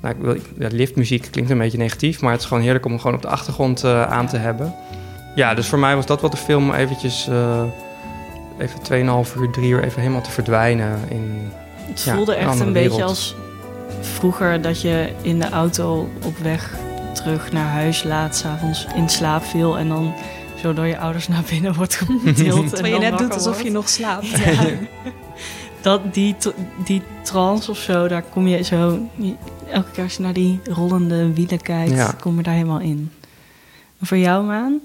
nou, 0.03 0.15
ik 0.15 0.21
wil, 0.23 0.37
ja, 0.59 0.69
liftmuziek 0.77 1.29
klinkt 1.31 1.51
een 1.51 1.59
beetje 1.59 1.79
negatief, 1.79 2.21
maar 2.21 2.33
het 2.33 2.41
is 2.41 2.47
gewoon 2.47 2.63
heerlijk 2.63 2.85
om 2.85 2.91
hem 2.91 3.01
gewoon 3.01 3.17
op 3.17 3.23
de 3.23 3.29
achtergrond 3.29 3.85
aan 3.85 4.27
te 4.27 4.37
hebben. 4.37 4.75
Ja, 5.35 5.55
dus 5.55 5.69
voor 5.69 5.79
mij 5.79 5.95
was 5.95 6.07
dat 6.07 6.21
wat 6.21 6.31
de 6.31 6.37
film 6.37 6.73
eventjes, 6.73 7.29
even 8.59 9.25
2,5 9.27 9.37
uur, 9.41 9.51
3 9.51 9.71
uur 9.71 9.85
even 9.85 10.01
helemaal 10.01 10.23
te 10.23 10.31
verdwijnen 10.31 10.99
in... 11.09 11.53
Het 11.91 12.03
Ja, 12.03 12.15
voelde 12.15 12.35
echt 12.35 12.61
een 12.61 12.73
beetje 12.73 12.89
wereld. 12.89 13.03
als 13.11 13.35
vroeger 14.01 14.63
dat 14.63 14.81
je 14.81 15.13
in 15.23 15.39
de 15.39 15.49
auto 15.49 16.09
op 16.25 16.39
weg 16.39 16.75
terug 17.15 17.53
naar 17.53 17.67
huis 17.69 18.03
laat, 18.03 18.37
s'avonds 18.37 18.87
in 18.95 19.09
slaap 19.09 19.45
viel 19.45 19.79
en 19.79 19.89
dan 19.89 20.15
zo 20.63 20.73
door 20.75 20.87
je 20.87 20.99
ouders 20.99 21.29
naar 21.29 21.43
binnen 21.51 21.75
wordt 21.75 21.95
getild. 21.95 22.63
en 22.63 22.69
Terwijl 22.69 22.95
je 22.95 23.01
net 23.11 23.19
doet 23.19 23.33
alsof 23.35 23.63
je 23.63 23.71
nog 23.71 23.89
slaapt. 23.89 24.27
Ja. 24.45 24.65
Dat, 25.81 26.15
die, 26.15 26.37
die 26.85 27.03
trance 27.23 27.71
of 27.71 27.79
zo, 27.79 28.09
daar 28.09 28.23
kom 28.23 28.47
je 28.47 28.63
zo... 28.63 28.99
Elke 29.71 29.91
keer 29.91 30.03
als 30.05 30.15
je 30.17 30.23
naar 30.23 30.33
die 30.33 30.61
rollende 30.71 31.33
wielen 31.33 31.61
kijkt, 31.61 31.91
Ja. 31.91 32.15
kom 32.21 32.37
je 32.37 32.43
daar 32.43 32.55
helemaal 32.55 32.81
in. 32.81 33.11
En 34.01 34.07
voor 34.07 34.17
jou, 34.19 34.45
Maan? 34.45 34.81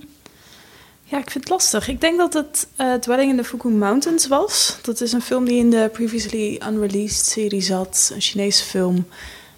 Ja, 1.08 1.18
ik 1.18 1.32
vind 1.32 1.44
het 1.44 1.50
lastig. 1.50 1.88
Ik 1.88 2.02
denk 2.02 2.18
dat 2.18 2.34
het 2.34 2.68
eh, 2.76 2.94
Dwelling 2.94 3.32
in 3.32 3.38
the 3.38 3.44
Fuku 3.44 3.70
Mountains 3.70 4.28
was. 4.28 4.78
Dat 4.82 5.02
is 5.02 5.12
een 5.12 5.22
film 5.22 5.46
die 5.46 5.58
in 5.58 5.70
de 5.70 5.90
Previously 5.94 6.62
Unreleased 6.68 7.26
serie 7.26 7.62
zat. 7.62 8.12
Een 8.14 8.22
Chinese 8.22 8.64
film. 8.64 9.08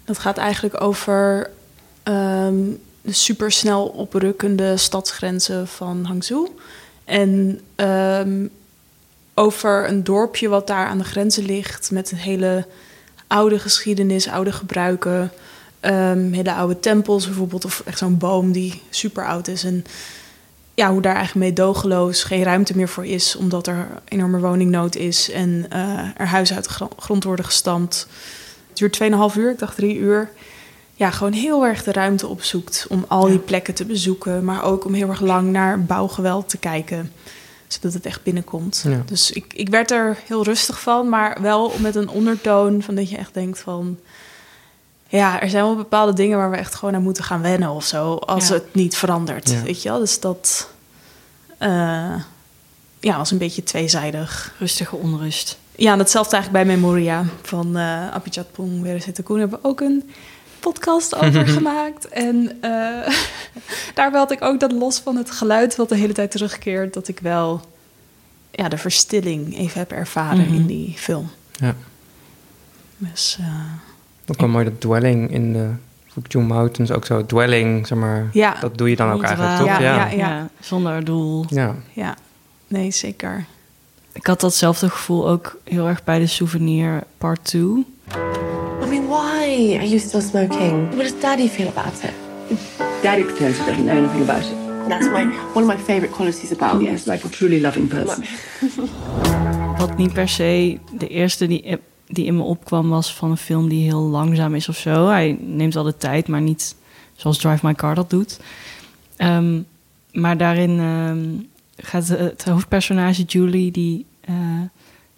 Dat 0.04 0.18
gaat 0.18 0.36
eigenlijk 0.38 0.80
over 0.80 1.50
ehm, 2.02 2.56
de 3.02 3.12
supersnel 3.12 3.86
oprukkende 3.86 4.76
stadsgrenzen 4.76 5.68
van 5.68 6.04
Hangzhou. 6.04 6.48
En 7.04 7.60
ehm, 7.74 8.46
over 9.34 9.88
een 9.88 10.04
dorpje 10.04 10.48
wat 10.48 10.66
daar 10.66 10.86
aan 10.86 10.98
de 10.98 11.04
grenzen 11.04 11.44
ligt 11.44 11.90
met 11.90 12.10
een 12.10 12.18
hele 12.18 12.66
oude 13.26 13.58
geschiedenis, 13.58 14.28
oude 14.28 14.52
gebruiken. 14.52 15.32
ehm, 15.80 16.32
hele 16.32 16.52
oude 16.52 16.80
tempels 16.80 17.26
bijvoorbeeld, 17.26 17.64
of 17.64 17.82
echt 17.84 17.98
zo'n 17.98 18.18
boom 18.18 18.52
die 18.52 18.82
super 18.90 19.26
oud 19.26 19.48
is. 19.48 19.64
En 19.64 19.84
ja, 20.78 20.90
hoe 20.90 21.02
daar 21.02 21.14
eigenlijk 21.14 21.46
meedogenloos 21.46 22.22
geen 22.22 22.42
ruimte 22.42 22.76
meer 22.76 22.88
voor 22.88 23.06
is, 23.06 23.36
omdat 23.36 23.66
er 23.66 23.88
enorme 24.04 24.38
woningnood 24.38 24.96
is 24.96 25.30
en 25.30 25.66
eh, 25.70 25.98
er 26.16 26.26
huizen 26.26 26.56
uit 26.56 26.64
de 26.64 26.70
gro- 26.70 26.90
grond 26.96 27.24
worden 27.24 27.44
gestampt. 27.44 28.06
Het 28.68 28.76
duurt 28.76 28.98
2,5 29.32 29.36
uur, 29.36 29.50
ik 29.50 29.58
dacht 29.58 29.76
drie 29.76 29.96
uur. 29.96 30.30
Ja, 30.94 31.10
gewoon 31.10 31.32
heel 31.32 31.66
erg 31.66 31.82
de 31.82 31.92
ruimte 31.92 32.26
opzoekt 32.26 32.86
om 32.88 33.04
al 33.08 33.26
die 33.26 33.38
plekken 33.38 33.74
te 33.74 33.84
bezoeken, 33.84 34.44
maar 34.44 34.62
ook 34.62 34.84
om 34.84 34.94
heel 34.94 35.08
erg 35.08 35.20
lang 35.20 35.50
naar 35.50 35.84
bouwgeweld 35.84 36.48
te 36.48 36.58
kijken, 36.58 37.12
zodat 37.66 37.92
het 37.92 38.06
echt 38.06 38.22
binnenkomt. 38.22 38.84
Ja. 38.88 39.02
Dus 39.06 39.30
ik, 39.30 39.52
ik 39.54 39.68
werd 39.68 39.90
er 39.90 40.18
heel 40.26 40.44
rustig 40.44 40.80
van, 40.80 41.08
maar 41.08 41.38
wel 41.42 41.72
met 41.80 41.94
een 41.94 42.08
ondertoon 42.08 42.82
van 42.82 42.94
dat 42.94 43.10
je 43.10 43.16
echt 43.16 43.34
denkt 43.34 43.58
van... 43.58 43.98
Ja, 45.10 45.40
er 45.42 45.50
zijn 45.50 45.64
wel 45.64 45.76
bepaalde 45.76 46.12
dingen 46.12 46.38
waar 46.38 46.50
we 46.50 46.56
echt 46.56 46.74
gewoon 46.74 46.94
aan 46.94 47.02
moeten 47.02 47.24
gaan 47.24 47.40
wennen 47.42 47.70
of 47.70 47.84
zo, 47.84 48.14
als 48.14 48.48
Ja. 48.48 48.54
het 48.54 48.74
niet 48.74 48.96
verandert, 48.96 49.50
Ja. 49.50 49.62
weet 49.62 49.82
je 49.82 49.88
wel. 49.88 49.98
Dus 49.98 50.20
dat 50.20 50.68
eh, 51.58 52.14
ja, 53.00 53.16
was 53.16 53.30
een 53.30 53.38
beetje 53.38 53.62
tweezijdig. 53.62 54.54
Rustige 54.58 54.96
onrust. 54.96 55.58
Ja, 55.76 55.92
en 55.92 55.98
datzelfde 55.98 56.36
eigenlijk 56.36 56.64
bij 56.64 56.76
Memoria 56.76 57.24
van 57.42 57.76
eh 57.76 58.10
Apichat 58.10 58.52
Pong 58.52 58.82
Weer 58.82 59.04
Koen 59.24 59.38
hebben 59.38 59.58
we 59.62 59.68
ook 59.68 59.80
een 59.80 60.10
podcast 60.60 61.14
over 61.22 61.46
gemaakt. 61.48 62.08
En 62.08 62.58
eh, 62.60 63.14
daar 63.94 64.12
had 64.12 64.30
ik 64.30 64.42
ook 64.42 64.60
dat 64.60 64.72
los 64.72 64.98
van 64.98 65.16
het 65.16 65.30
geluid 65.30 65.76
wat 65.76 65.88
de 65.88 65.96
hele 65.96 66.12
tijd 66.12 66.30
terugkeert, 66.30 66.94
dat 66.94 67.08
ik 67.08 67.20
wel 67.20 67.60
ja, 68.50 68.68
de 68.68 68.78
verstilling 68.78 69.56
even 69.58 69.78
heb 69.78 69.92
ervaren 69.92 70.44
Mhm. 70.44 70.54
in 70.54 70.66
die 70.66 70.94
film. 70.96 71.30
Ja. 71.52 71.74
Dus 72.98 73.36
eh, 73.40 73.46
Ook 74.30 74.40
wel 74.40 74.48
mooi 74.48 74.64
dat 74.64 74.80
dwelling 74.80 75.30
in 75.32 75.52
de 75.52 75.68
Fukjung 76.06 76.48
Mountains, 76.48 76.90
ook 76.92 77.04
zo 77.04 77.26
dwelling, 77.26 77.86
zeg 77.86 77.98
maar, 77.98 78.28
Ja. 78.32 78.56
dat 78.60 78.78
doe 78.78 78.90
je 78.90 78.96
dan 78.96 79.10
ook 79.12 79.22
eigenlijk, 79.22 79.56
toch? 79.56 79.66
Ja, 79.66 79.78
Ja, 79.80 79.94
ja. 80.06 80.16
Ja, 80.16 80.48
zonder 80.60 81.04
doel. 81.04 81.44
ja. 81.48 81.74
ja, 81.92 82.16
nee, 82.66 82.90
zeker. 82.90 83.44
Ik 84.12 84.26
had 84.26 84.40
datzelfde 84.40 84.88
gevoel 84.90 85.28
ook 85.28 85.56
heel 85.64 85.86
erg 85.88 86.04
bij 86.04 86.18
de 86.18 86.26
souvenir 86.26 87.02
part 87.18 87.44
2. 87.44 87.60
I 87.62 87.84
mean, 88.88 89.06
why 89.06 89.76
are 89.76 89.88
you 89.88 89.98
still 89.98 90.20
smoking? 90.20 90.86
What 90.94 90.98
does 91.00 91.20
Daddy 91.20 91.48
feel 91.48 91.68
about 91.76 91.92
it? 92.02 92.12
Daddy 93.02 93.22
pretends 93.22 93.58
he 93.58 93.64
doesn't 93.64 93.84
know 93.86 93.96
anything 93.98 94.28
about 94.28 94.42
it. 94.44 94.56
That's 94.88 95.06
my 95.06 95.22
one 95.54 95.66
of 95.70 95.76
my 95.76 95.76
favorite 95.84 96.10
qualities 96.14 96.52
about 96.52 96.80
Yes, 96.82 97.04
like 97.04 97.24
a 97.26 97.28
truly 97.28 97.60
loving 97.60 97.88
person. 97.88 98.24
Wat 99.78 99.96
niet 99.96 100.12
per 100.12 100.28
se 100.28 100.78
de 100.98 101.08
eerste 101.08 101.46
die, 101.46 101.78
die 102.08 102.24
in 102.24 102.36
me 102.36 102.42
opkwam 102.42 102.88
was 102.88 103.14
van 103.14 103.30
een 103.30 103.36
film 103.36 103.68
die 103.68 103.82
heel 103.82 104.00
langzaam 104.00 104.54
is 104.54 104.68
of 104.68 104.76
zo. 104.76 105.08
Hij 105.08 105.38
neemt 105.40 105.74
wel 105.74 105.82
de 105.82 105.96
tijd, 105.96 106.28
maar 106.28 106.40
niet 106.40 106.76
zoals 107.14 107.38
Drive 107.38 107.66
My 107.66 107.74
Car 107.74 107.94
dat 107.94 108.10
doet. 108.10 108.40
Ehm, 109.16 109.60
maar 110.12 110.36
daarin 110.36 110.78
ehm, 110.78 111.28
gaat 111.76 112.08
het 112.08 112.44
hoofdpersonage 112.44 113.22
Julie, 113.22 113.70
die 113.70 114.06
eh, 114.20 114.34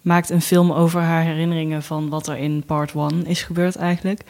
maakt 0.01 0.29
een 0.29 0.41
film 0.41 0.71
over 0.71 1.01
haar 1.01 1.23
herinneringen 1.23 1.83
van 1.83 2.09
wat 2.09 2.27
er 2.27 2.37
in 2.37 2.63
part 2.65 2.93
1 2.95 3.25
is 3.25 3.43
gebeurd 3.43 3.75
eigenlijk. 3.75 4.21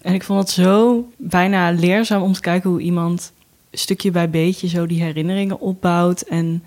En 0.00 0.14
ik 0.14 0.22
vond 0.22 0.40
het 0.40 0.50
zo 0.50 1.08
bijna 1.16 1.70
leerzaam 1.70 2.22
om 2.22 2.32
te 2.32 2.40
kijken 2.40 2.70
hoe 2.70 2.80
iemand 2.80 3.32
stukje 3.70 4.10
bij 4.10 4.30
beetje 4.30 4.68
zo 4.68 4.86
die 4.86 5.02
herinneringen 5.02 5.60
opbouwt 5.60 6.20
en 6.20 6.62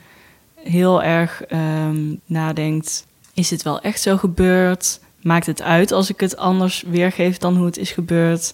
heel 0.56 1.04
erg 1.04 1.44
ehm, 1.44 2.16
nadenkt: 2.26 3.08
is 3.34 3.48
dit 3.48 3.64
wel 3.64 3.82
echt 3.82 4.02
zo 4.02 4.18
gebeurd? 4.18 5.00
Maakt 5.22 5.45
het 5.45 5.61
uit 5.61 5.91
als 5.91 6.09
ik 6.09 6.20
het 6.20 6.38
anders 6.38 6.84
weergeef 6.88 7.38
dan 7.38 7.55
hoe 7.55 7.65
het 7.65 7.78
is 7.78 7.91
gebeurd? 7.91 8.53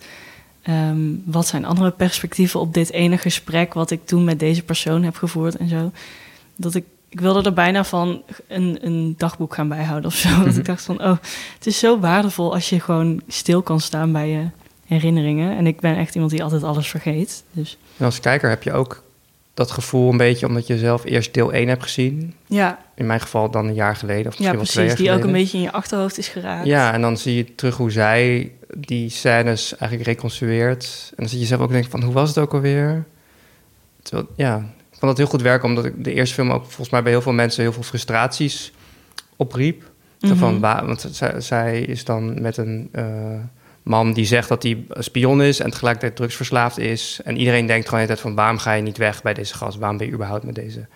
Ehm, 0.62 0.98
wat 1.26 1.48
zijn 1.48 1.66
andere 1.66 1.92
perspectieven 1.92 2.60
op 2.60 2.74
dit 2.74 2.92
ene 2.92 3.18
gesprek 3.18 3.74
wat 3.74 3.92
ik 3.92 4.06
toen 4.06 4.24
met 4.24 4.40
deze 4.40 4.64
persoon 4.64 5.04
heb 5.04 5.16
gevoerd 5.16 5.56
en 5.56 5.70
zo? 5.70 5.92
Dat 6.56 6.76
ik, 6.76 6.86
ik 7.10 7.20
wilde 7.20 7.42
er 7.42 7.54
bijna 7.54 7.84
van 7.84 8.22
een, 8.48 8.78
een 8.82 9.16
dagboek 9.18 9.54
gaan 9.54 9.68
bijhouden 9.68 10.10
of 10.10 10.16
zo. 10.16 10.30
Dat 10.44 10.58
ik 10.58 10.66
dacht 10.66 10.84
van, 10.84 11.04
oh, 11.04 11.18
het 11.54 11.68
is 11.68 11.80
zo 11.80 12.00
waardevol 12.00 12.54
als 12.54 12.70
je 12.70 12.80
gewoon 12.80 13.22
stil 13.28 13.62
kan 13.62 13.80
staan 13.80 14.12
bij 14.12 14.30
je 14.30 14.48
herinneringen. 14.86 15.58
En 15.58 15.68
ik 15.68 15.80
ben 15.80 15.98
echt 15.98 16.14
iemand 16.14 16.32
die 16.32 16.44
altijd 16.44 16.64
alles 16.64 16.90
vergeet. 16.90 17.44
Dus 17.52 17.78
En 17.98 18.06
als 18.06 18.20
kijker 18.20 18.50
heb 18.50 18.64
je 18.64 18.74
ook 18.74 19.03
dat 19.54 19.72
gevoel 19.72 20.12
een 20.12 20.18
beetje 20.18 20.48
omdat 20.48 20.68
je 20.68 20.78
zelf 20.78 21.04
eerst 21.06 21.34
deel 21.34 21.54
1 21.54 21.68
hebt 21.68 21.84
gezien. 21.84 22.34
ja, 22.48 22.80
In 22.96 23.06
mijn 23.06 23.20
geval 23.20 23.50
dan 23.52 23.68
een 23.68 23.74
jaar 23.74 23.96
geleden 23.96 24.22
of 24.26 24.30
misschien 24.30 24.46
ja 24.52 24.56
wel 24.56 24.64
twee 24.66 24.86
precies. 24.86 24.88
jaar 24.92 24.96
Die 24.98 25.06
ook 25.10 25.12
geleden. 25.16 25.36
een 25.36 25.42
beetje 25.44 25.58
in 25.58 25.64
je 25.64 25.72
achterhoofd 25.72 26.18
is 26.18 26.28
geraakt. 26.28 26.66
Ja, 26.66 26.94
en 26.94 27.02
dan 27.02 27.18
zie 27.18 27.36
je 27.36 27.56
terug 27.56 27.78
hoe 27.78 27.92
zij 27.92 28.52
die 28.78 29.10
scènes 29.10 29.78
eigenlijk 29.78 30.10
reconstrueert. 30.10 31.08
En 31.10 31.16
dan 31.18 31.30
zit 31.30 31.40
je 31.40 31.46
zelf 31.46 31.62
ook 31.62 31.68
en 31.68 31.74
denkt 31.74 31.90
van, 31.90 32.04
hoe 32.04 32.14
was 32.14 32.30
het 32.30 32.38
ook 32.38 32.54
alweer? 32.54 33.04
Terwijl, 34.02 34.28
ja, 34.36 34.56
ik 34.92 34.98
vond 35.00 35.02
dat 35.02 35.18
heel 35.18 35.28
goed 35.28 35.42
werken, 35.42 35.70
omdat 35.70 35.86
ik 35.86 36.04
de 36.04 36.14
eerste 36.14 36.34
film 36.36 36.52
ook 36.52 36.64
volgens 36.66 36.90
mij 36.90 37.02
bij 37.04 37.12
heel 37.12 37.22
veel 37.22 37.34
mensen 37.34 37.62
heel 37.64 37.74
veel 37.74 37.84
frustraties 37.84 38.72
opriep. 39.36 39.92
Zo 40.20 40.28
Mhm. 40.30 40.38
van, 40.38 40.60
wa- 40.60 40.86
want 40.86 41.08
zij, 41.12 41.42
zij 41.42 41.82
is 41.82 42.06
dan 42.06 42.42
met 42.42 42.58
een 42.58 42.90
eh, 42.92 43.06
man 43.84 44.14
die 44.14 44.26
zegt 44.26 44.50
dat 44.50 44.64
hij 44.64 44.86
spion 44.90 45.42
is 45.42 45.60
en 45.60 45.70
tegelijkertijd 45.70 46.16
drugsverslaafd 46.16 46.78
is. 46.78 47.20
En 47.24 47.38
iedereen 47.38 47.66
denkt 47.66 47.86
gewoon 47.90 48.00
de 48.00 48.06
hele 48.06 48.20
tijd 48.20 48.20
van, 48.20 48.36
waarom 48.36 48.58
ga 48.58 48.74
je 48.74 48.82
niet 48.82 48.98
weg 48.98 49.22
bij 49.22 49.34
deze 49.34 49.54
gast? 49.54 49.78
Waarom 49.78 49.98
ben 49.98 50.08
je 50.08 50.14
überhaupt 50.14 50.44
met 50.44 50.56
deze 50.56 50.88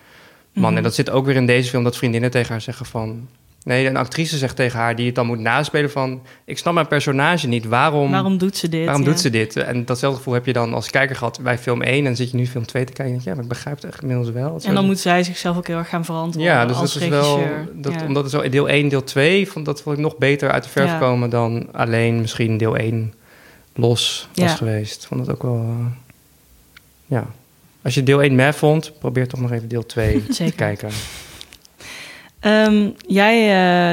man? 0.52 0.68
Mhm. 0.68 0.76
En 0.76 0.82
dat 0.82 0.94
zit 0.94 1.10
ook 1.10 1.26
weer 1.26 1.36
in 1.36 1.46
deze 1.46 1.70
film, 1.70 1.84
dat 1.84 1.96
vriendinnen 1.96 2.30
tegen 2.30 2.50
haar 2.50 2.60
zeggen 2.60 2.86
van... 2.86 3.28
Nee, 3.68 3.86
een 3.86 3.96
actrice 3.96 4.38
zegt 4.38 4.56
tegen 4.56 4.78
haar, 4.78 4.96
die 4.96 5.06
het 5.06 5.14
dan 5.14 5.26
moet 5.26 5.38
naspelen 5.38 5.90
van... 5.90 6.22
Ik 6.44 6.58
snap 6.58 6.74
mijn 6.74 6.86
personage 6.86 7.46
niet, 7.48 7.64
waarom, 7.66 8.10
Waarom 8.10 8.38
doet 8.38 8.56
ze 8.56 8.68
dit? 8.68 8.84
waarom 8.84 9.02
Ja. 9.02 9.08
doet 9.08 9.20
ze 9.20 9.30
dit? 9.30 9.56
En 9.56 9.84
datzelfde 9.84 10.16
gevoel 10.18 10.34
heb 10.34 10.46
je 10.46 10.52
dan 10.52 10.74
als 10.74 10.90
kijker 10.90 11.16
gehad 11.16 11.40
bij 11.42 11.58
film 11.58 11.82
1... 11.82 11.98
en 11.98 12.04
dan 12.04 12.16
zit 12.16 12.30
je 12.30 12.36
nu 12.36 12.46
film 12.46 12.66
2 12.66 12.84
te 12.84 12.92
kijken 12.92 13.04
en 13.04 13.10
denk 13.10 13.22
je, 13.22 13.28
ja, 13.28 13.34
maar 13.34 13.42
ik 13.44 13.48
begrijp 13.50 13.76
het 13.76 13.84
echt 13.84 14.00
inmiddels 14.02 14.30
wel. 14.30 14.60
En 14.64 14.74
dan 14.74 14.84
moet 14.86 14.98
zij 14.98 15.22
zichzelf 15.22 15.56
ook 15.56 15.66
heel 15.66 15.76
erg 15.76 15.88
gaan 15.88 16.04
verantwoorden 16.04 16.52
Ja, 16.52 16.66
dus 16.66 16.76
als 16.76 16.92
dat 16.94 17.02
is 17.02 17.08
wel... 17.08 17.40
Dat, 17.72 17.92
ja. 17.92 18.06
Omdat 18.06 18.22
het 18.22 18.32
zo 18.32 18.48
deel 18.48 18.68
1, 18.68 18.88
deel 18.88 19.04
2, 19.04 19.48
vond, 19.48 19.64
dat 19.64 19.82
vond 19.82 19.96
ik 19.96 20.02
nog 20.02 20.16
beter 20.16 20.50
uit 20.50 20.62
de 20.62 20.68
verf 20.70 20.90
Ja. 20.90 20.98
komen... 20.98 21.30
dan 21.30 21.68
alleen 21.72 22.20
misschien 22.20 22.56
deel 22.56 22.76
1 22.76 23.14
los 23.74 24.28
was 24.34 24.54
geweest. 24.54 25.02
Ik 25.02 25.08
vond 25.08 25.20
het 25.20 25.30
ook 25.30 25.42
wel... 25.42 25.54
eh, 25.56 25.86
ja. 27.06 27.26
Als 27.82 27.94
je 27.94 28.02
deel 28.02 28.22
1 28.22 28.34
meh 28.34 28.52
vond, 28.52 28.92
probeer 28.98 29.28
toch 29.28 29.40
nog 29.40 29.52
even 29.52 29.68
deel 29.68 29.86
2 29.86 30.24
te 30.26 30.32
Zeker. 30.32 30.54
kijken. 30.56 30.88
Ehm, 32.40 32.90
jij, 33.06 33.36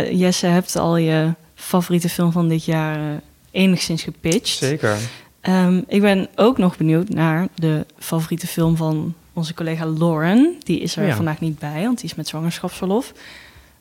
eh, 0.06 0.20
Jesse, 0.20 0.46
hebt 0.48 0.76
al 0.76 0.98
je 0.98 1.34
favoriete 1.56 2.10
film 2.10 2.32
van 2.32 2.48
dit 2.48 2.66
jaar 2.66 2.96
eh, 3.00 3.18
enigszins 3.52 4.04
gepitcht. 4.04 4.58
Zeker. 4.58 4.98
Ehm, 5.42 5.82
ik 5.88 6.02
ben 6.02 6.28
ook 6.36 6.58
nog 6.58 6.78
benieuwd 6.78 7.10
naar 7.10 7.48
de 7.56 7.86
favoriete 8.00 8.48
film 8.48 8.76
van 8.78 9.14
onze 9.34 9.54
collega 9.54 9.86
Lauren. 9.86 10.56
Die 10.60 10.80
is 10.80 10.96
er 10.96 11.06
Ja. 11.08 11.16
vandaag 11.16 11.40
niet 11.40 11.60
bij, 11.60 11.82
want 11.84 12.00
die 12.00 12.10
is 12.10 12.16
met 12.16 12.28
zwangerschapsverlof. 12.28 13.14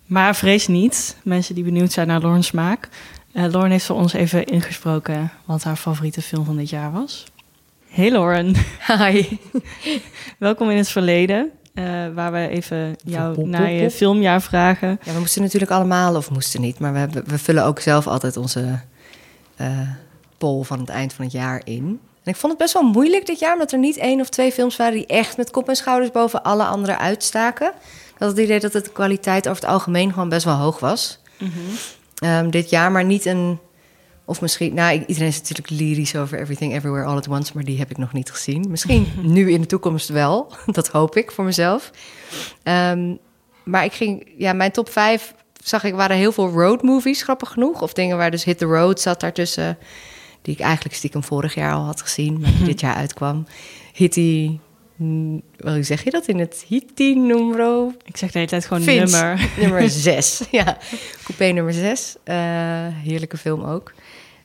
Maar 0.07 0.37
vrees 0.37 0.67
niet, 0.67 1.17
mensen 1.23 1.55
die 1.55 1.65
benieuwd 1.65 1.93
zijn 1.93 2.07
naar 2.07 2.21
Lauren's 2.21 2.47
smaak. 2.47 2.89
Eh, 3.33 3.45
Lauren 3.51 3.71
heeft 3.71 3.85
voor 3.85 3.97
ons 3.97 4.12
even 4.12 4.45
ingesproken 4.45 5.31
wat 5.45 5.62
haar 5.62 5.77
favoriete 5.77 6.23
film 6.23 6.45
van 6.45 6.57
dit 6.57 6.71
jaar 6.71 6.93
was. 6.93 7.25
Hey 7.89 8.11
Lauren, 8.11 8.55
Hi. 8.87 9.25
welkom 10.39 10.71
in 10.71 10.77
het 10.77 10.89
verleden. 10.89 11.51
Eh, 11.75 11.85
waar 12.14 12.33
we 12.33 12.49
even 12.49 12.97
jou 13.05 13.35
pop, 13.35 13.47
naar 13.47 13.61
pop, 13.61 13.70
je 13.70 13.83
pop. 13.83 13.91
filmjaar 13.93 14.43
vragen. 14.43 14.99
Ja, 15.05 15.12
we 15.12 15.18
moesten 15.18 15.43
natuurlijk 15.43 15.70
allemaal, 15.72 16.16
of 16.16 16.31
moesten 16.31 16.61
niet, 16.61 16.79
maar 16.79 16.93
we, 16.93 16.99
hebben- 16.99 17.25
we 17.29 17.39
vullen 17.39 17.64
ook 17.64 17.81
zelf 17.81 18.07
altijd 18.07 18.37
onze 18.37 18.81
eh 19.57 19.79
poll 20.39 20.62
van 20.62 20.79
het 20.81 20.89
eind 20.89 21.12
van 21.12 21.25
het 21.25 21.35
jaar 21.35 21.61
in. 21.64 22.01
En 22.25 22.33
ik 22.33 22.37
vond 22.37 22.53
het 22.53 22.61
best 22.62 22.72
wel 22.75 22.83
moeilijk 22.83 23.27
dit 23.27 23.39
jaar, 23.39 23.53
omdat 23.53 23.72
er 23.72 23.79
niet 23.79 23.97
één 23.97 24.20
of 24.20 24.29
twee 24.29 24.53
films 24.53 24.77
waren 24.77 24.93
die 24.95 25.07
echt 25.07 25.37
met 25.37 25.51
kop 25.51 25.68
en 25.68 25.77
schouders 25.77 26.11
boven 26.12 26.43
alle 26.43 26.64
andere 26.64 26.99
uitstaken. 26.99 27.66
Ik 28.14 28.14
had 28.20 28.29
het 28.29 28.39
idee 28.39 28.61
dat 28.61 28.72
het 28.72 28.85
de 28.85 28.91
kwaliteit 28.93 29.49
over 29.49 29.62
het 29.62 29.70
algemeen 29.70 30.12
gewoon 30.12 30.29
best 30.29 30.45
wel 30.45 30.55
hoog 30.55 30.79
was. 30.79 31.18
Ehm, 32.18 32.51
dit 32.51 32.70
jaar, 32.70 32.93
maar 32.93 33.05
niet 33.05 33.25
een. 33.27 33.59
Of 34.25 34.41
misschien, 34.41 34.75
nou, 34.75 35.05
iedereen 35.07 35.29
is 35.29 35.39
natuurlijk 35.39 35.70
lyrisch 35.70 36.16
over 36.16 36.41
Everything 36.41 36.72
Everywhere 36.75 37.05
All 37.05 37.16
at 37.16 37.29
Once, 37.29 37.53
maar 37.55 37.64
die 37.64 37.79
heb 37.79 37.91
ik 37.91 37.97
nog 37.97 38.12
niet 38.12 38.31
gezien. 38.31 38.64
Misschien 38.68 39.12
nu 39.22 39.51
in 39.51 39.61
de 39.61 39.66
toekomst 39.66 40.09
wel, 40.09 40.53
dat 40.66 40.89
hoop 40.89 41.16
ik 41.16 41.31
voor 41.31 41.45
mezelf. 41.45 41.91
Ehm, 42.62 43.14
maar 43.64 43.85
ik 43.85 43.93
ging, 43.93 44.33
ja, 44.37 44.53
mijn 44.53 44.70
top 44.70 44.91
5 44.91 45.35
zag 45.64 45.85
ik 45.85 45.95
waren 45.95 46.16
heel 46.16 46.33
veel 46.33 46.49
road 46.49 46.83
movies, 46.83 47.22
grappig 47.22 47.51
genoeg. 47.51 47.83
Of 47.83 47.93
dingen 47.93 48.16
waar 48.16 48.31
dus 48.31 48.45
Hit 48.45 48.59
the 48.59 48.64
Road 48.64 49.01
zat 49.01 49.20
daartussen, 49.20 49.79
die 50.43 50.55
ik 50.55 50.61
eigenlijk 50.61 50.95
stiekem 50.95 51.25
vorig 51.25 51.55
jaar 51.55 51.75
al 51.75 51.85
had 51.85 52.03
gezien, 52.03 52.41
maar 52.41 52.51
die 52.51 52.64
dit 52.72 52.81
jaar 52.81 52.95
uitkwam. 52.95 53.47
Hitty, 53.93 54.59
mm, 54.97 55.42
hoe 55.59 55.82
zeg 55.82 56.05
je 56.05 56.11
dat 56.11 56.26
in 56.26 56.38
het 56.38 56.64
Hitty 56.68 57.14
numero 57.16 57.92
Ik 58.05 58.16
zeg 58.16 58.30
de 58.30 58.38
hele 58.38 58.51
tijd 58.51 58.66
gewoon 58.66 58.84
nummer. 58.84 59.49
nummer 59.61 59.90
6. 60.11 60.42
ja, 60.51 60.78
coupé 61.22 61.45
nummer 61.45 61.72
6. 61.72 62.16
heerlijke 63.03 63.36
film 63.36 63.64
ook. 63.64 63.92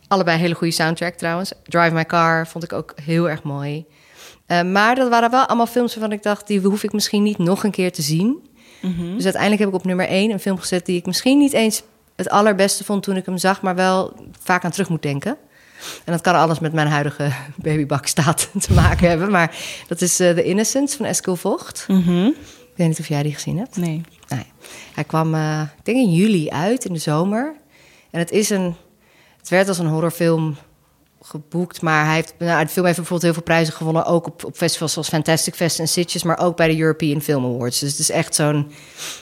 Allebei 0.08 0.38
hele 0.38 0.56
goede 0.56 0.74
soundtrack 0.74 1.14
trouwens. 1.14 1.52
Drive 1.64 1.94
My 1.94 2.06
Car 2.06 2.48
vond 2.48 2.64
ik 2.64 2.74
ook 2.74 2.94
heel 3.04 3.30
erg 3.30 3.44
mooi. 3.44 3.86
Eh, 4.46 4.62
maar 4.62 4.96
dat 4.96 5.10
waren 5.10 5.32
wel 5.32 5.46
allemaal 5.46 5.68
films 5.68 5.96
waarvan 5.96 6.12
ik 6.12 6.24
dacht, 6.24 6.48
die 6.48 6.60
hoef 6.60 6.84
ik 6.84 6.94
misschien 6.94 7.24
niet 7.24 7.38
nog 7.38 7.64
een 7.64 7.72
keer 7.72 7.92
te 7.92 8.02
zien. 8.02 8.48
Mhm. 8.82 9.16
Dus 9.16 9.24
uiteindelijk 9.24 9.62
heb 9.62 9.70
ik 9.70 9.76
op 9.76 9.86
nummer 9.86 10.08
1 10.08 10.32
een 10.32 10.40
film 10.40 10.58
gezet 10.58 10.86
die 10.86 10.98
ik 10.98 11.06
misschien 11.06 11.38
niet 11.38 11.54
eens 11.54 11.84
het 12.16 12.30
allerbeste 12.30 12.84
vond 12.84 13.04
toen 13.04 13.16
ik 13.16 13.26
hem 13.26 13.38
zag, 13.38 13.62
maar 13.62 13.76
wel 13.76 14.14
vaak 14.40 14.64
aan 14.64 14.72
terug 14.72 14.90
moet 14.90 15.02
denken. 15.02 15.38
En 16.06 16.12
dat 16.12 16.22
kan 16.22 16.36
alles 16.36 16.60
met 16.60 16.74
mijn 16.74 16.88
huidige 16.88 17.32
babybakstaat 17.56 18.50
te 18.68 18.74
maken 18.74 19.10
hebben. 19.10 19.32
Maar 19.32 19.56
dat 19.88 20.02
is 20.02 20.20
eh, 20.20 20.30
The 20.30 20.44
Innocents 20.44 20.96
van 20.96 21.06
Eskil 21.06 21.36
Vocht. 21.36 21.86
Mhm. 21.88 22.26
Ik 22.26 22.86
weet 22.86 22.88
niet 22.88 23.00
of 23.00 23.08
jij 23.08 23.24
die 23.24 23.34
gezien 23.34 23.58
hebt. 23.58 23.78
Nee. 23.78 24.02
Nee. 24.28 24.46
Hij 24.94 25.04
kwam, 25.04 25.34
eh, 25.34 25.62
ik 25.78 25.86
denk 25.86 25.98
in 25.98 26.14
juli 26.14 26.50
uit, 26.50 26.86
in 26.86 26.94
de 26.94 27.00
zomer. 27.00 27.56
En 28.12 28.20
het 28.20 28.32
is 28.32 28.50
een... 28.50 28.76
Het 29.38 29.50
werd 29.50 29.68
als 29.68 29.78
een 29.78 29.88
horrorfilm 29.88 30.58
geboekt, 31.22 31.82
maar 31.82 32.06
hij 32.06 32.16
heeft... 32.16 32.34
Nou, 32.38 32.64
de 32.64 32.72
film 32.72 32.86
heeft 32.86 32.98
bijvoorbeeld 32.98 33.22
heel 33.22 33.34
veel 33.34 33.44
prijzen 33.44 33.74
gewonnen. 33.74 34.06
Ook 34.06 34.28
op, 34.28 34.44
op 34.46 34.56
festivals 34.56 34.94
zoals 34.94 35.10
Fantastic 35.10 35.56
Fest 35.56 35.80
en 35.80 35.88
Sitges, 35.88 36.24
maar 36.24 36.40
ook 36.40 36.56
bij 36.56 36.68
de 36.68 36.80
European 36.80 37.22
Film 37.22 37.46
Awards. 37.46 37.80
Dus 37.80 37.92
het 37.92 38.00
is 38.00 38.12
echt 38.12 38.36
zo'n 38.36 38.72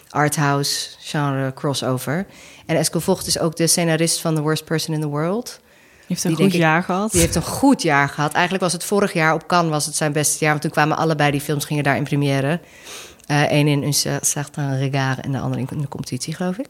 arthouse 0.09 0.89
genre 0.99 1.53
crossover. 1.53 2.25
En 2.65 2.75
Eskil 2.75 2.99
Vogt 2.99 3.27
is 3.27 3.39
ook 3.39 3.55
de 3.55 3.67
scenarist 3.67 4.19
van 4.19 4.35
The 4.35 4.41
Worst 4.41 4.65
Person 4.65 4.93
in 4.93 5.01
the 5.01 5.07
World. 5.07 5.59
Heeft 6.07 6.23
een 6.23 6.35
Die 6.35 6.43
goed 6.45 6.53
ik- 6.53 6.59
jaar 6.59 6.83
gehad. 6.83 7.11
Die 7.11 7.21
heeft 7.21 7.35
een 7.35 7.41
goed 7.43 7.81
jaar 7.81 8.09
gehad. 8.09 8.33
Eigenlijk 8.33 8.63
was 8.63 8.73
het 8.73 8.83
vorig 8.83 9.13
jaar 9.13 9.33
op 9.33 9.47
Cannes 9.47 9.71
was 9.71 9.85
het 9.85 9.95
zijn 9.95 10.11
beste 10.11 10.37
jaar. 10.39 10.49
Want 10.49 10.61
toen 10.61 10.71
kwamen 10.71 10.97
allebei 10.97 11.31
die 11.31 11.41
films 11.41 11.65
gingen 11.65 11.83
daar 11.83 11.95
in 11.97 12.03
première. 12.03 12.59
Eén 13.27 13.67
in 13.67 13.83
Un 13.83 13.93
certain 14.21 14.77
regard 14.77 15.19
en 15.19 15.31
de 15.31 15.39
andere 15.39 15.63
in 15.69 15.81
de 15.81 15.87
competitie, 15.87 16.33
geloof 16.35 16.57
ik. 16.57 16.67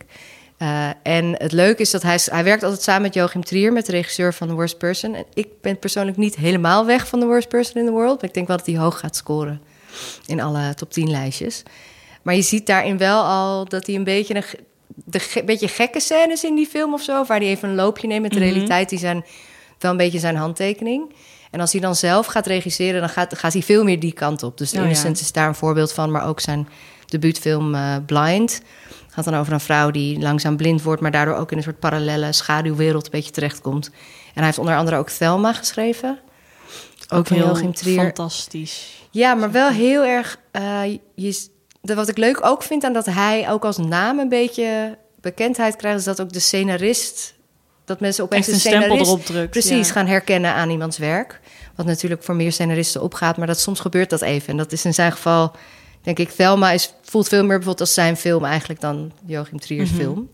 Eh, 0.58 0.90
en 1.04 1.36
het 1.38 1.52
leuke 1.52 1.82
is 1.82 1.92
dat 1.92 2.02
hij, 2.02 2.20
hij 2.24 2.44
werkt 2.44 2.64
altijd 2.64 2.82
samen 2.82 3.02
met 3.02 3.14
Joachim 3.14 3.44
Trier, 3.44 3.74
met 3.74 3.86
de 3.86 3.92
regisseur 3.92 4.34
van 4.34 4.48
The 4.48 4.54
Worst 4.54 4.78
Person. 4.78 5.16
En 5.16 5.26
ik 5.34 5.48
ben 5.62 5.80
persoonlijk 5.80 6.18
niet 6.18 6.36
helemaal 6.36 6.86
weg 6.86 7.08
van 7.08 7.20
The 7.20 7.26
Worst 7.26 7.48
Person 7.48 7.82
in 7.82 7.86
the 7.88 7.92
World. 7.94 8.16
Maar 8.16 8.30
ik 8.30 8.34
denk 8.34 8.48
wel 8.48 8.58
dat 8.58 8.66
hij 8.66 8.78
hoog 8.78 9.00
gaat 9.00 9.16
scoren 9.16 9.62
in 10.26 10.42
alle 10.42 10.74
top 10.74 10.92
10 10.92 11.10
lijstjes. 11.10 11.64
Maar 12.22 12.36
je 12.36 12.42
ziet 12.42 12.66
daarin 12.66 12.98
wel 12.98 13.24
al 13.24 13.66
dat 13.66 13.86
hij 13.86 13.96
een 13.96 14.04
beetje 14.04 14.36
een 14.36 14.44
de 15.06 15.20
ge- 15.20 15.44
beetje 15.44 15.68
gekke 15.68 16.00
scènes 16.00 16.44
in 16.44 16.56
die 16.56 16.68
film 16.68 16.94
of 16.94 17.02
zo, 17.02 17.24
waar 17.26 17.40
hij 17.40 17.48
even 17.48 17.70
een 17.70 17.76
loopje 17.76 18.08
neemt 18.08 18.22
met 18.22 18.32
de 18.32 18.40
Mhm. 18.40 18.48
realiteit, 18.50 18.90
die 18.90 19.00
zijn 19.00 19.26
wel 19.80 19.92
een 19.92 19.98
beetje 19.98 20.20
zijn 20.20 20.36
handtekening. 20.36 21.14
En 21.52 21.60
als 21.60 21.72
hij 21.72 21.82
dan 21.82 21.96
zelf 21.96 22.26
gaat 22.26 22.46
regisseren, 22.48 23.00
dan 23.00 23.10
gaat, 23.10 23.38
gaat 23.38 23.54
hij 23.54 23.62
veel 23.62 23.84
meer 23.84 24.00
die 24.00 24.14
kant 24.14 24.44
op. 24.44 24.58
Dus 24.58 24.70
The 24.70 24.78
Oh, 24.82 24.92
ja. 24.92 25.10
Is 25.10 25.32
daar 25.32 25.48
een 25.48 25.56
voorbeeld 25.56 25.94
van, 25.94 26.12
maar 26.12 26.28
ook 26.28 26.40
zijn 26.40 26.68
debuutfilm 27.06 27.76
eh, 27.76 27.96
Blind. 28.06 28.62
Gaat 29.10 29.26
dan 29.26 29.36
over 29.36 29.54
een 29.54 29.60
vrouw 29.60 29.92
die 29.92 30.20
langzaam 30.20 30.58
blind 30.58 30.82
wordt, 30.82 31.02
maar 31.02 31.12
daardoor 31.12 31.36
ook 31.36 31.52
in 31.52 31.58
een 31.58 31.64
soort 31.64 31.80
parallele 31.80 32.32
schaduwwereld 32.34 33.06
een 33.06 33.12
beetje 33.12 33.32
terechtkomt. 33.32 33.86
En 33.88 33.94
hij 34.34 34.46
heeft 34.46 34.58
onder 34.58 34.76
andere 34.78 34.98
ook 34.98 35.10
Thelma 35.10 35.54
geschreven. 35.54 36.20
Ook 37.10 37.28
van 37.28 37.38
heel 37.38 37.56
fantastisch. 38.06 39.02
Ja, 39.12 39.34
maar 39.34 39.52
wel 39.52 39.70
heel 39.70 40.04
erg. 40.04 40.40
eh, 40.52 40.82
je, 41.16 41.48
de, 41.88 41.96
wat 41.96 42.08
ik 42.08 42.18
leuk 42.18 42.46
ook 42.46 42.64
vind 42.64 42.84
aan 42.84 42.94
dat 42.94 43.06
hij 43.06 43.50
ook 43.52 43.66
als 43.66 43.78
naam 43.78 44.20
een 44.20 44.30
beetje 44.30 44.98
bekendheid 45.22 45.76
krijgt, 45.76 45.98
is 46.00 46.04
dat 46.06 46.22
ook 46.22 46.34
de 46.34 46.40
scenarist. 46.40 47.36
Dat 47.86 48.00
mensen 48.00 48.24
opeens 48.24 48.48
een 48.48 48.54
de 48.54 48.60
stempel 48.60 48.98
erop 48.98 49.26
drukt, 49.26 49.50
Precies, 49.52 49.88
ja. 49.88 49.94
gaan 49.94 50.08
herkennen 50.08 50.54
aan 50.54 50.70
iemands 50.70 50.98
werk. 50.98 51.40
Wat 51.76 51.86
natuurlijk 51.86 52.24
voor 52.24 52.36
meer 52.36 52.52
scenaristen 52.52 53.02
opgaat, 53.02 53.38
maar 53.38 53.48
dat 53.48 53.60
soms 53.60 53.80
gebeurt 53.80 54.10
dat 54.10 54.22
even. 54.22 54.50
En 54.50 54.58
dat 54.58 54.72
is 54.72 54.86
in 54.86 54.94
zijn 54.94 55.12
geval, 55.12 55.52
denk 56.02 56.20
ik, 56.20 56.30
Thelma 56.30 56.72
is, 56.72 56.94
voelt 57.04 57.28
veel 57.28 57.40
meer 57.40 57.48
bijvoorbeeld 57.48 57.80
als 57.80 57.94
zijn 57.94 58.18
film 58.18 58.46
eigenlijk 58.46 58.80
dan 58.82 59.12
Joachim 59.26 59.60
Trier's 59.60 59.90
Mhm. 59.90 60.00
film. 60.00 60.30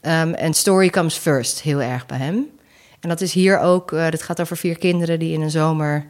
Ehm, 0.00 0.32
En 0.32 0.54
Story 0.54 0.90
Comes 0.90 1.14
First, 1.16 1.60
heel 1.60 1.80
erg 1.82 2.06
bij 2.06 2.18
hem. 2.18 2.46
En 3.00 3.08
dat 3.08 3.20
is 3.20 3.32
hier 3.32 3.58
ook, 3.58 3.90
dit 4.10 4.22
gaat 4.22 4.40
over 4.40 4.56
vier 4.56 4.78
kinderen 4.78 5.18
die 5.18 5.32
in 5.32 5.40
een 5.40 5.50
zomer 5.50 6.06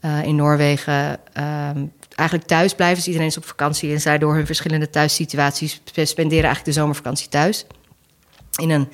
eh, 0.00 0.22
in 0.24 0.36
Noorwegen 0.36 1.18
ehm, 1.32 1.84
eigenlijk 2.14 2.48
thuis 2.48 2.74
blijven. 2.74 2.96
Dus 2.96 3.06
iedereen 3.06 3.26
is 3.26 3.36
op 3.36 3.44
vakantie 3.44 3.92
en 3.92 4.00
zij 4.00 4.18
door 4.18 4.34
hun 4.34 4.46
verschillende 4.46 4.90
thuissituaties 4.90 5.80
spe- 5.84 6.04
spenderen 6.04 6.44
eigenlijk 6.44 6.74
de 6.74 6.80
zomervakantie 6.80 7.28
thuis. 7.28 7.66
In 8.56 8.70
een 8.70 8.88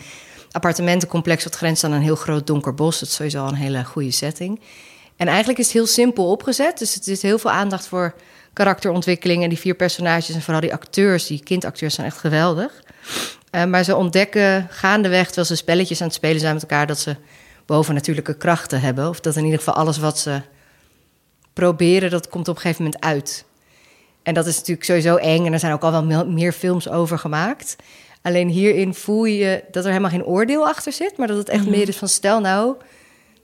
appartementencomplex 0.50 1.44
wat 1.44 1.56
grenst 1.56 1.84
aan 1.84 1.92
een 1.92 2.02
heel 2.02 2.16
groot 2.16 2.46
donker 2.46 2.74
bos. 2.74 2.98
Dat 3.00 3.08
is 3.08 3.14
sowieso 3.14 3.42
al 3.42 3.48
een 3.48 3.54
hele 3.54 3.84
goede 3.84 4.10
setting. 4.10 4.60
En 5.16 5.26
eigenlijk 5.26 5.58
is 5.58 5.64
het 5.64 5.74
heel 5.74 5.86
simpel 5.86 6.30
opgezet. 6.30 6.78
Dus 6.78 6.94
het 6.94 7.06
is 7.06 7.22
heel 7.22 7.38
veel 7.38 7.50
aandacht 7.50 7.86
voor 7.86 8.14
karakterontwikkeling 8.52 9.42
en 9.42 9.48
die 9.48 9.58
vier 9.58 9.74
personages 9.74 10.34
en 10.34 10.42
vooral 10.42 10.60
die 10.60 10.72
acteurs, 10.72 11.26
die 11.26 11.42
kindacteurs 11.42 11.94
zijn 11.94 12.06
echt 12.06 12.18
geweldig. 12.18 12.82
Eh, 13.50 13.64
maar 13.64 13.84
ze 13.84 13.96
ontdekken 13.96 14.66
gaandeweg, 14.70 15.26
terwijl 15.26 15.46
ze 15.46 15.56
spelletjes 15.56 16.00
aan 16.00 16.06
het 16.06 16.16
spelen 16.16 16.40
zijn 16.40 16.54
met 16.54 16.62
elkaar, 16.62 16.86
dat 16.86 16.98
ze 16.98 17.16
bovennatuurlijke 17.66 18.36
krachten 18.36 18.80
hebben. 18.80 19.08
Of 19.08 19.20
dat 19.20 19.36
in 19.36 19.44
ieder 19.44 19.58
geval 19.58 19.74
alles 19.74 19.98
wat 19.98 20.18
ze 20.18 20.40
proberen, 21.64 22.10
dat 22.10 22.28
komt 22.28 22.48
op 22.48 22.54
een 22.54 22.60
gegeven 22.60 22.84
moment 22.84 23.02
uit. 23.04 23.44
En 24.22 24.34
dat 24.34 24.46
is 24.46 24.56
natuurlijk 24.56 24.84
sowieso 24.86 25.16
eng 25.16 25.46
en 25.46 25.52
er 25.52 25.58
zijn 25.58 25.72
ook 25.72 25.82
al 25.82 25.90
wel 25.90 26.04
me- 26.04 26.24
meer 26.24 26.52
films 26.52 26.88
over 26.88 27.18
gemaakt. 27.18 27.76
Alleen 28.22 28.48
hierin 28.48 28.94
voel 28.94 29.24
je 29.24 29.64
dat 29.70 29.82
er 29.84 29.90
helemaal 29.90 30.10
geen 30.10 30.24
oordeel 30.24 30.66
achter 30.66 30.92
zit, 30.92 31.16
maar 31.16 31.26
dat 31.26 31.36
het 31.36 31.48
echt 31.48 31.62
Mhm. 31.62 31.70
meer 31.70 31.88
is 31.88 31.96
van 31.96 32.08
stel 32.08 32.40
nou 32.40 32.76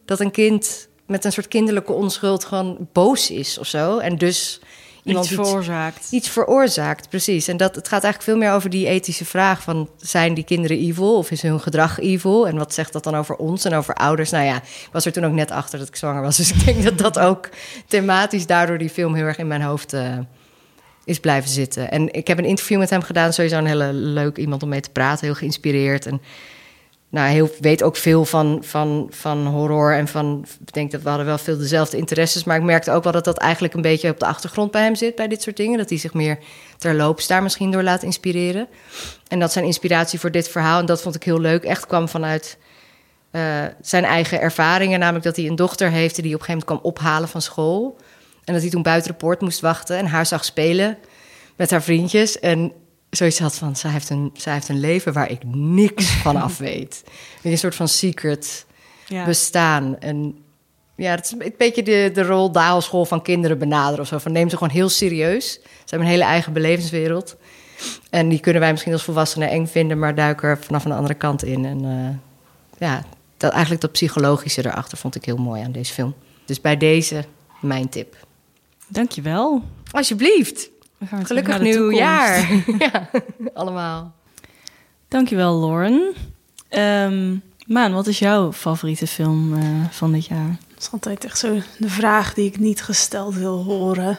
dat 0.04 0.20
een 0.20 0.30
kind 0.30 0.88
met 1.06 1.24
een 1.24 1.32
soort 1.32 1.48
kinderlijke 1.48 1.92
onschuld 1.92 2.44
gewoon 2.44 2.88
boos 2.92 3.30
is 3.30 3.58
of 3.58 3.66
zo. 3.66 3.98
En 3.98 4.16
dus 4.18 4.60
iemand 5.06 5.26
Iets 5.26 5.34
veroorzaakt. 5.34 6.08
Iets 6.10 6.28
veroorzaakt, 6.28 7.08
precies. 7.08 7.48
En 7.48 7.56
dat, 7.56 7.74
het 7.74 7.88
gaat 7.88 8.02
eigenlijk 8.02 8.22
veel 8.22 8.36
meer 8.36 8.56
over 8.56 8.70
die 8.70 8.86
ethische 8.86 9.24
vraag 9.24 9.62
van... 9.62 9.88
zijn 9.96 10.34
die 10.34 10.44
kinderen 10.44 10.78
evil 10.78 11.16
of 11.16 11.30
is 11.30 11.42
hun 11.42 11.60
gedrag 11.60 11.98
evil? 11.98 12.48
En 12.48 12.56
wat 12.56 12.74
zegt 12.74 12.92
dat 12.92 13.04
dan 13.04 13.14
over 13.14 13.36
ons 13.36 13.64
en 13.64 13.74
over 13.74 13.94
ouders? 13.94 14.30
Nou 14.30 14.44
ja, 14.44 14.56
ik 14.56 14.88
was 14.92 15.06
er 15.06 15.12
toen 15.12 15.24
ook 15.24 15.32
net 15.32 15.50
achter 15.50 15.78
dat 15.78 15.88
ik 15.88 15.96
zwanger 15.96 16.22
was. 16.22 16.36
Dus 16.46 16.52
ik 16.52 16.64
denk 16.64 16.82
dat 16.82 16.98
dat 16.98 17.18
ook 17.18 17.48
thematisch 17.86 18.46
daardoor 18.46 18.78
die 18.78 18.90
film 18.90 19.14
heel 19.14 19.24
erg 19.24 19.38
in 19.38 19.46
mijn 19.46 19.62
hoofd 19.62 19.92
eh, 19.92 20.18
is 21.04 21.20
blijven 21.20 21.50
zitten. 21.50 21.90
En 21.90 22.12
ik 22.12 22.26
heb 22.26 22.38
een 22.38 22.44
interview 22.44 22.78
met 22.78 22.90
hem 22.90 23.02
gedaan. 23.02 23.32
Sowieso 23.32 23.58
een 23.58 23.66
hele 23.66 23.92
leuk 23.92 24.36
iemand 24.36 24.62
om 24.62 24.68
mee 24.68 24.80
te 24.80 24.90
praten. 24.90 25.26
Heel 25.26 25.34
geïnspireerd 25.34 26.06
en 26.06 26.20
nou, 27.16 27.50
weet 27.60 27.82
ook 27.82 27.96
veel 27.96 28.24
van, 28.24 28.58
van, 28.62 29.06
van 29.10 29.46
horror 29.46 29.94
en 29.94 30.08
van. 30.08 30.46
Ik 30.60 30.72
denk 30.72 30.90
dat 30.90 31.02
we 31.02 31.08
hadden 31.08 31.26
wel 31.26 31.38
veel 31.38 31.58
dezelfde 31.58 31.96
interesses. 31.96 32.44
Maar 32.44 32.56
ik 32.56 32.62
merkte 32.62 32.92
ook 32.92 33.02
wel 33.02 33.12
dat 33.12 33.24
dat 33.24 33.38
eigenlijk 33.38 33.74
een 33.74 33.82
beetje 33.82 34.10
op 34.10 34.18
de 34.18 34.26
achtergrond 34.26 34.70
bij 34.70 34.82
hem 34.82 34.94
zit 34.94 35.14
bij 35.14 35.28
dit 35.28 35.42
soort 35.42 35.56
dingen. 35.56 35.78
Dat 35.78 35.88
hij 35.88 35.98
zich 35.98 36.14
meer 36.14 36.38
terloops 36.78 37.26
daar 37.26 37.42
misschien 37.42 37.70
door 37.70 37.82
laat 37.82 38.02
inspireren. 38.02 38.68
En 39.28 39.40
dat 39.40 39.52
zijn 39.52 39.64
inspiratie 39.64 40.20
voor 40.20 40.30
dit 40.30 40.48
verhaal, 40.48 40.80
en 40.80 40.86
dat 40.86 41.02
vond 41.02 41.14
ik 41.14 41.22
heel 41.22 41.40
leuk, 41.40 41.64
echt 41.64 41.86
kwam 41.86 42.08
vanuit 42.08 42.58
eh, 43.30 43.64
zijn 43.80 44.04
eigen 44.04 44.40
ervaringen. 44.40 44.98
Namelijk 44.98 45.24
dat 45.24 45.36
hij 45.36 45.46
een 45.46 45.56
dochter 45.56 45.90
heeft 45.90 46.14
die 46.14 46.34
op 46.34 46.40
een 46.40 46.46
gegeven 46.46 46.66
moment 46.68 46.82
kwam 46.82 46.92
ophalen 46.92 47.28
van 47.28 47.42
school. 47.42 47.96
En 48.44 48.52
dat 48.52 48.62
hij 48.62 48.70
toen 48.70 48.82
buiten 48.82 49.10
de 49.10 49.16
poort 49.16 49.40
moest 49.40 49.60
wachten 49.60 49.98
en 49.98 50.06
haar 50.06 50.26
zag 50.26 50.44
spelen 50.44 50.98
met 51.56 51.70
haar 51.70 51.82
vriendjes. 51.82 52.38
En 52.38 52.72
zoiets 53.10 53.38
had 53.38 53.54
van, 53.54 53.76
zij 53.76 53.90
heeft 53.90 54.10
een, 54.10 54.30
zij 54.34 54.52
heeft 54.52 54.68
een 54.68 54.80
leven 54.80 55.12
waar 55.12 55.30
ik 55.30 55.44
niks 55.54 56.10
van 56.24 56.36
af 56.36 56.58
weet. 56.58 57.04
Een 57.42 57.58
soort 57.58 57.74
van 57.74 57.88
secret 57.88 58.66
Ja. 59.06 59.24
bestaan. 59.24 59.98
En 59.98 60.38
ja, 60.96 61.10
het 61.10 61.24
is 61.24 61.32
een 61.32 61.54
beetje 61.58 61.82
de, 61.82 62.10
de 62.14 62.22
rol 62.22 62.52
daalschool 62.52 63.04
van 63.04 63.22
kinderen 63.22 63.58
benaderen 63.58 64.00
of 64.00 64.06
zo. 64.06 64.18
Van 64.18 64.32
neem 64.32 64.48
ze 64.48 64.56
gewoon 64.56 64.72
heel 64.72 64.88
serieus. 64.88 65.52
Ze 65.52 65.60
hebben 65.84 66.08
een 66.08 66.14
hele 66.14 66.24
eigen 66.24 66.52
belevenswereld. 66.52 67.36
En 68.10 68.28
die 68.28 68.40
kunnen 68.40 68.60
wij 68.60 68.70
misschien 68.70 68.92
als 68.92 69.02
volwassenen 69.02 69.48
eng 69.50 69.66
vinden, 69.66 69.98
maar 69.98 70.14
duiken 70.14 70.48
er 70.48 70.58
vanaf 70.58 70.84
een 70.84 70.92
andere 70.92 71.14
kant 71.14 71.44
in. 71.44 71.64
En 71.64 71.84
eh, 71.84 72.88
ja, 72.88 73.04
dat, 73.36 73.52
eigenlijk 73.52 73.80
dat 73.80 73.92
psychologische 73.92 74.66
erachter 74.66 74.98
vond 74.98 75.14
ik 75.14 75.24
heel 75.24 75.36
mooi 75.36 75.62
aan 75.62 75.72
deze 75.72 75.92
film. 75.92 76.14
Dus 76.44 76.60
bij 76.60 76.76
deze 76.76 77.24
mijn 77.60 77.88
tip. 77.88 78.16
Dankjewel. 78.88 79.62
Alsjeblieft. 79.90 80.68
We 80.98 81.06
gaan 81.06 81.26
Gelukkig 81.26 81.60
nieuwjaar. 81.60 82.48
ja, 82.78 83.10
allemaal. 83.54 84.14
Dankjewel, 85.08 85.60
Lauren. 85.60 86.14
Ehm 86.68 87.36
Maan, 87.66 87.92
wat 87.92 88.06
is 88.06 88.18
jouw 88.18 88.52
favoriete 88.52 89.06
film 89.06 89.54
eh, 89.56 89.64
van 89.90 90.12
dit 90.12 90.26
jaar? 90.26 90.56
Dat 90.74 90.82
is 90.82 90.90
altijd 90.90 91.24
echt 91.24 91.38
zo 91.38 91.58
de 91.78 91.88
vraag 91.88 92.34
die 92.34 92.46
ik 92.46 92.58
niet 92.58 92.82
gesteld 92.82 93.34
wil 93.34 93.62
horen. 93.64 94.18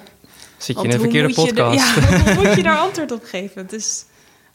Zit 0.57 0.67
je 0.67 0.73
Want 0.73 0.85
in 0.87 0.93
een 0.93 0.99
verkeerde 0.99 1.27
moet 1.27 1.35
je 1.35 1.41
er- 1.41 1.63
podcast? 1.63 1.95
ja, 1.95 2.33
hoe 2.35 2.45
moet 2.45 2.55
je 2.55 2.63
daar 2.63 2.77
antwoord 2.77 3.11
op 3.11 3.23
geven? 3.23 3.61
Het 3.61 3.73
is 3.73 4.05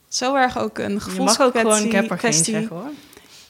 zo 0.09 0.35
erg 0.35 0.59
ook 0.59 0.79
een 0.79 0.85
Je 0.85 0.91
mag 0.95 1.03
ook 1.07 1.11
gevoelskwestie. 1.11 1.61
gewoon, 1.61 1.85
ik 1.85 1.93
heb 1.93 2.11
er 2.11 2.19
geen 2.19 2.33
zeggen 2.33 2.69
hoor. 2.69 2.91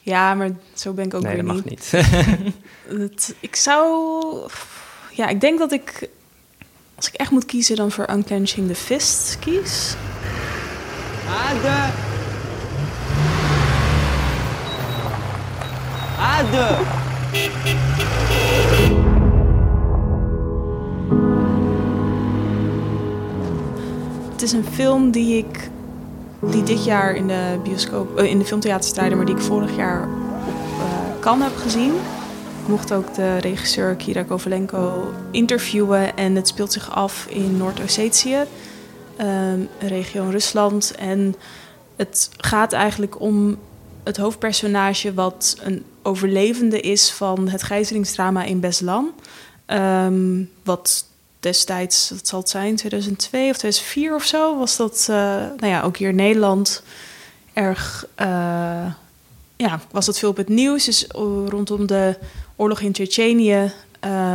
Ja, 0.01 0.33
maar 0.33 0.49
zo 0.73 0.93
ben 0.93 1.05
ik 1.05 1.13
ook 1.13 1.21
nee, 1.23 1.35
weer 1.35 1.45
dat 1.45 1.55
mag 1.55 1.63
niet. 1.63 1.91
niet. 1.93 2.05
Het, 2.99 3.35
ik 3.39 3.55
zou... 3.55 4.49
Ja, 5.11 5.27
ik 5.27 5.41
denk 5.41 5.59
dat 5.59 5.71
ik... 5.71 6.09
Als 7.03 7.11
ik 7.11 7.19
echt 7.19 7.31
moet 7.31 7.45
kiezen, 7.45 7.75
dan 7.75 7.91
voor 7.91 8.09
Unclenching 8.09 8.67
the 8.67 8.75
Fist 8.75 9.37
kies. 9.39 9.95
Ade! 11.29 11.91
Ade! 16.19 16.77
Het 24.31 24.41
is 24.41 24.51
een 24.51 24.65
film 24.71 25.11
die 25.11 25.37
ik... 25.37 25.69
Die 26.39 26.63
dit 26.63 26.85
jaar 26.85 27.15
in 27.15 27.27
de 27.27 27.59
bioscoop... 27.63 28.17
eh, 28.17 28.25
in 28.25 28.39
de 28.39 28.45
filmtheaters 28.45 28.91
draaide, 28.91 29.15
maar 29.15 29.25
die 29.25 29.35
ik 29.35 29.41
vorig 29.41 29.75
jaar 29.75 30.03
op 30.47 30.53
eh 30.79 31.19
Cannes 31.19 31.47
heb 31.47 31.57
gezien. 31.57 31.93
Mocht 32.67 32.93
ook 32.93 33.13
de 33.13 33.37
regisseur 33.37 33.95
Kira 33.95 34.23
Kovalenko 34.23 35.13
interviewen. 35.31 36.17
En 36.17 36.35
het 36.35 36.47
speelt 36.47 36.71
zich 36.71 36.91
af 36.91 37.25
in 37.29 37.57
Noord-Ossetië, 37.57 38.37
um, 38.37 38.47
een 39.79 39.87
regio 39.87 40.23
in 40.23 40.31
Rusland. 40.31 40.95
En 40.95 41.35
het 41.95 42.29
gaat 42.37 42.73
eigenlijk 42.73 43.19
om 43.19 43.57
het 44.03 44.17
hoofdpersonage 44.17 45.13
wat 45.13 45.57
een 45.61 45.83
overlevende 46.01 46.79
is 46.79 47.11
van 47.11 47.49
het 47.49 47.63
gijzelingsdrama 47.63 48.43
in 48.43 48.59
Beslan. 48.59 49.11
Um, 49.67 50.49
wat 50.63 51.05
destijds, 51.39 52.09
dat 52.09 52.27
zal 52.27 52.39
het 52.39 52.49
zijn, 52.49 52.75
2002 52.75 53.49
of 53.49 53.57
2004 53.57 54.15
of 54.15 54.23
zo, 54.23 54.57
was 54.57 54.77
dat, 54.77 55.07
uh, 55.09 55.15
nou 55.57 55.67
ja, 55.67 55.81
ook 55.81 55.97
hier 55.97 56.09
in 56.09 56.15
Nederland 56.15 56.83
erg, 57.53 58.07
uh, 58.21 58.85
ja, 59.63 59.81
was 59.91 60.05
dat 60.05 60.19
veel 60.19 60.29
op 60.29 60.37
het 60.37 60.49
nieuws. 60.49 60.85
Dus 60.85 61.05
rondom 61.45 61.87
de 61.87 62.17
oorlog 62.55 62.79
in 62.79 62.91
Tsjetsjenië 62.91 63.71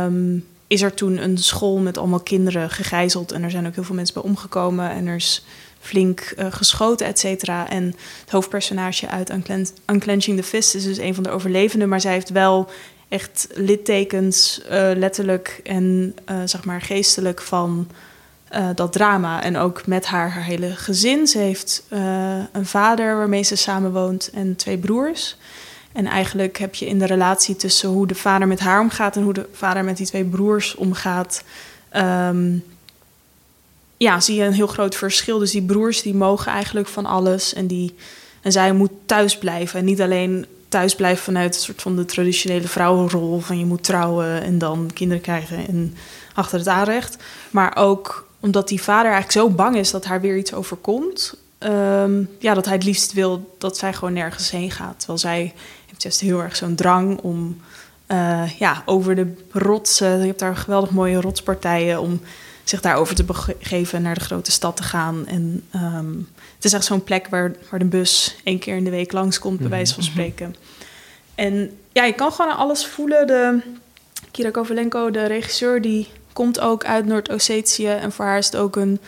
um, 0.03 0.45
is 0.67 0.81
er 0.81 0.93
toen 0.93 1.17
een 1.17 1.37
school 1.37 1.77
met 1.77 1.97
allemaal 1.97 2.19
kinderen 2.19 2.69
gegijzeld. 2.69 3.31
En 3.31 3.43
er 3.43 3.51
zijn 3.51 3.67
ook 3.67 3.75
heel 3.75 3.83
veel 3.83 3.95
mensen 3.95 4.13
bij 4.13 4.23
omgekomen. 4.23 4.89
En 4.89 5.07
er 5.07 5.15
is 5.15 5.45
flink 5.79 6.33
uh, 6.37 6.45
geschoten, 6.49 7.07
et 7.07 7.19
cetera. 7.19 7.69
En 7.69 7.83
het 8.21 8.29
hoofdpersonage 8.29 9.07
uit 9.07 9.31
Unclenching 9.85 10.37
the 10.37 10.43
Fist 10.43 10.75
is 10.75 10.83
dus 10.83 10.97
een 10.97 11.15
van 11.15 11.23
de 11.23 11.29
overlevenden. 11.29 11.89
Maar 11.89 12.01
zij 12.01 12.13
heeft 12.13 12.29
wel 12.29 12.69
echt 13.07 13.47
littekens, 13.53 14.61
uh, 14.63 14.69
letterlijk 14.95 15.59
en 15.63 16.15
zeg 16.45 16.65
maar 16.65 16.81
geestelijk, 16.81 17.41
van 17.41 17.87
dat 18.75 18.91
drama. 18.91 19.43
En 19.43 19.57
ook 19.57 19.87
met 19.87 20.05
haar, 20.05 20.31
haar 20.31 20.43
hele 20.43 20.75
gezin. 20.75 21.27
Ze 21.27 21.37
heeft 21.37 21.83
een 22.51 22.65
vader 22.65 23.17
waarmee 23.17 23.43
ze 23.43 23.55
samenwoont 23.55 24.29
en 24.33 24.55
twee 24.55 24.77
broers. 24.77 25.37
En 25.91 26.05
eigenlijk 26.05 26.57
heb 26.57 26.75
je 26.75 26.85
in 26.85 26.99
de 26.99 27.05
relatie 27.05 27.55
tussen 27.55 27.89
hoe 27.89 28.07
de 28.07 28.15
vader 28.15 28.47
met 28.47 28.59
haar 28.59 28.81
omgaat 28.81 29.15
en 29.15 29.23
hoe 29.23 29.33
de 29.33 29.49
vader 29.51 29.83
met 29.83 29.97
die 29.97 30.05
twee 30.05 30.23
broers 30.23 30.75
omgaat. 30.75 31.43
Um, 31.93 32.63
ja, 33.97 34.19
zie 34.19 34.35
je 34.35 34.43
een 34.43 34.53
heel 34.53 34.67
groot 34.67 34.95
verschil. 34.95 35.39
Dus 35.39 35.51
die 35.51 35.61
broers 35.61 36.01
die 36.01 36.15
mogen 36.15 36.51
eigenlijk 36.51 36.87
van 36.87 37.05
alles. 37.05 37.53
En, 37.53 37.67
die, 37.67 37.95
en 38.41 38.51
zij 38.51 38.73
moet 38.73 38.91
thuis 39.05 39.37
blijven. 39.37 39.79
En 39.79 39.85
niet 39.85 40.01
alleen 40.01 40.45
thuis 40.69 40.95
blijven 40.95 41.23
vanuit 41.23 41.55
een 41.55 41.61
soort 41.61 41.81
van 41.81 41.95
de 41.95 42.05
traditionele 42.05 42.67
vrouwenrol. 42.67 43.39
Van 43.39 43.59
je 43.59 43.65
moet 43.65 43.83
trouwen 43.83 44.41
en 44.43 44.57
dan 44.57 44.89
kinderen 44.93 45.23
krijgen 45.23 45.67
en 45.67 45.95
achter 46.33 46.57
het 46.57 46.67
aanrecht. 46.67 47.17
Maar 47.51 47.75
ook 47.75 48.27
omdat 48.39 48.67
die 48.67 48.81
vader 48.81 49.11
eigenlijk 49.11 49.31
zo 49.31 49.49
bang 49.49 49.75
is 49.75 49.91
dat 49.91 50.05
haar 50.05 50.21
weer 50.21 50.37
iets 50.37 50.53
overkomt. 50.53 51.37
Um, 51.59 52.29
ja, 52.39 52.53
dat 52.53 52.65
hij 52.65 52.73
het 52.73 52.83
liefst 52.83 53.13
wil 53.13 53.55
dat 53.57 53.77
zij 53.77 53.93
gewoon 53.93 54.13
nergens 54.13 54.51
heen 54.51 54.71
gaat. 54.71 54.97
Terwijl 54.97 55.19
zij 55.19 55.53
heeft 55.87 56.03
juist 56.03 56.19
heel 56.19 56.41
erg 56.41 56.55
zo'n 56.55 56.75
drang 56.75 57.19
om 57.19 57.61
uh, 58.07 58.59
ja, 58.59 58.83
over 58.85 59.15
de 59.15 59.33
rotsen. 59.51 60.19
Je 60.19 60.25
hebt 60.25 60.39
daar 60.39 60.55
geweldig 60.55 60.89
mooie 60.89 61.21
rotspartijen 61.21 62.01
om 62.01 62.21
zich 62.63 62.81
daarover 62.81 63.15
te 63.15 63.23
begeven 63.23 64.01
naar 64.01 64.13
de 64.13 64.19
grote 64.19 64.51
stad 64.51 64.75
te 64.75 64.83
gaan. 64.83 65.27
En 65.27 65.63
um, 65.75 66.27
het 66.55 66.65
is 66.65 66.73
echt 66.73 66.85
zo'n 66.85 67.03
plek 67.03 67.27
waar, 67.27 67.55
waar 67.69 67.79
de 67.79 67.85
bus 67.85 68.35
één 68.43 68.59
keer 68.59 68.75
in 68.75 68.83
de 68.83 68.89
week 68.89 69.11
langskomt, 69.11 69.59
bij 69.59 69.69
wijze 69.69 69.93
van 69.93 70.03
spreken. 70.03 70.55
En 71.35 71.77
ja, 71.91 72.03
je 72.03 72.13
kan 72.13 72.31
gewoon 72.31 72.57
alles 72.57 72.85
voelen. 72.85 73.27
De 73.27 73.59
Kira 74.31 74.49
Kovalenko, 74.49 75.11
de 75.11 75.25
regisseur, 75.25 75.81
die 75.81 76.07
komt 76.33 76.59
ook 76.59 76.85
uit 76.85 77.05
Noord-Ossetië. 77.05 77.87
En 77.87 78.11
voor 78.11 78.25
haar 78.25 78.37
is 78.37 78.45
het 78.45 78.55
ook 78.55 78.75
een, 78.75 78.99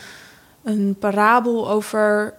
een 0.64 0.96
parabel 1.00 1.70
over 1.70 2.34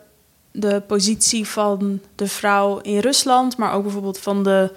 de 0.50 0.82
positie 0.86 1.46
van 1.48 2.00
de 2.14 2.26
vrouw 2.26 2.78
in 2.78 2.98
Rusland, 2.98 3.56
maar 3.56 3.72
ook 3.72 3.82
bijvoorbeeld 3.82 4.18
van 4.18 4.42
de 4.42 4.72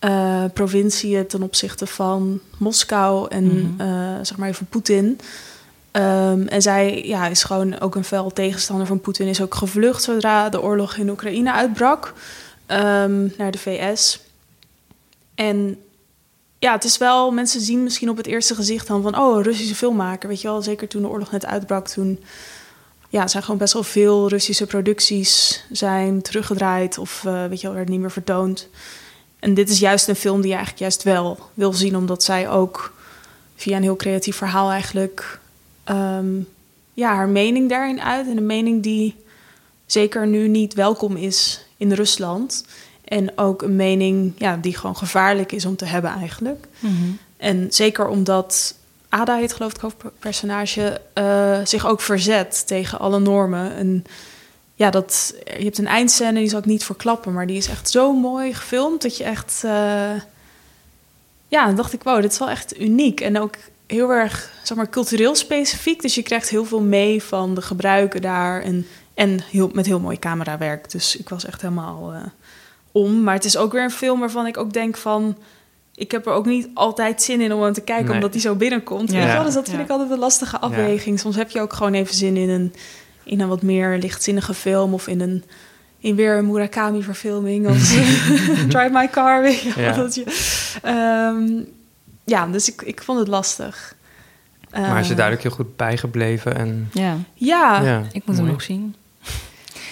uh, 0.00 0.44
provinciën 0.54 1.26
ten 1.26 1.42
opzichte 1.42 1.86
van 1.86 2.40
Moskou 2.58 3.26
en 3.28 3.44
mm 3.44 3.74
-hmm. 3.78 3.88
uh, 3.88 4.18
zeg 4.22 4.36
maar 4.36 4.48
even 4.48 4.66
Poetin. 4.66 5.20
Um, 5.92 6.48
en 6.48 6.62
zij 6.62 7.06
ja, 7.06 7.26
is 7.26 7.44
gewoon 7.44 7.80
ook 7.80 7.94
een 7.94 8.04
fel 8.04 8.30
tegenstander 8.30 8.86
van 8.86 9.00
Poetin. 9.00 9.26
Is 9.26 9.40
ook 9.40 9.54
gevlucht 9.54 10.02
zodra 10.02 10.48
de 10.48 10.62
oorlog 10.62 10.96
in 10.96 11.10
Oekraïne 11.10 11.52
uitbrak 11.52 12.12
um, 12.66 13.32
naar 13.38 13.50
de 13.50 13.58
VS. 13.58 14.20
En 15.34 15.78
ja, 16.62 16.72
het 16.72 16.84
is 16.84 16.98
wel, 16.98 17.30
mensen 17.30 17.60
zien 17.60 17.82
misschien 17.82 18.10
op 18.10 18.16
het 18.16 18.26
eerste 18.26 18.54
gezicht 18.54 18.86
dan 18.86 19.02
van, 19.02 19.18
oh, 19.18 19.36
een 19.36 19.42
Russische 19.42 19.74
filmmaker. 19.74 20.28
Weet 20.28 20.40
je 20.40 20.48
wel, 20.48 20.62
zeker 20.62 20.88
toen 20.88 21.02
de 21.02 21.08
oorlog 21.08 21.30
net 21.30 21.46
uitbrak, 21.46 21.88
toen 21.88 22.20
ja, 23.08 23.28
zijn 23.28 23.42
gewoon 23.42 23.58
best 23.58 23.72
wel 23.72 23.82
veel 23.82 24.28
Russische 24.28 24.66
producties 24.66 25.64
zijn 25.70 26.22
teruggedraaid 26.22 26.98
of 26.98 27.22
uh, 27.26 27.46
weet 27.46 27.60
je 27.60 27.66
wel, 27.66 27.76
werd 27.76 27.88
niet 27.88 28.00
meer 28.00 28.10
vertoond. 28.10 28.68
En 29.38 29.54
dit 29.54 29.70
is 29.70 29.78
juist 29.78 30.08
een 30.08 30.16
film 30.16 30.40
die 30.40 30.50
je 30.50 30.56
eigenlijk 30.56 30.82
juist 30.82 31.02
wel 31.02 31.38
wil 31.54 31.72
zien, 31.72 31.96
omdat 31.96 32.22
zij 32.22 32.50
ook 32.50 32.92
via 33.56 33.76
een 33.76 33.82
heel 33.82 33.96
creatief 33.96 34.36
verhaal 34.36 34.70
eigenlijk 34.70 35.38
um, 35.90 36.48
ja, 36.92 37.14
haar 37.14 37.28
mening 37.28 37.68
daarin 37.68 38.00
uit. 38.00 38.26
En 38.26 38.36
een 38.36 38.46
mening 38.46 38.82
die 38.82 39.16
zeker 39.86 40.26
nu 40.26 40.48
niet 40.48 40.74
welkom 40.74 41.16
is 41.16 41.66
in 41.76 41.92
Rusland. 41.92 42.64
En 43.12 43.38
ook 43.38 43.62
een 43.62 43.76
mening 43.76 44.32
ja, 44.36 44.56
die 44.56 44.76
gewoon 44.76 44.96
gevaarlijk 44.96 45.52
is 45.52 45.64
om 45.64 45.76
te 45.76 45.84
hebben 45.84 46.10
eigenlijk. 46.10 46.66
Mm 46.78 46.96
-hmm. 46.96 47.18
En 47.36 47.66
zeker 47.70 48.08
omdat 48.08 48.74
Ada 49.08 49.36
heet 49.36 49.52
geloof 49.52 49.74
ik 49.74 49.80
hoofdpersonage... 49.80 51.00
Uh, 51.18 51.58
zich 51.64 51.86
ook 51.86 52.00
verzet 52.00 52.66
tegen 52.66 52.98
alle 52.98 53.18
normen. 53.18 53.74
En 53.74 54.04
ja, 54.74 54.90
dat, 54.90 55.34
je 55.44 55.64
hebt 55.64 55.78
een 55.78 55.86
eindscène, 55.86 56.38
die 56.38 56.48
zal 56.48 56.58
ik 56.58 56.64
niet 56.64 56.84
verklappen... 56.84 57.32
maar 57.32 57.46
die 57.46 57.56
is 57.56 57.68
echt 57.68 57.90
zo 57.90 58.12
mooi 58.12 58.54
gefilmd 58.54 59.02
dat 59.02 59.16
je 59.16 59.24
echt... 59.24 59.62
Uh, 59.64 59.70
ja, 61.48 61.66
dan 61.66 61.76
dacht 61.76 61.92
ik, 61.92 62.02
wow, 62.02 62.22
dit 62.22 62.32
is 62.32 62.38
wel 62.38 62.50
echt 62.50 62.80
uniek. 62.80 63.20
En 63.20 63.40
ook 63.40 63.54
heel 63.86 64.10
erg 64.10 64.50
zeg 64.62 64.76
maar, 64.76 64.88
cultureel 64.88 65.34
specifiek. 65.34 66.02
Dus 66.02 66.14
je 66.14 66.22
krijgt 66.22 66.48
heel 66.48 66.64
veel 66.64 66.82
mee 66.82 67.22
van 67.22 67.54
de 67.54 67.62
gebruiken 67.62 68.22
daar. 68.22 68.62
En, 68.62 68.86
en 69.14 69.40
heel, 69.50 69.70
met 69.72 69.86
heel 69.86 70.00
mooi 70.00 70.18
camerawerk. 70.18 70.90
Dus 70.90 71.16
ik 71.16 71.28
was 71.28 71.44
echt 71.44 71.60
helemaal 71.60 72.12
uh, 72.14 72.22
om. 72.92 73.22
Maar 73.22 73.34
het 73.34 73.44
is 73.44 73.56
ook 73.56 73.72
weer 73.72 73.82
een 73.82 73.90
film 73.90 74.20
waarvan 74.20 74.46
ik 74.46 74.56
ook 74.56 74.72
denk 74.72 74.96
van... 74.96 75.36
Ik 75.94 76.10
heb 76.10 76.26
er 76.26 76.32
ook 76.32 76.46
niet 76.46 76.68
altijd 76.74 77.22
zin 77.22 77.40
in 77.40 77.52
om 77.52 77.64
aan 77.64 77.72
te 77.72 77.80
kijken, 77.80 78.06
nee. 78.06 78.14
omdat 78.14 78.32
die 78.32 78.40
zo 78.40 78.54
binnenkomt. 78.54 79.12
Ja. 79.12 79.26
Wel, 79.26 79.44
dus 79.44 79.54
dat 79.54 79.64
vind 79.64 79.76
ja. 79.76 79.84
ik 79.84 79.90
altijd 79.90 80.10
een 80.10 80.18
lastige 80.18 80.58
afweging. 80.58 81.20
Soms 81.20 81.36
heb 81.36 81.50
je 81.50 81.60
ook 81.60 81.72
gewoon 81.72 81.94
even 81.94 82.14
zin 82.14 82.36
in 82.36 82.48
een, 82.48 82.74
in 83.24 83.40
een 83.40 83.48
wat 83.48 83.62
meer 83.62 83.98
lichtzinnige 83.98 84.54
film... 84.54 84.94
of 84.94 85.06
in 85.06 85.20
een 85.20 85.44
in 85.98 86.14
weer 86.14 86.36
een 86.36 86.46
Murakami-verfilming. 86.46 87.68
Of 87.68 87.76
Drive 88.72 88.90
My 88.92 89.08
Car, 89.08 89.42
weet 89.42 89.60
je 89.60 89.72
ja. 89.76 89.92
dat 89.92 90.14
je... 90.14 90.24
Um, 91.36 91.66
ja, 92.24 92.46
dus 92.46 92.72
ik, 92.72 92.82
ik 92.82 93.02
vond 93.02 93.18
het 93.18 93.28
lastig. 93.28 93.94
Maar 94.70 95.00
is 95.00 95.10
er 95.10 95.16
duidelijk 95.16 95.46
heel 95.46 95.56
goed 95.56 95.76
bijgebleven. 95.76 96.56
En... 96.56 96.88
Ja. 96.92 97.16
Ja. 97.34 97.80
ja, 97.82 98.02
ik 98.12 98.22
moet 98.26 98.36
hem 98.36 98.46
nog 98.46 98.62
zien. 98.62 98.94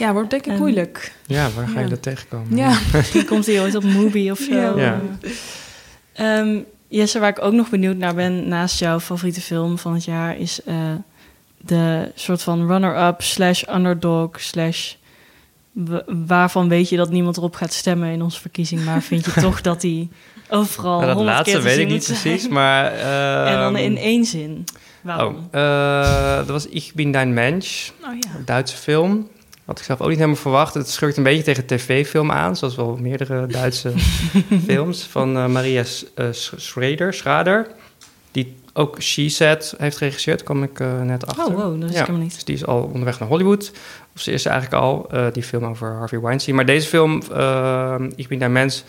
Ja, 0.01 0.12
wordt 0.12 0.30
denk 0.30 0.46
ik 0.46 0.53
um, 0.53 0.59
moeilijk. 0.59 1.12
Ja, 1.26 1.51
waar 1.51 1.68
ga 1.68 1.74
ja. 1.74 1.80
je 1.80 1.88
dat 1.88 2.03
tegenkomen? 2.03 2.57
Ja, 2.57 2.78
die 3.12 3.24
komt 3.24 3.46
hij 3.46 3.61
ooit 3.61 3.74
op 3.74 3.82
Movie 3.82 4.30
of 4.30 4.38
zo. 4.38 4.78
Ja. 4.78 5.01
Um, 6.20 6.64
Jesse, 6.88 7.18
waar 7.18 7.28
ik 7.28 7.42
ook 7.42 7.53
nog 7.53 7.70
benieuwd 7.70 7.96
naar 7.96 8.14
ben, 8.14 8.48
naast 8.48 8.78
jouw 8.78 9.01
favoriete 9.01 9.40
film 9.40 9.78
van 9.78 9.94
het 9.94 10.05
jaar, 10.05 10.38
is 10.38 10.61
uh, 10.68 10.74
de 11.59 12.11
soort 12.14 12.42
van 12.42 12.66
runner-up 12.66 13.22
slash 13.22 13.62
underdog 13.68 14.40
slash 14.40 14.94
waarvan 16.26 16.68
weet 16.68 16.88
je 16.88 16.96
dat 16.96 17.11
niemand 17.11 17.36
erop 17.36 17.55
gaat 17.55 17.72
stemmen 17.72 18.11
in 18.11 18.22
onze 18.22 18.40
verkiezing, 18.40 18.84
maar 18.84 19.03
vind 19.03 19.24
je 19.24 19.40
toch 19.48 19.61
dat 19.61 19.80
die 19.80 20.09
overal. 20.48 21.01
Nou, 21.01 21.14
dat 21.14 21.24
laatste 21.24 21.61
weet 21.61 21.78
ik 21.78 21.88
niet 21.88 22.05
precies, 22.05 22.48
maar. 22.48 22.92
Uh, 22.94 23.53
en 23.53 23.59
dan 23.59 23.76
in 23.76 23.96
één 23.96 24.24
zin. 24.24 24.64
Waarom? 25.01 25.34
Oh, 25.34 25.61
uh, 25.61 26.36
dat 26.36 26.48
was 26.48 26.66
Ich 26.66 26.94
bin 26.94 27.12
dein 27.12 27.34
Mensch, 27.34 27.90
oh, 28.03 28.09
ja. 28.20 28.30
een 28.36 28.44
Duitse 28.44 28.76
film. 28.76 29.28
Had 29.71 29.79
ik 29.79 29.85
zelf 29.85 30.01
ook 30.01 30.09
niet 30.09 30.16
helemaal 30.16 30.41
verwacht. 30.41 30.75
Het 30.75 30.89
schurkt 30.89 31.16
een 31.16 31.23
beetje 31.23 31.43
tegen 31.43 31.66
tv-film 31.66 32.31
aan, 32.31 32.57
zoals 32.57 32.77
wel 32.77 32.97
meerdere 33.01 33.47
Duitse 33.47 33.93
films. 34.66 35.03
Van 35.03 35.37
uh, 35.37 35.47
Maria 35.47 35.85
uh, 36.16 36.27
Schrader, 36.57 37.14
Schrader, 37.14 37.66
die 38.31 38.57
ook 38.73 39.03
She 39.03 39.29
Said 39.29 39.75
heeft 39.79 39.97
geregisseerd, 39.97 40.43
kwam 40.43 40.62
ik 40.62 40.81
uh, 40.81 41.01
net 41.03 41.27
achter. 41.27 41.47
Oh, 41.47 41.55
wow, 41.55 41.81
dat 41.81 41.91
is 41.91 41.95
ja, 41.95 42.01
helemaal 42.01 42.23
niet. 42.23 42.35
Dus 42.35 42.45
die 42.45 42.55
is 42.55 42.66
al 42.66 42.83
onderweg 42.83 43.18
naar 43.18 43.29
Hollywood. 43.29 43.73
Of 44.14 44.21
ze 44.21 44.33
is 44.33 44.45
eigenlijk 44.45 44.83
al, 44.83 45.11
die 45.33 45.43
film 45.43 45.64
over 45.64 45.93
Harvey 45.93 46.21
Weinstein. 46.21 46.57
Maar 46.57 46.66
deze 46.66 46.89
film, 46.89 47.16
Ik 48.16 48.29
ben 48.29 48.39
daar 48.39 48.51
mens, 48.51 48.85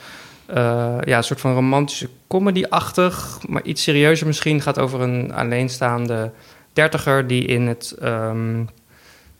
ja, 1.05 1.17
een 1.17 1.23
soort 1.23 1.41
van 1.41 1.53
romantische 1.53 2.09
comedy-achtig, 2.27 3.39
maar 3.47 3.63
iets 3.63 3.83
serieuzer 3.83 4.27
misschien, 4.27 4.61
gaat 4.61 4.79
over 4.79 5.01
een 5.01 5.33
alleenstaande 5.33 6.31
dertiger 6.73 7.27
die 7.27 7.45
in 7.45 7.67
het... 7.67 7.95
Um, 8.03 8.69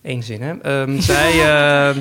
Eén 0.03 0.23
zin, 0.23 0.41
hè? 0.41 0.81
Um, 0.81 1.01
zij, 1.01 1.33
uh, 1.33 1.97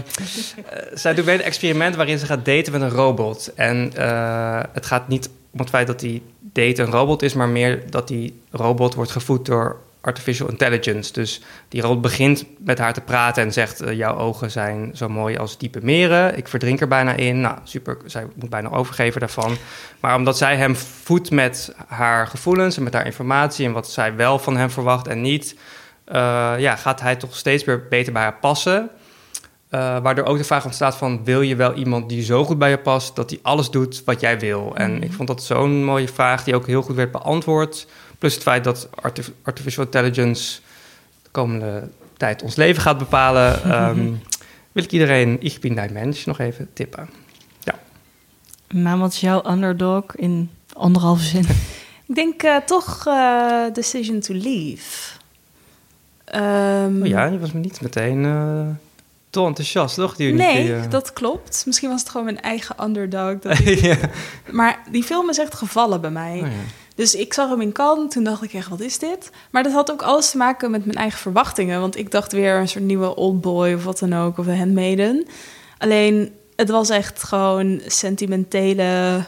zij 1.02 1.14
doet 1.14 1.24
weer 1.24 1.34
een 1.34 1.42
experiment 1.42 1.96
waarin 1.96 2.18
ze 2.18 2.26
gaat 2.26 2.44
daten 2.44 2.72
met 2.72 2.82
een 2.82 2.90
robot. 2.90 3.54
En 3.54 3.92
uh, 3.98 4.60
het 4.72 4.86
gaat 4.86 5.08
niet 5.08 5.30
om 5.50 5.60
het 5.60 5.68
feit 5.68 5.86
dat 5.86 6.00
die 6.00 6.22
date 6.40 6.82
een 6.82 6.90
robot 6.90 7.22
is, 7.22 7.34
maar 7.34 7.48
meer 7.48 7.90
dat 7.90 8.08
die 8.08 8.40
robot 8.50 8.94
wordt 8.94 9.10
gevoed 9.10 9.46
door 9.46 9.80
artificial 10.00 10.48
intelligence. 10.48 11.12
Dus 11.12 11.42
die 11.68 11.80
robot 11.80 12.00
begint 12.00 12.44
met 12.58 12.78
haar 12.78 12.92
te 12.92 13.00
praten 13.00 13.42
en 13.42 13.52
zegt: 13.52 13.80
eh, 13.80 13.96
Jouw 13.96 14.16
ogen 14.16 14.50
zijn 14.50 14.90
zo 14.94 15.08
mooi 15.08 15.36
als 15.36 15.58
diepe 15.58 15.80
meren. 15.82 16.36
Ik 16.36 16.48
verdrink 16.48 16.80
er 16.80 16.88
bijna 16.88 17.12
in. 17.12 17.40
Nou, 17.40 17.58
super. 17.64 17.96
Zij 18.04 18.26
moet 18.34 18.50
bijna 18.50 18.70
overgeven 18.70 19.20
daarvan. 19.20 19.56
Maar 20.00 20.16
omdat 20.16 20.38
zij 20.38 20.56
hem 20.56 20.76
voedt 20.76 21.30
met 21.30 21.74
haar 21.86 22.26
gevoelens 22.26 22.76
en 22.76 22.82
met 22.82 22.94
haar 22.94 23.06
informatie 23.06 23.66
en 23.66 23.72
wat 23.72 23.90
zij 23.90 24.16
wel 24.16 24.38
van 24.38 24.56
hem 24.56 24.70
verwacht 24.70 25.06
en 25.06 25.20
niet, 25.20 25.54
eh, 25.54 25.60
ja, 26.58 26.76
gaat 26.76 27.00
hij 27.00 27.16
toch 27.16 27.36
steeds 27.36 27.64
weer 27.64 27.86
beter 27.88 28.12
bij 28.12 28.22
haar 28.22 28.38
passen. 28.40 28.90
Uh, 29.70 29.98
waardoor 29.98 30.24
ook 30.24 30.36
de 30.38 30.44
vraag 30.44 30.64
ontstaat 30.64 30.96
van... 30.96 31.24
wil 31.24 31.40
je 31.40 31.56
wel 31.56 31.72
iemand 31.74 32.08
die 32.08 32.22
zo 32.22 32.44
goed 32.44 32.58
bij 32.58 32.70
je 32.70 32.78
past... 32.78 33.16
dat 33.16 33.30
hij 33.30 33.38
alles 33.42 33.70
doet 33.70 34.02
wat 34.04 34.20
jij 34.20 34.38
wil? 34.38 34.72
En 34.76 34.92
Mhm. 34.94 35.02
ik 35.02 35.12
vond 35.12 35.28
dat 35.28 35.42
zo'n 35.42 35.84
mooie 35.84 36.08
vraag... 36.08 36.44
die 36.44 36.54
ook 36.54 36.66
heel 36.66 36.82
goed 36.82 36.96
werd 36.96 37.10
beantwoord. 37.12 37.86
Plus 38.18 38.34
het 38.34 38.42
feit 38.42 38.64
dat 38.64 38.88
artif- 38.94 39.30
artificial 39.42 39.84
intelligence... 39.84 40.60
de 41.22 41.28
komende 41.30 41.88
tijd 42.16 42.42
ons 42.42 42.56
leven 42.56 42.82
gaat 42.82 42.98
bepalen... 42.98 43.62
ehm, 43.72 44.08
wil 44.72 44.84
ik 44.84 44.92
iedereen 44.92 45.36
Ich 45.40 45.58
bin 45.60 45.74
dein 45.74 45.92
Mensch 45.92 46.26
nog 46.26 46.38
even 46.38 46.68
tippen. 46.72 47.08
Ja. 47.62 47.74
Maar 48.74 48.98
wat 48.98 49.12
is 49.12 49.20
jouw 49.20 49.42
underdog 49.50 50.04
in 50.16 50.50
anderhalve 50.72 51.22
zin? 51.24 51.46
Ik 52.08 52.14
denk 52.14 52.42
eh, 52.42 52.56
toch 52.56 53.06
eh, 53.06 53.62
Decision 53.72 54.20
to 54.20 54.34
Leave. 54.34 55.18
Ehm, 56.30 57.02
Oh 57.02 57.06
ja, 57.06 57.28
die 57.28 57.38
was 57.38 57.52
me 57.52 57.60
niet 57.60 57.80
meteen 57.80 58.24
uh, 58.24 58.66
te 59.30 59.40
enthousiast, 59.40 59.94
toch? 59.94 60.16
Die, 60.16 60.32
nee, 60.32 60.62
die, 60.62 60.72
uh... 60.72 60.90
dat 60.90 61.12
klopt. 61.12 61.62
Misschien 61.66 61.90
was 61.90 62.00
het 62.00 62.10
gewoon 62.10 62.26
mijn 62.26 62.40
eigen 62.40 62.84
underdog. 62.84 63.38
Dat 63.38 63.58
ik... 63.58 63.78
ja. 63.92 63.96
Maar 64.50 64.82
die 64.90 65.02
film 65.02 65.28
is 65.28 65.38
echt 65.38 65.54
gevallen 65.54 66.00
bij 66.00 66.10
mij. 66.10 66.40
Oh, 66.40 66.46
ja. 66.46 66.52
Dus 66.94 67.14
ik 67.14 67.32
zag 67.32 67.48
hem 67.48 67.60
in 67.60 67.72
Cannes, 67.72 68.12
toen 68.12 68.24
dacht 68.24 68.42
ik 68.42 68.52
echt, 68.52 68.68
wat 68.68 68.80
is 68.80 68.98
dit? 68.98 69.30
Maar 69.50 69.62
dat 69.62 69.72
had 69.72 69.90
ook 69.90 70.02
alles 70.02 70.30
te 70.30 70.36
maken 70.36 70.70
met 70.70 70.84
mijn 70.84 70.98
eigen 70.98 71.18
verwachtingen. 71.18 71.80
Want 71.80 71.96
ik 71.96 72.10
dacht 72.10 72.32
weer 72.32 72.54
een 72.54 72.68
soort 72.68 72.84
nieuwe 72.84 73.16
Oldboy 73.16 73.72
of 73.72 73.84
wat 73.84 73.98
dan 73.98 74.14
ook, 74.14 74.38
of 74.38 74.46
een 74.46 74.58
Handmaiden. 74.58 75.26
Alleen, 75.78 76.32
het 76.56 76.70
was 76.70 76.88
echt 76.88 77.22
gewoon 77.22 77.80
sentimentele... 77.86 79.24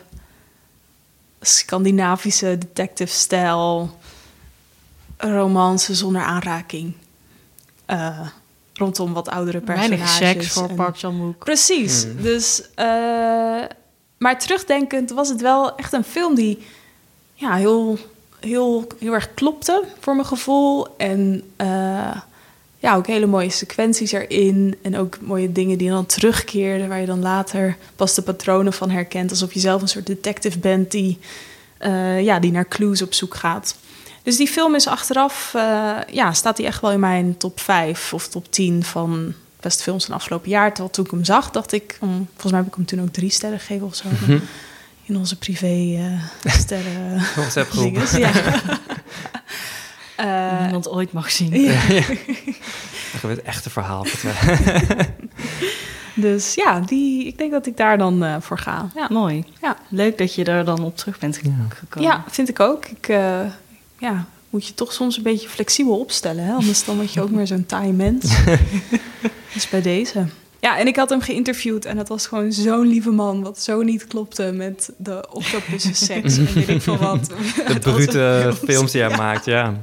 Scandinavische 1.40 2.58
detective-stijl... 2.58 3.90
romance 5.30 5.94
zonder 5.94 6.22
aanraking. 6.22 6.92
Uh, 7.90 8.20
rondom 8.74 9.12
wat 9.12 9.28
oudere 9.28 9.60
personages. 9.60 10.18
Weinig 10.18 10.42
seks 10.42 10.52
voor 10.52 10.68
en... 10.68 10.74
Park 10.74 10.98
Chan-wook. 10.98 11.44
Precies. 11.44 12.06
Mm. 12.06 12.22
Dus, 12.22 12.62
uh, 12.76 12.84
maar 14.18 14.38
terugdenkend 14.38 15.10
was 15.10 15.28
het 15.28 15.40
wel 15.40 15.76
echt 15.76 15.92
een 15.92 16.04
film 16.04 16.34
die 16.34 16.58
ja, 17.34 17.54
heel, 17.54 17.98
heel, 18.40 18.86
heel 18.98 19.12
erg 19.12 19.34
klopte 19.34 19.84
voor 20.00 20.14
mijn 20.14 20.26
gevoel. 20.26 20.96
En 20.96 21.42
uh, 21.60 22.16
ja, 22.78 22.96
ook 22.96 23.06
hele 23.06 23.26
mooie 23.26 23.50
sequenties 23.50 24.12
erin. 24.12 24.78
En 24.82 24.96
ook 24.96 25.20
mooie 25.20 25.52
dingen 25.52 25.78
die 25.78 25.90
dan 25.90 26.06
terugkeerden, 26.06 26.88
waar 26.88 27.00
je 27.00 27.06
dan 27.06 27.22
later 27.22 27.76
pas 27.96 28.14
de 28.14 28.22
patronen 28.22 28.72
van 28.72 28.90
herkent. 28.90 29.30
Alsof 29.30 29.52
je 29.52 29.60
zelf 29.60 29.82
een 29.82 29.88
soort 29.88 30.06
detective 30.06 30.58
bent 30.58 30.90
die, 30.90 31.18
uh, 31.80 32.22
ja, 32.22 32.38
die 32.38 32.52
naar 32.52 32.68
clues 32.68 33.02
op 33.02 33.14
zoek 33.14 33.34
gaat. 33.34 33.76
Dus 34.22 34.36
die 34.36 34.48
film 34.48 34.74
is 34.74 34.86
achteraf, 34.86 35.52
uh, 35.56 35.96
ja, 36.10 36.32
staat 36.32 36.56
die 36.56 36.66
echt 36.66 36.80
wel 36.80 36.92
in 36.92 37.00
mijn 37.00 37.36
top 37.36 37.60
5 37.60 38.12
of 38.12 38.28
top 38.28 38.52
10 38.52 38.84
van 38.84 39.34
beste 39.60 39.82
films 39.82 40.04
van 40.04 40.14
afgelopen 40.14 40.50
jaar. 40.50 40.68
Terwijl 40.68 40.90
toen 40.90 41.04
ik 41.04 41.10
hem 41.10 41.24
zag, 41.24 41.50
dacht 41.50 41.72
ik, 41.72 41.98
um, 42.02 42.28
volgens 42.30 42.52
mij 42.52 42.60
heb 42.60 42.68
ik 42.68 42.74
hem 42.74 42.84
toen 42.84 43.00
ook 43.00 43.12
drie 43.12 43.30
sterren 43.30 43.58
gegeven 43.58 43.86
of 43.86 43.94
zo. 43.94 44.08
Mm 44.08 44.16
-hmm. 44.16 44.42
In 45.04 45.16
onze 45.16 45.38
privé 45.38 45.66
uh, 45.66 46.22
sterren 46.60 47.22
dinges. 47.82 48.10
Ja. 48.10 48.32
uh, 50.20 50.60
Niemand 50.62 50.88
ooit 50.88 51.12
mag 51.12 51.30
zien. 51.30 51.60
Ja. 51.60 51.72
ja. 51.88 52.02
Dan 53.20 53.30
het 53.30 53.42
echte 53.42 53.70
verhaal. 53.70 54.06
dus 56.14 56.54
ja, 56.54 56.80
die, 56.80 57.26
ik 57.26 57.38
denk 57.38 57.52
dat 57.52 57.66
ik 57.66 57.76
daar 57.76 57.98
dan 57.98 58.24
uh, 58.24 58.36
voor 58.40 58.58
ga. 58.58 58.90
Ja. 58.94 59.06
Mooi. 59.10 59.44
Ja. 59.60 59.76
Leuk 59.88 60.18
dat 60.18 60.34
je 60.34 60.44
daar 60.44 60.64
dan 60.64 60.84
op 60.84 60.96
terug 60.96 61.18
bent 61.18 61.40
gekomen. 61.68 62.10
Ja, 62.10 62.24
vind 62.28 62.48
ik 62.48 62.60
ook. 62.60 62.86
Ik, 62.86 63.08
ja, 64.02 64.26
moet 64.50 64.66
je 64.66 64.74
toch 64.74 64.92
soms 64.92 65.16
een 65.16 65.22
beetje 65.22 65.48
flexibel 65.48 65.98
opstellen. 65.98 66.44
Hè? 66.44 66.52
Anders 66.52 66.84
dan 66.84 66.96
word 66.96 67.12
je 67.12 67.22
ook 67.22 67.30
meer 67.38 67.46
zo'n 67.46 67.66
taai 67.66 67.92
mens. 67.92 68.34
dus 69.54 69.68
bij 69.68 69.82
deze. 69.82 70.26
Ja, 70.60 70.78
en 70.78 70.86
ik 70.86 70.96
had 70.96 71.10
hem 71.10 71.20
geïnterviewd 71.20 71.84
en 71.84 71.98
het 71.98 72.08
was 72.08 72.26
gewoon 72.26 72.52
zo'n 72.52 72.86
lieve 72.86 73.10
man... 73.10 73.42
wat 73.42 73.60
zo 73.60 73.82
niet 73.82 74.06
klopte 74.06 74.52
met 74.52 74.92
de 74.96 75.28
octopussen 75.30 75.94
seks 75.94 76.38
en 76.38 76.52
weet 76.54 76.68
ik 76.68 76.82
veel 76.82 76.98
wat. 77.08 77.26
De 77.66 77.78
brute 77.80 78.52
films 78.64 78.92
die 78.92 79.00
hij 79.00 79.10
ja. 79.10 79.16
maakt, 79.16 79.44
ja. 79.44 79.82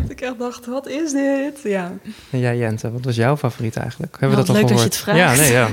Dat 0.00 0.10
ik 0.10 0.20
echt 0.20 0.38
dacht, 0.38 0.66
wat 0.66 0.88
is 0.88 1.12
dit? 1.12 1.60
Ja. 1.62 1.92
En 2.30 2.38
jij 2.38 2.56
Jente, 2.56 2.90
wat 2.90 3.04
was 3.04 3.16
jouw 3.16 3.36
favoriet 3.36 3.76
eigenlijk? 3.76 4.16
Hebben 4.20 4.38
we 4.38 4.44
dat 4.44 4.54
leuk 4.54 4.62
al 4.62 4.68
dat 4.68 4.78
je 4.78 4.84
het 4.84 4.96
vraagt. 4.96 5.18
Ja, 5.18 5.34
nee, 5.34 5.52
ja. 5.52 5.68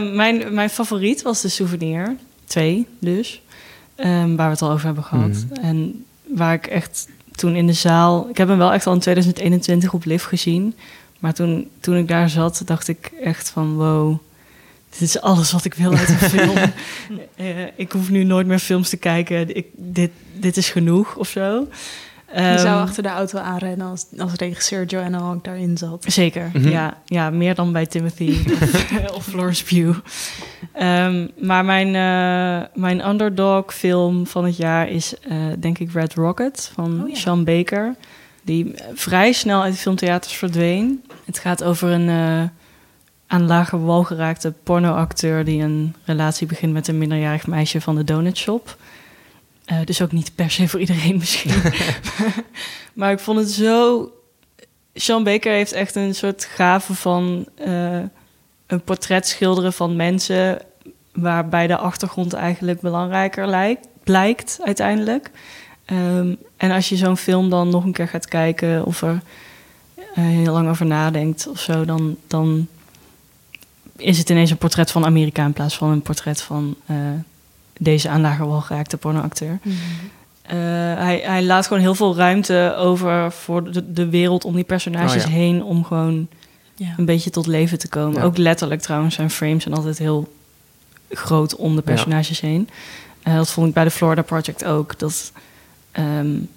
uh, 0.00 0.14
mijn, 0.14 0.54
mijn 0.54 0.70
favoriet 0.70 1.22
was 1.22 1.40
de 1.40 1.48
souvenir. 1.48 2.16
Twee 2.44 2.86
dus. 2.98 3.42
Um, 4.00 4.36
waar 4.36 4.46
we 4.46 4.52
het 4.52 4.62
al 4.62 4.70
over 4.70 4.86
hebben 4.86 5.04
gehad. 5.04 5.28
Mm. 5.28 5.62
En 5.62 6.04
waar 6.34 6.54
ik 6.54 6.66
echt 6.66 7.08
toen 7.30 7.54
in 7.54 7.66
de 7.66 7.72
zaal... 7.72 8.28
Ik 8.28 8.36
heb 8.36 8.48
hem 8.48 8.58
wel 8.58 8.72
echt 8.72 8.86
al 8.86 8.92
in 8.92 9.00
2021 9.00 9.92
op 9.92 10.04
LIV 10.04 10.24
gezien... 10.24 10.74
Maar 11.18 11.34
toen, 11.34 11.70
toen 11.80 11.96
ik 11.96 12.08
daar 12.08 12.30
zat, 12.30 12.62
dacht 12.64 12.88
ik 12.88 13.12
echt 13.22 13.50
van 13.50 13.74
wow, 13.74 14.18
dit 14.90 15.00
is 15.00 15.20
alles 15.20 15.52
wat 15.52 15.64
ik 15.64 15.74
wil 15.74 15.94
uit 15.94 16.08
een 16.08 16.16
film. 16.16 16.56
uh, 17.36 17.66
ik 17.76 17.92
hoef 17.92 18.10
nu 18.10 18.24
nooit 18.24 18.46
meer 18.46 18.58
films 18.58 18.88
te 18.88 18.96
kijken. 18.96 19.56
Ik, 19.56 19.66
dit, 19.72 20.10
dit 20.32 20.56
is 20.56 20.70
genoeg 20.70 21.16
of 21.16 21.28
zo. 21.28 21.68
Um, 22.36 22.44
Je 22.44 22.58
zou 22.58 22.80
achter 22.80 23.02
de 23.02 23.08
auto 23.08 23.38
aanrennen 23.38 23.86
als, 23.86 24.06
als 24.18 24.32
regisseur 24.32 24.84
Joanna 24.84 25.18
Hawk 25.18 25.44
daarin 25.44 25.76
zat. 25.76 26.04
Zeker, 26.08 26.50
mm 26.52 26.62
-hmm. 26.62 26.70
ja, 26.70 26.96
ja. 27.04 27.30
Meer 27.30 27.54
dan 27.54 27.72
bij 27.72 27.86
Timothy 27.86 28.36
of, 28.52 29.10
of, 29.14 29.24
Florence 29.24 29.64
Pugh. 29.64 29.98
Um, 30.80 31.30
maar 31.40 31.64
mijn, 31.64 31.86
uh, 31.86 32.66
mijn 32.74 33.08
underdog 33.08 33.74
film 33.74 34.26
van 34.26 34.44
het 34.44 34.56
jaar 34.56 34.88
is 34.88 35.14
uh, 35.30 35.36
denk 35.58 35.78
ik 35.78 35.92
Red 35.92 36.14
Rocket 36.14 36.70
van 36.74 37.02
oh, 37.02 37.08
ja. 37.08 37.14
Sean 37.14 37.44
Baker 37.44 37.94
die 38.48 38.74
vrij 38.94 39.32
snel 39.32 39.62
uit 39.62 39.72
de 39.72 39.78
filmtheaters 39.78 40.34
verdween. 40.34 41.04
Het 41.24 41.38
gaat 41.38 41.64
over 41.64 41.90
een 41.90 42.08
uh, 42.08 42.42
aan 43.26 43.46
lager 43.46 43.84
wal 43.84 44.04
geraakte 44.04 44.52
pornoacteur... 44.62 45.44
die 45.44 45.62
een 45.62 45.94
relatie 46.04 46.46
begint 46.46 46.72
met 46.72 46.88
een 46.88 46.98
minderjarig 46.98 47.46
meisje 47.46 47.80
van 47.80 47.94
de 47.94 48.04
donutshop. 48.04 48.76
Uh, 49.70 49.78
dus 49.84 50.02
ook 50.02 50.12
niet 50.12 50.34
per 50.34 50.50
se 50.50 50.68
voor 50.68 50.80
iedereen 50.80 51.16
misschien. 51.22 51.52
maar 52.92 53.12
ik 53.12 53.18
vond 53.18 53.38
het 53.38 53.50
zo... 53.50 54.12
Sean 54.94 55.24
Baker 55.24 55.52
heeft 55.52 55.72
echt 55.72 55.94
een 55.94 56.14
soort 56.14 56.44
gave 56.44 56.94
van... 56.94 57.46
Uh, 57.66 58.00
een 58.66 58.80
portret 58.84 59.26
schilderen 59.26 59.72
van 59.72 59.96
mensen... 59.96 60.58
waarbij 61.12 61.66
de 61.66 61.76
achtergrond 61.76 62.32
eigenlijk 62.32 62.80
belangrijker 62.80 63.46
lijkt, 63.46 63.86
blijkt 64.02 64.58
uiteindelijk... 64.64 65.30
Um, 65.92 66.38
en 66.56 66.70
als 66.70 66.88
je 66.88 66.96
zo'n 66.96 67.16
film 67.16 67.50
dan 67.50 67.68
nog 67.68 67.84
een 67.84 67.92
keer 67.92 68.08
gaat 68.08 68.28
kijken 68.28 68.84
of 68.84 69.02
er 69.02 69.20
uh, 69.94 70.04
heel 70.14 70.52
lang 70.52 70.68
over 70.68 70.86
nadenkt 70.86 71.46
of 71.46 71.60
zo, 71.60 71.84
dan, 71.84 72.16
dan 72.26 72.66
is 73.96 74.18
het 74.18 74.30
ineens 74.30 74.50
een 74.50 74.56
portret 74.56 74.90
van 74.90 75.04
Amerika 75.04 75.44
in 75.44 75.52
plaats 75.52 75.76
van 75.76 75.90
een 75.90 76.02
portret 76.02 76.40
van 76.40 76.76
deze 77.78 78.08
aan 78.08 78.20
lager 78.20 78.46
wal 78.46 78.60
geraakte 78.60 78.96
pornoacteur. 78.96 79.58
Mm 79.62 79.72
-hmm. 79.72 80.56
uh, 80.58 80.62
hij, 80.98 81.20
hij 81.24 81.44
laat 81.44 81.66
gewoon 81.66 81.82
heel 81.82 81.94
veel 81.94 82.16
ruimte 82.16 82.74
over 82.78 83.32
voor 83.32 83.72
de, 83.72 83.92
de 83.92 84.08
wereld 84.08 84.44
om 84.44 84.54
die 84.54 84.64
personages 84.64 85.24
oh, 85.24 85.30
ja. 85.30 85.36
heen 85.36 85.62
om 85.62 85.84
gewoon 85.84 86.28
ja. 86.74 86.94
een 86.96 87.04
beetje 87.04 87.30
tot 87.30 87.46
leven 87.46 87.78
te 87.78 87.88
komen. 87.88 88.20
Ja. 88.20 88.26
Ook 88.26 88.36
letterlijk 88.36 88.80
trouwens, 88.80 89.14
zijn 89.14 89.30
frames 89.30 89.62
zijn 89.62 89.74
altijd 89.74 89.98
heel 89.98 90.32
groot 91.10 91.56
om 91.56 91.76
de 91.76 91.82
personages 91.82 92.40
heen. 92.40 92.68
Uh, 93.24 93.34
dat 93.34 93.50
vond 93.50 93.68
ik 93.68 93.74
bij 93.74 93.84
de 93.84 93.90
Florida 93.90 94.22
Project 94.22 94.64
ook. 94.64 94.98
Dat, 94.98 95.32
um, 95.98 96.48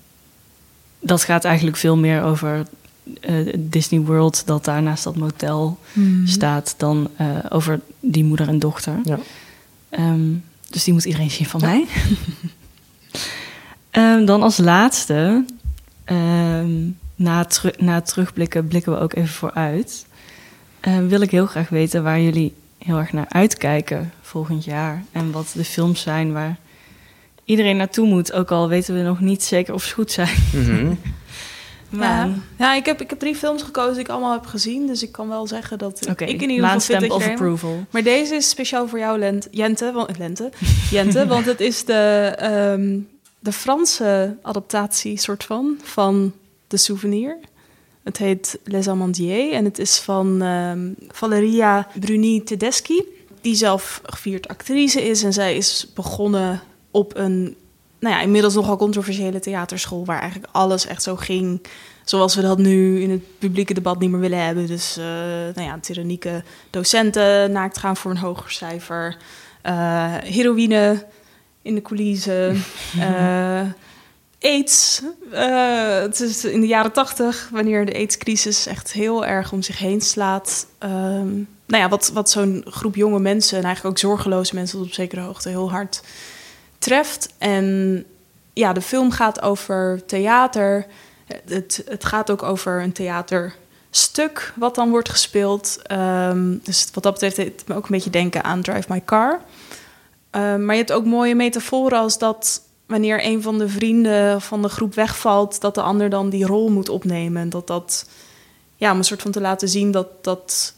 dat 0.99 1.23
gaat 1.23 1.45
eigenlijk 1.45 1.77
veel 1.77 1.97
meer 1.97 2.23
over 2.23 2.65
uh, 3.29 3.53
Disney 3.57 4.01
World, 4.01 4.47
dat 4.47 4.65
daar 4.65 4.81
naast 4.81 5.03
dat 5.03 5.15
motel 5.15 5.77
mm. 5.93 6.27
staat, 6.27 6.73
dan 6.77 7.09
uh, 7.21 7.27
over 7.49 7.79
die 7.99 8.23
moeder 8.23 8.47
en 8.47 8.59
dochter. 8.59 8.93
Ja. 9.03 9.19
Um, 9.89 10.43
dus 10.71 10.83
die 10.83 10.93
moet 10.93 11.05
iedereen 11.05 11.31
zien 11.31 11.45
van 11.45 11.61
mij. 11.61 11.85
um, 13.91 14.25
dan 14.31 14.43
als 14.43 14.57
laatste, 14.57 15.45
na, 17.15 17.45
teru 17.45 17.73
na 17.77 17.93
het 17.95 18.07
terugblikken, 18.07 18.67
blikken 18.67 18.93
we 18.93 18.99
ook 18.99 19.13
even 19.13 19.33
vooruit. 19.33 20.05
wil 21.07 21.21
ik 21.21 21.31
heel 21.31 21.45
graag 21.45 21.69
weten 21.69 22.03
waar 22.03 22.21
jullie 22.21 22.53
heel 22.77 22.97
erg 22.97 23.13
naar 23.13 23.29
uitkijken 23.29 24.11
volgend 24.21 24.63
jaar. 24.63 25.03
En 25.11 25.31
wat 25.31 25.51
de 25.53 25.65
films 25.65 26.01
zijn 26.01 26.31
waar 26.31 26.57
iedereen 27.45 27.77
naartoe 27.77 28.07
moet. 28.07 28.33
Ook 28.33 28.51
al 28.51 28.69
weten 28.69 28.95
we 28.95 29.01
nog 29.01 29.19
niet 29.19 29.43
zeker 29.43 29.73
of 29.73 29.83
ze 29.83 29.93
goed 29.93 30.11
zijn. 30.11 30.37
Mm 30.53 30.63
-hmm. 30.65 30.99
ja, 31.91 32.29
ja 32.57 32.73
ik, 32.75 32.85
heb, 32.85 33.01
ik 33.01 33.09
heb 33.09 33.19
drie 33.19 33.35
films 33.35 33.61
gekozen 33.61 33.93
die 33.93 34.03
ik 34.03 34.09
allemaal 34.09 34.31
heb 34.33 34.45
gezien. 34.45 34.87
Dus 34.87 35.03
ik 35.03 35.11
kan 35.11 35.27
wel 35.27 35.47
zeggen 35.47 35.77
dat 35.77 36.07
okay. 36.09 36.27
ik 36.27 36.41
in 36.41 36.49
ieder 36.49 36.65
geval 36.65 36.79
vind 36.79 37.01
dat 37.01 37.11
of 37.11 37.25
je 37.25 37.31
approval. 37.31 37.85
Maar 37.89 38.03
deze 38.03 38.35
is 38.35 38.49
speciaal 38.49 38.87
voor 38.87 38.99
jou, 38.99 39.19
Lent, 39.19 39.47
Jente. 39.51 39.91
Want, 39.91 40.17
Lente, 40.17 40.49
Jente, 40.91 41.27
want 41.27 41.45
het 41.45 41.59
is 41.59 41.85
de... 41.85 42.37
Um, 42.77 43.09
de 43.41 43.51
Franse 43.51 44.37
adaptatie, 44.41 45.19
soort 45.19 45.43
van, 45.43 45.79
van 45.83 46.33
De 46.67 46.77
Souvenir. 46.77 47.37
Het 48.03 48.17
heet 48.17 48.59
Les 48.63 48.87
Amandiers 48.87 49.53
en 49.53 49.65
het 49.65 49.79
is 49.79 49.97
van 49.97 50.41
ehm, 50.41 50.91
Valeria 51.07 51.87
Bruni 51.99 52.43
Tedeschi, 52.43 53.03
die 53.41 53.55
zelf 53.55 54.01
gevierd 54.03 54.47
actrice 54.47 55.01
is. 55.01 55.23
En 55.23 55.33
zij 55.33 55.55
is 55.55 55.87
begonnen 55.93 56.61
op 56.91 57.15
een, 57.15 57.55
nou 58.01 58.15
ja, 58.15 58.21
inmiddels 58.21 58.53
nogal 58.53 58.77
controversiële 58.77 59.39
theaterschool, 59.39 60.05
waar 60.05 60.19
eigenlijk 60.19 60.53
alles 60.53 60.85
echt 60.85 61.03
zo 61.03 61.15
ging 61.15 61.61
zoals 62.03 62.35
we 62.35 62.41
dat 62.41 62.57
nu 62.57 63.01
in 63.01 63.09
het 63.09 63.21
publieke 63.39 63.73
debat 63.73 63.99
niet 63.99 64.09
meer 64.09 64.19
willen 64.19 64.45
hebben. 64.45 64.67
Dus 64.67 64.97
uh, 64.97 65.05
nou 65.55 65.61
ja, 65.61 65.79
tyrannieke 65.79 66.43
docenten 66.69 67.51
naakt 67.51 67.77
gaan 67.77 67.97
voor 67.97 68.11
een 68.11 68.17
hoger 68.17 68.51
cijfer. 68.51 69.17
Uh, 69.65 70.15
heroïne 70.17 71.05
in 71.61 71.75
de 71.75 71.81
coulissen. 71.81 72.63
Uh, 72.97 73.61
AIDS. 74.39 75.01
het 76.01 76.19
is 76.19 76.45
in 76.45 76.61
de 76.61 76.67
jaren 76.67 76.91
tachtig, 76.91 77.49
wanneer 77.51 77.85
de 77.85 77.93
AIDS-crisis 77.93 78.65
echt 78.65 78.91
heel 78.91 79.25
erg 79.25 79.51
om 79.51 79.61
zich 79.61 79.77
heen 79.77 80.01
slaat. 80.01 80.67
Um, 80.79 81.47
nou 81.65 81.83
ja, 81.83 81.89
wat, 81.89 82.11
wat 82.13 82.29
zo'n 82.29 82.65
groep 82.65 82.95
jonge 82.95 83.19
mensen, 83.19 83.57
en 83.57 83.63
eigenlijk 83.63 83.95
ook 83.95 84.01
zorgeloze 84.01 84.55
mensen 84.55 84.77
tot 84.77 84.87
op 84.87 84.93
zekere 84.93 85.21
hoogte, 85.21 85.49
heel 85.49 85.71
hard 85.71 86.01
treft. 86.81 87.33
En 87.37 88.05
ja, 88.53 88.73
de 88.73 88.81
film 88.81 89.11
gaat 89.11 89.41
over 89.41 90.05
theater 90.05 90.85
het, 91.45 91.83
het 91.87 92.05
gaat 92.05 92.31
ook 92.31 92.43
over 92.43 92.81
een 92.81 92.91
theaterstuk 92.91 94.53
wat 94.55 94.75
dan 94.75 94.89
wordt 94.89 95.09
gespeeld. 95.09 95.77
Um, 95.91 96.59
dus 96.63 96.87
wat 96.93 97.03
dat 97.03 97.13
betreft 97.13 97.35
deed 97.35 97.59
het 97.59 97.67
me 97.67 97.75
ook 97.75 97.83
een 97.83 97.91
beetje 97.91 98.09
denken 98.09 98.43
aan 98.43 98.61
Drive 98.61 98.91
My 98.91 99.01
Car. 99.05 99.39
Um, 100.31 100.65
maar 100.65 100.75
je 100.75 100.81
hebt 100.81 100.91
ook 100.91 101.05
mooie 101.05 101.35
metaforen 101.35 101.99
als 101.99 102.17
dat 102.17 102.61
wanneer 102.85 103.25
een 103.25 103.41
van 103.41 103.57
de 103.57 103.69
vrienden 103.69 104.41
van 104.41 104.61
de 104.61 104.69
groep 104.69 104.93
wegvalt, 104.93 105.61
dat 105.61 105.75
de 105.75 105.81
ander 105.81 106.09
dan 106.09 106.29
die 106.29 106.45
rol 106.45 106.69
moet 106.69 106.89
opnemen. 106.89 107.49
Dat 107.49 107.67
dat, 107.67 108.05
ja, 108.75 108.95
een 108.95 109.03
soort 109.03 109.21
van 109.21 109.31
te 109.31 109.41
laten 109.41 109.69
zien 109.69 109.91
dat, 109.91 110.07
dat 110.23 110.73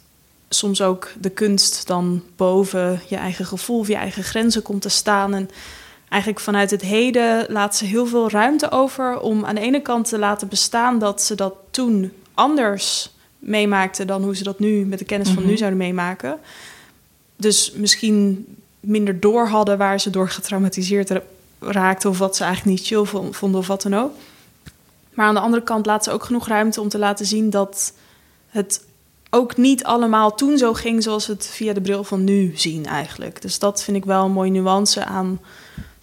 soms 0.49 0.81
ook 0.81 1.11
de 1.19 1.29
kunst 1.29 1.87
dan 1.87 2.23
boven 2.35 3.01
je 3.07 3.15
eigen 3.15 3.45
gevoel 3.45 3.79
of 3.79 3.87
je 3.87 3.95
eigen 3.95 4.23
grenzen 4.23 4.61
komt 4.61 4.81
te 4.81 4.89
staan. 4.89 5.33
En 5.33 5.49
eigenlijk 6.13 6.39
vanuit 6.43 6.71
het 6.71 6.81
heden 6.81 7.45
laat 7.49 7.75
ze 7.75 7.85
heel 7.85 8.05
veel 8.05 8.29
ruimte 8.29 8.71
over 8.71 9.19
om 9.19 9.45
aan 9.45 9.55
de 9.55 9.61
ene 9.61 9.81
kant 9.81 10.09
te 10.09 10.17
laten 10.19 10.47
bestaan 10.47 10.99
dat 10.99 11.21
ze 11.21 11.35
dat 11.35 11.53
toen 11.71 12.11
anders 12.33 13.11
meemaakten 13.39 14.07
dan 14.07 14.23
hoe 14.23 14.35
ze 14.35 14.43
dat 14.43 14.59
nu 14.59 14.85
met 14.85 14.99
de 14.99 15.05
kennis 15.05 15.29
van 15.29 15.43
nu 15.43 15.49
Mhm. 15.49 15.57
zouden 15.57 15.79
meemaken. 15.79 16.37
Dus 17.35 17.71
misschien 17.75 18.45
minder 18.79 19.19
door 19.19 19.47
hadden 19.47 19.77
waar 19.77 19.99
ze 19.99 20.09
door 20.09 20.29
getraumatiseerd 20.29 21.09
ra- 21.09 21.21
raakten 21.59 22.09
of 22.09 22.17
wat 22.17 22.35
ze 22.35 22.43
eigenlijk 22.43 22.77
niet 22.77 22.87
chill 22.87 23.03
vo- 23.03 23.31
vonden 23.31 23.59
of 23.59 23.67
wat 23.67 23.81
dan 23.81 23.93
ook. 23.95 24.11
Maar 25.13 25.25
aan 25.27 25.33
de 25.33 25.39
andere 25.39 25.63
kant 25.63 25.85
laat 25.85 26.03
ze 26.03 26.11
ook 26.11 26.23
genoeg 26.23 26.47
ruimte 26.47 26.81
om 26.81 26.89
te 26.89 26.97
laten 26.97 27.25
zien 27.25 27.49
dat 27.49 27.93
het 28.49 28.83
ook 29.29 29.57
niet 29.57 29.83
allemaal 29.83 30.35
toen 30.35 30.57
zo 30.57 30.73
ging 30.73 31.03
zoals 31.03 31.27
we 31.27 31.33
het 31.33 31.47
via 31.47 31.73
de 31.73 31.81
bril 31.81 32.03
van 32.03 32.23
nu 32.23 32.51
zien 32.55 32.85
eigenlijk. 32.85 33.41
Dus 33.41 33.59
dat 33.59 33.83
vind 33.83 33.97
ik 33.97 34.05
wel 34.05 34.25
een 34.25 34.31
mooie 34.31 34.51
nuance 34.51 35.05
aan 35.05 35.39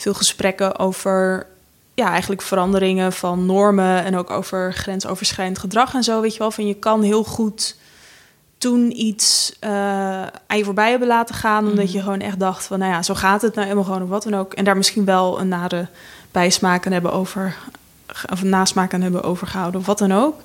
veel 0.01 0.15
gesprekken 0.15 0.79
over 0.79 1.47
ja, 1.95 2.11
eigenlijk 2.11 2.43
veranderingen 2.43 3.13
van 3.13 3.47
normen 3.47 4.05
en 4.05 4.17
ook 4.17 4.31
over 4.31 4.73
grensoverschrijdend 4.73 5.59
gedrag 5.59 5.95
en 5.95 6.03
zo. 6.03 6.21
Weet 6.21 6.33
je 6.33 6.39
wel, 6.39 6.51
van 6.51 6.67
je 6.67 6.75
kan 6.75 7.03
heel 7.03 7.25
goed 7.25 7.77
toen 8.59 9.01
iets 9.01 9.57
eh, 9.61 9.71
aan 10.47 10.57
je 10.57 10.65
voorbij 10.65 10.91
hebben 10.91 11.09
laten 11.09 11.35
gaan, 11.35 11.69
omdat 11.69 11.93
je 11.93 12.01
gewoon 12.01 12.21
echt 12.21 12.39
dacht 12.39 12.65
van, 12.65 12.79
nou 12.79 12.93
ja, 12.93 13.03
zo 13.03 13.15
gaat 13.15 13.43
het 13.43 13.55
nou 13.55 13.67
helemaal 13.67 13.85
gewoon 13.85 14.03
of 14.03 14.09
wat 14.09 14.23
dan 14.23 14.35
ook. 14.35 14.55
En 14.55 14.65
daar 14.65 14.77
misschien 14.77 15.05
wel 15.05 15.41
een 15.41 15.49
nare 15.49 15.87
bijsmaak 16.31 16.87
aan 16.87 16.93
hebben 16.93 17.13
over, 17.13 17.57
of 18.33 18.41
een 18.41 18.49
nasmaak 18.49 18.95
aan 18.95 19.01
hebben 19.01 19.23
overgehouden 19.23 19.81
of 19.81 19.87
wat 19.87 19.99
dan 19.99 20.13
ook. 20.13 20.41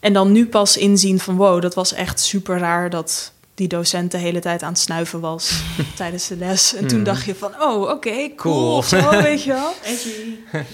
En 0.00 0.12
dan 0.12 0.32
nu 0.32 0.46
pas 0.46 0.76
inzien 0.76 1.20
van, 1.20 1.36
wow, 1.36 1.62
dat 1.62 1.74
was 1.74 1.92
echt 1.92 2.20
super 2.20 2.58
raar 2.58 2.90
dat 2.90 3.32
die 3.60 3.68
docent 3.68 4.10
de 4.10 4.18
hele 4.18 4.38
tijd 4.40 4.62
aan 4.62 4.72
het 4.72 4.78
snuiven 4.78 5.20
was 5.20 5.60
tijdens 5.96 6.28
de 6.28 6.36
les. 6.36 6.74
En 6.74 6.86
toen 6.86 6.96
Hmm. 6.96 7.04
dacht 7.04 7.24
je 7.24 7.34
van, 7.34 7.52
oh, 7.62 7.80
oké, 7.90 8.10
cool, 8.10 8.34
Cool. 8.36 8.76
of 8.76 8.86
zo, 8.86 9.10
weet 9.22 9.42
je 9.42 9.52
wel. 9.52 9.72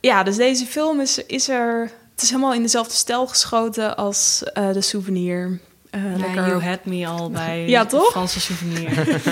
Ja, 0.00 0.22
dus 0.22 0.36
deze 0.36 0.66
film 0.66 1.00
is, 1.00 1.18
is 1.26 1.48
er... 1.48 1.90
Het 2.14 2.22
is 2.22 2.28
helemaal 2.30 2.54
in 2.54 2.62
dezelfde 2.62 2.94
stijl 2.94 3.26
geschoten 3.26 3.96
als 3.96 4.42
eh, 4.52 4.72
De 4.72 4.80
Souvenir. 4.80 5.60
Eh, 5.90 6.00
Ja, 6.02 6.16
lekker- 6.18 6.46
you 6.46 6.62
had 6.62 6.84
me 6.84 7.06
al 7.06 7.30
bij 7.30 7.68
Ja, 7.68 7.84
toch? 7.86 8.10
Franse 8.10 8.40
souvenir. 8.40 9.22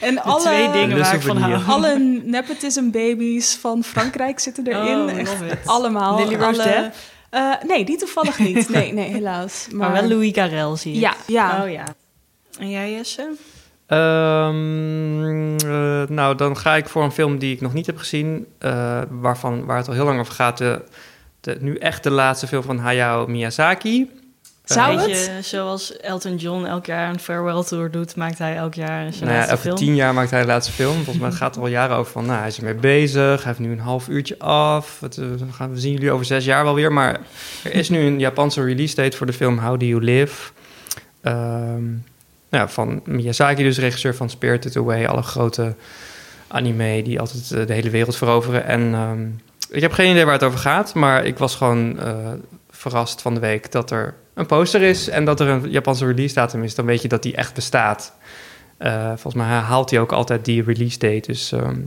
En 0.00 0.22
alle, 0.22 0.40
twee 0.40 0.70
dingen 0.70 0.98
waar 0.98 1.14
ik 1.14 1.22
van 1.22 1.36
hou. 1.36 1.64
alle 1.66 1.98
nepotism 2.24 2.90
babies 2.90 3.54
van 3.60 3.84
Frankrijk 3.84 4.38
zitten 4.38 4.66
erin. 4.66 5.00
Oh, 5.00 5.18
Echt 5.18 5.30
love 5.30 5.46
it. 5.46 5.58
allemaal. 5.64 6.18
Lily 6.18 6.34
Rose 6.34 6.62
alle, 6.62 6.90
Eh, 7.30 7.52
nee, 7.66 7.84
die 7.84 7.96
toevallig 7.96 8.38
niet. 8.38 8.68
Nee, 8.78 8.92
nee, 8.92 9.10
helaas. 9.10 9.68
Maar 9.72 9.92
wel 9.92 10.08
Louis 10.08 10.32
Carrel 10.32 10.76
zie 10.76 10.94
je. 10.94 11.00
Ja, 11.00 11.14
ja. 11.26 11.62
Oh 11.62 11.70
ja. 11.70 11.84
En 12.58 12.70
jij, 12.70 12.92
Jesse? 12.92 13.36
Ehm, 13.86 15.56
eh, 15.56 16.08
nou, 16.08 16.34
dan 16.34 16.56
ga 16.56 16.76
ik 16.76 16.88
voor 16.88 17.02
een 17.02 17.12
film 17.12 17.38
die 17.38 17.54
ik 17.54 17.60
nog 17.60 17.72
niet 17.72 17.86
heb 17.86 17.96
gezien, 17.96 18.46
eh, 18.58 19.00
waarvan, 19.10 19.64
waar 19.64 19.76
het 19.76 19.88
al 19.88 19.94
heel 19.94 20.04
lang 20.04 20.20
over 20.20 20.34
gaat. 20.34 20.58
De, 20.58 20.84
de, 21.40 21.56
nu 21.60 21.76
echt 21.76 22.02
de 22.02 22.10
laatste 22.10 22.46
film 22.46 22.62
van 22.62 22.78
Hayao 22.78 23.26
Miyazaki. 23.26 24.10
Zou 24.74 24.98
het? 24.98 25.10
je, 25.10 25.38
zoals 25.42 25.96
Elton 25.96 26.36
John 26.36 26.64
elk 26.64 26.86
jaar 26.86 27.08
een 27.10 27.20
farewell 27.20 27.62
tour 27.64 27.90
doet, 27.90 28.16
maakt 28.16 28.38
hij 28.38 28.56
elk 28.56 28.74
jaar 28.74 29.12
zijn 29.12 29.30
Nou 29.30 29.46
ja, 29.48 29.56
film. 29.56 29.76
tien 29.76 29.94
jaar 29.94 30.14
maakt 30.14 30.30
hij 30.30 30.40
de 30.40 30.46
laatste 30.46 30.72
film. 30.72 30.94
Volgens 30.94 31.18
mij 31.18 31.30
gaat 31.30 31.48
het 31.48 31.56
er 31.56 31.62
al 31.62 31.68
jaren 31.68 31.96
over 31.96 32.12
van, 32.12 32.26
nou, 32.26 32.38
hij 32.38 32.48
is 32.48 32.58
ermee 32.58 32.74
bezig. 32.74 33.36
Hij 33.36 33.52
heeft 33.52 33.58
nu 33.58 33.72
een 33.72 33.78
half 33.78 34.08
uurtje 34.08 34.38
af. 34.38 35.00
Het, 35.00 35.18
eh, 35.18 35.26
gaan 35.50 35.72
we 35.72 35.80
zien 35.80 35.92
jullie 35.92 36.10
over 36.10 36.24
zes 36.26 36.44
jaar 36.44 36.64
wel 36.64 36.74
weer. 36.74 36.92
Maar 36.92 37.20
er 37.64 37.74
is 37.74 37.88
nu 37.88 37.98
een 37.98 38.18
Japanse 38.18 38.64
release 38.64 38.94
date 38.94 39.16
voor 39.16 39.26
de 39.26 39.32
film 39.32 39.58
How 39.58 39.80
Do 39.80 39.86
You 39.86 40.02
Live? 40.02 40.50
Ehm, 41.20 41.86
nou 42.50 42.64
ja, 42.64 42.68
van 42.68 43.00
Miyazaki, 43.04 43.62
dus 43.62 43.78
regisseur 43.78 44.14
van 44.14 44.30
Spirited 44.30 44.76
Away. 44.76 45.06
Alle 45.06 45.22
grote 45.22 45.74
anime 46.48 47.02
die 47.02 47.20
altijd 47.20 47.50
eh, 47.52 47.66
de 47.66 47.72
hele 47.72 47.90
wereld 47.90 48.16
veroveren. 48.16 48.64
En 48.64 48.94
ehm, 48.94 49.26
ik 49.70 49.80
heb 49.80 49.92
geen 49.92 50.10
idee 50.10 50.24
waar 50.24 50.34
het 50.34 50.44
over 50.44 50.58
gaat. 50.58 50.94
Maar 50.94 51.24
ik 51.24 51.38
was 51.38 51.54
gewoon 51.54 51.98
eh, 52.00 52.14
verrast 52.70 53.22
van 53.22 53.34
de 53.34 53.40
week 53.40 53.72
dat 53.72 53.90
er 53.90 54.14
een 54.38 54.46
poster 54.46 54.82
is... 54.82 55.08
en 55.08 55.24
dat 55.24 55.40
er 55.40 55.48
een 55.48 55.70
Japanse 55.70 56.06
release 56.06 56.34
datum 56.34 56.62
is. 56.62 56.74
Dan 56.74 56.84
weet 56.84 57.02
je 57.02 57.08
dat 57.08 57.22
die 57.22 57.36
echt 57.36 57.54
bestaat. 57.54 58.12
Eh, 58.76 59.06
volgens 59.06 59.34
mij 59.34 59.46
haalt 59.46 59.90
hij 59.90 60.00
ook 60.00 60.12
altijd 60.12 60.44
die 60.44 60.62
release 60.62 60.98
date. 60.98 61.22
Dus 61.26 61.52
ehm, 61.52 61.80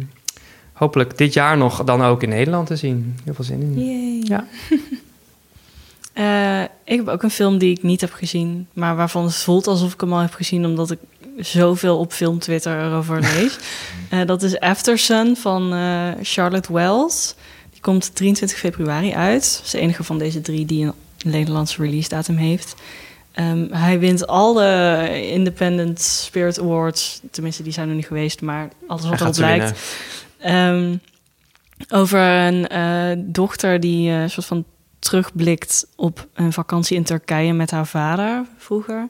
hopelijk 0.74 1.18
dit 1.18 1.34
jaar 1.34 1.58
nog 1.58 1.84
dan 1.84 2.04
ook 2.04 2.24
in 2.24 2.30
Nederland 2.30 2.68
te 2.68 2.76
zien. 2.76 3.18
Heel 3.24 3.34
veel 3.34 3.43
zin 3.43 3.62
in. 3.62 3.86
Yay. 3.86 4.22
Ja. 4.24 4.45
Eh, 6.14 6.62
ik 6.62 6.97
heb 6.97 7.08
ook 7.08 7.24
een 7.24 7.32
film 7.32 7.58
die 7.58 7.72
ik 7.72 7.84
niet 7.84 8.02
heb 8.02 8.14
gezien, 8.14 8.68
maar 8.74 8.95
waarvan 8.95 9.24
het 9.24 9.36
voelt 9.36 9.68
alsof 9.68 9.93
ik 9.93 10.02
hem 10.02 10.14
al 10.14 10.20
heb 10.20 10.34
gezien, 10.34 10.66
omdat 10.66 10.91
ik 10.91 10.99
zoveel 11.38 11.97
op 11.97 12.12
film 12.12 12.39
Twitter 12.39 12.86
erover 12.86 13.20
lees. 13.36 13.58
Eh, 14.10 14.26
dat 14.26 14.43
is 14.43 14.60
After 14.60 14.97
Sun 14.97 15.36
van 15.36 15.74
Charlotte 16.22 16.74
Wells. 16.74 17.36
Die 17.72 17.82
komt 17.82 18.16
23 18.16 18.58
februari 18.58 19.14
uit. 19.14 19.54
Dat 19.56 19.66
is 19.66 19.72
de 19.72 19.80
enige 19.80 20.04
van 20.04 20.18
deze 20.18 20.41
drie 20.41 20.66
die 20.66 20.86
een 20.86 20.93
Nederlandse 21.24 21.82
release 21.82 22.10
datum 22.10 22.36
heeft. 22.36 22.76
Ehm, 23.32 23.68
hij 23.72 24.00
wint 24.00 24.28
alle 24.28 25.10
Independent 25.28 26.02
Spirit 26.02 26.60
Awards. 26.60 27.22
Tenminste, 27.32 27.64
die 27.64 27.74
zijn 27.74 27.90
er 27.90 27.96
niet 27.96 28.06
geweest, 28.06 28.42
maar 28.42 28.70
alles 28.88 29.10
wat 29.10 29.22
erop 29.22 29.38
lijkt. 29.38 29.80
Ehm, 30.38 30.96
over 31.90 32.20
een 32.20 32.68
eh, 32.68 33.12
dochter 33.18 33.80
die 33.80 34.12
eh, 34.12 34.24
soort 34.28 34.46
van 34.46 34.66
terugblikt 35.00 35.88
op 35.96 36.28
een 36.34 36.54
vakantie 36.54 36.98
in 36.98 37.04
Turkije 37.04 37.54
met 37.54 37.72
haar 37.72 37.88
vader 37.88 38.46
vroeger. 38.58 39.10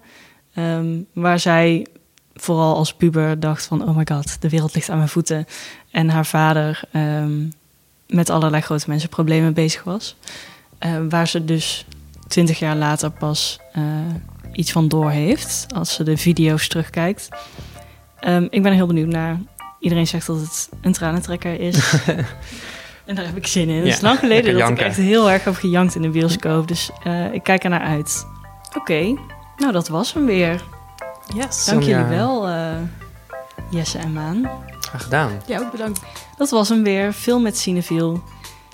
Ehm, 0.54 1.00
waar 1.14 1.40
zij 1.40 1.86
vooral 2.34 2.76
als 2.76 2.94
puber 2.94 3.40
dacht 3.40 3.66
van... 3.66 3.88
oh 3.88 3.96
my 3.96 4.06
god, 4.12 4.42
de 4.42 4.50
wereld 4.50 4.76
ligt 4.76 4.90
aan 4.90 4.98
mijn 4.98 5.10
voeten. 5.10 5.46
En 5.92 6.10
haar 6.10 6.26
vader 6.26 6.84
met 8.08 8.30
allerlei 8.30 8.62
grote 8.62 8.90
mensenproblemen 8.90 9.54
bezig 9.54 9.84
was. 9.84 10.16
Waar 11.10 11.28
ze 11.28 11.46
dus 11.46 11.86
twintig 12.32 12.60
jaar 12.60 12.76
later 12.76 13.12
pas 13.12 13.60
eh, 13.74 13.84
iets 14.52 14.72
van 14.72 14.88
door 14.88 15.10
heeft... 15.10 15.66
als 15.76 15.94
ze 15.94 16.04
de 16.04 16.18
video's 16.18 16.68
terugkijkt. 16.68 17.30
Ehm, 18.20 18.48
ik 18.50 18.62
ben 18.62 18.72
er 18.72 18.78
heel 18.78 18.88
benieuwd 18.88 19.08
naar. 19.08 19.40
Iedereen 19.80 20.08
zegt 20.08 20.28
dat 20.28 20.40
het 20.40 20.70
een 20.82 20.94
tranentrekker 20.94 21.60
is. 21.60 21.94
en 23.06 23.16
daar 23.16 23.26
heb 23.26 23.38
ik 23.38 23.48
zin 23.48 23.70
in. 23.70 23.76
Het 23.76 23.88
is 23.88 24.02
lang 24.02 24.20
geleden 24.20 24.58
dat 24.58 24.70
ik 24.70 24.80
echt 24.80 24.98
heel 24.98 25.32
erg 25.32 25.44
heb 25.44 25.56
gejankt 25.56 25.96
in 25.96 26.02
de 26.02 26.10
bioscoop. 26.10 26.68
Dus 26.68 26.92
eh, 27.04 27.34
ik 27.34 27.44
kijk 27.44 27.64
er 27.64 27.70
naar 27.70 27.82
uit. 27.82 28.26
Oké, 28.78 29.18
nou 29.58 29.72
dat 29.72 29.88
was 29.88 30.14
hem 30.14 30.26
weer. 30.26 30.64
Yes. 31.36 31.66
Dank 31.66 31.84
jullie 31.84 32.06
wel, 32.06 32.48
eh, 32.48 32.76
Jesse 33.70 33.98
en 33.98 34.14
Maan. 34.14 34.50
Graag 34.80 35.04
gedaan. 35.04 35.32
Ja, 35.46 35.60
ook 35.60 35.72
bedankt. 35.72 36.02
Dat 36.38 36.50
was 36.50 36.70
hem 36.70 36.84
weer, 36.84 37.14
Film 37.14 37.42
met 37.42 37.58
Cineviel. 37.58 38.24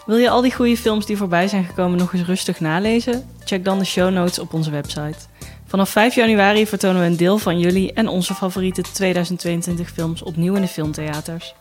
Wil 0.07 0.17
je 0.17 0.29
al 0.29 0.41
die 0.41 0.53
goede 0.53 0.77
films 0.77 1.05
die 1.05 1.17
voorbij 1.17 1.47
zijn 1.47 1.65
gekomen 1.65 1.97
nog 1.97 2.13
eens 2.13 2.27
rustig 2.27 2.59
nalezen? 2.59 3.25
Check 3.43 3.65
dan 3.65 3.79
de 3.79 3.85
show 3.85 4.13
notes 4.13 4.39
op 4.39 4.53
onze 4.53 4.71
website. 4.71 5.17
Vanaf 5.65 5.89
5 5.89 6.15
januari 6.15 6.67
vertonen 6.67 7.01
we 7.01 7.07
een 7.07 7.17
deel 7.17 7.37
van 7.37 7.59
jullie 7.59 7.93
en 7.93 8.07
onze 8.07 8.33
favoriete 8.33 8.81
2022 8.81 9.89
films 9.89 10.23
opnieuw 10.23 10.55
in 10.55 10.61
de 10.61 10.67
filmtheaters. 10.67 11.55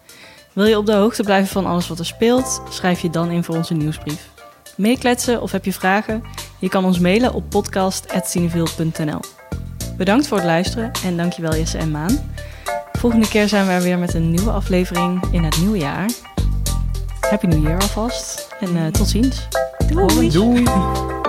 Wil 0.52 0.64
je 0.64 0.78
op 0.78 0.86
de 0.86 0.92
hoogte 0.92 1.22
blijven 1.22 1.48
van 1.48 1.66
alles 1.66 1.88
wat 1.88 1.98
er 1.98 2.06
speelt? 2.06 2.62
Schrijf 2.70 3.00
je 3.00 3.10
dan 3.10 3.30
in 3.30 3.44
voor 3.44 3.56
onze 3.56 3.74
nieuwsbrief. 3.74 4.30
Meekletsen 4.76 5.42
of 5.42 5.52
heb 5.52 5.64
je 5.64 5.72
vragen? 5.72 6.22
Je 6.58 6.68
kan 6.68 6.84
ons 6.84 6.98
mailen 6.98 7.34
op 7.34 7.44
podcast.cineville.nl 7.50 9.20
Bedankt 9.96 10.26
voor 10.26 10.36
het 10.36 10.46
luisteren 10.46 10.90
en 11.04 11.16
dankjewel 11.16 11.56
Jesse 11.56 11.78
en 11.78 11.90
Maan. 11.90 12.32
Volgende 12.92 13.28
keer 13.28 13.48
zijn 13.48 13.66
we 13.66 13.72
er 13.72 13.82
weer 13.82 13.98
met 13.98 14.14
een 14.14 14.30
nieuwe 14.30 14.50
aflevering 14.50 15.24
in 15.30 15.44
het 15.44 15.58
nieuwe 15.58 15.78
jaar. 15.78 16.10
Happy 17.30 17.46
New 17.46 17.62
Year 17.62 17.80
alvast 17.80 18.48
en 18.60 18.76
eh, 18.76 18.86
tot 18.92 19.08
ziens. 19.08 19.48
Doei. 19.88 20.30
Doei! 20.30 21.25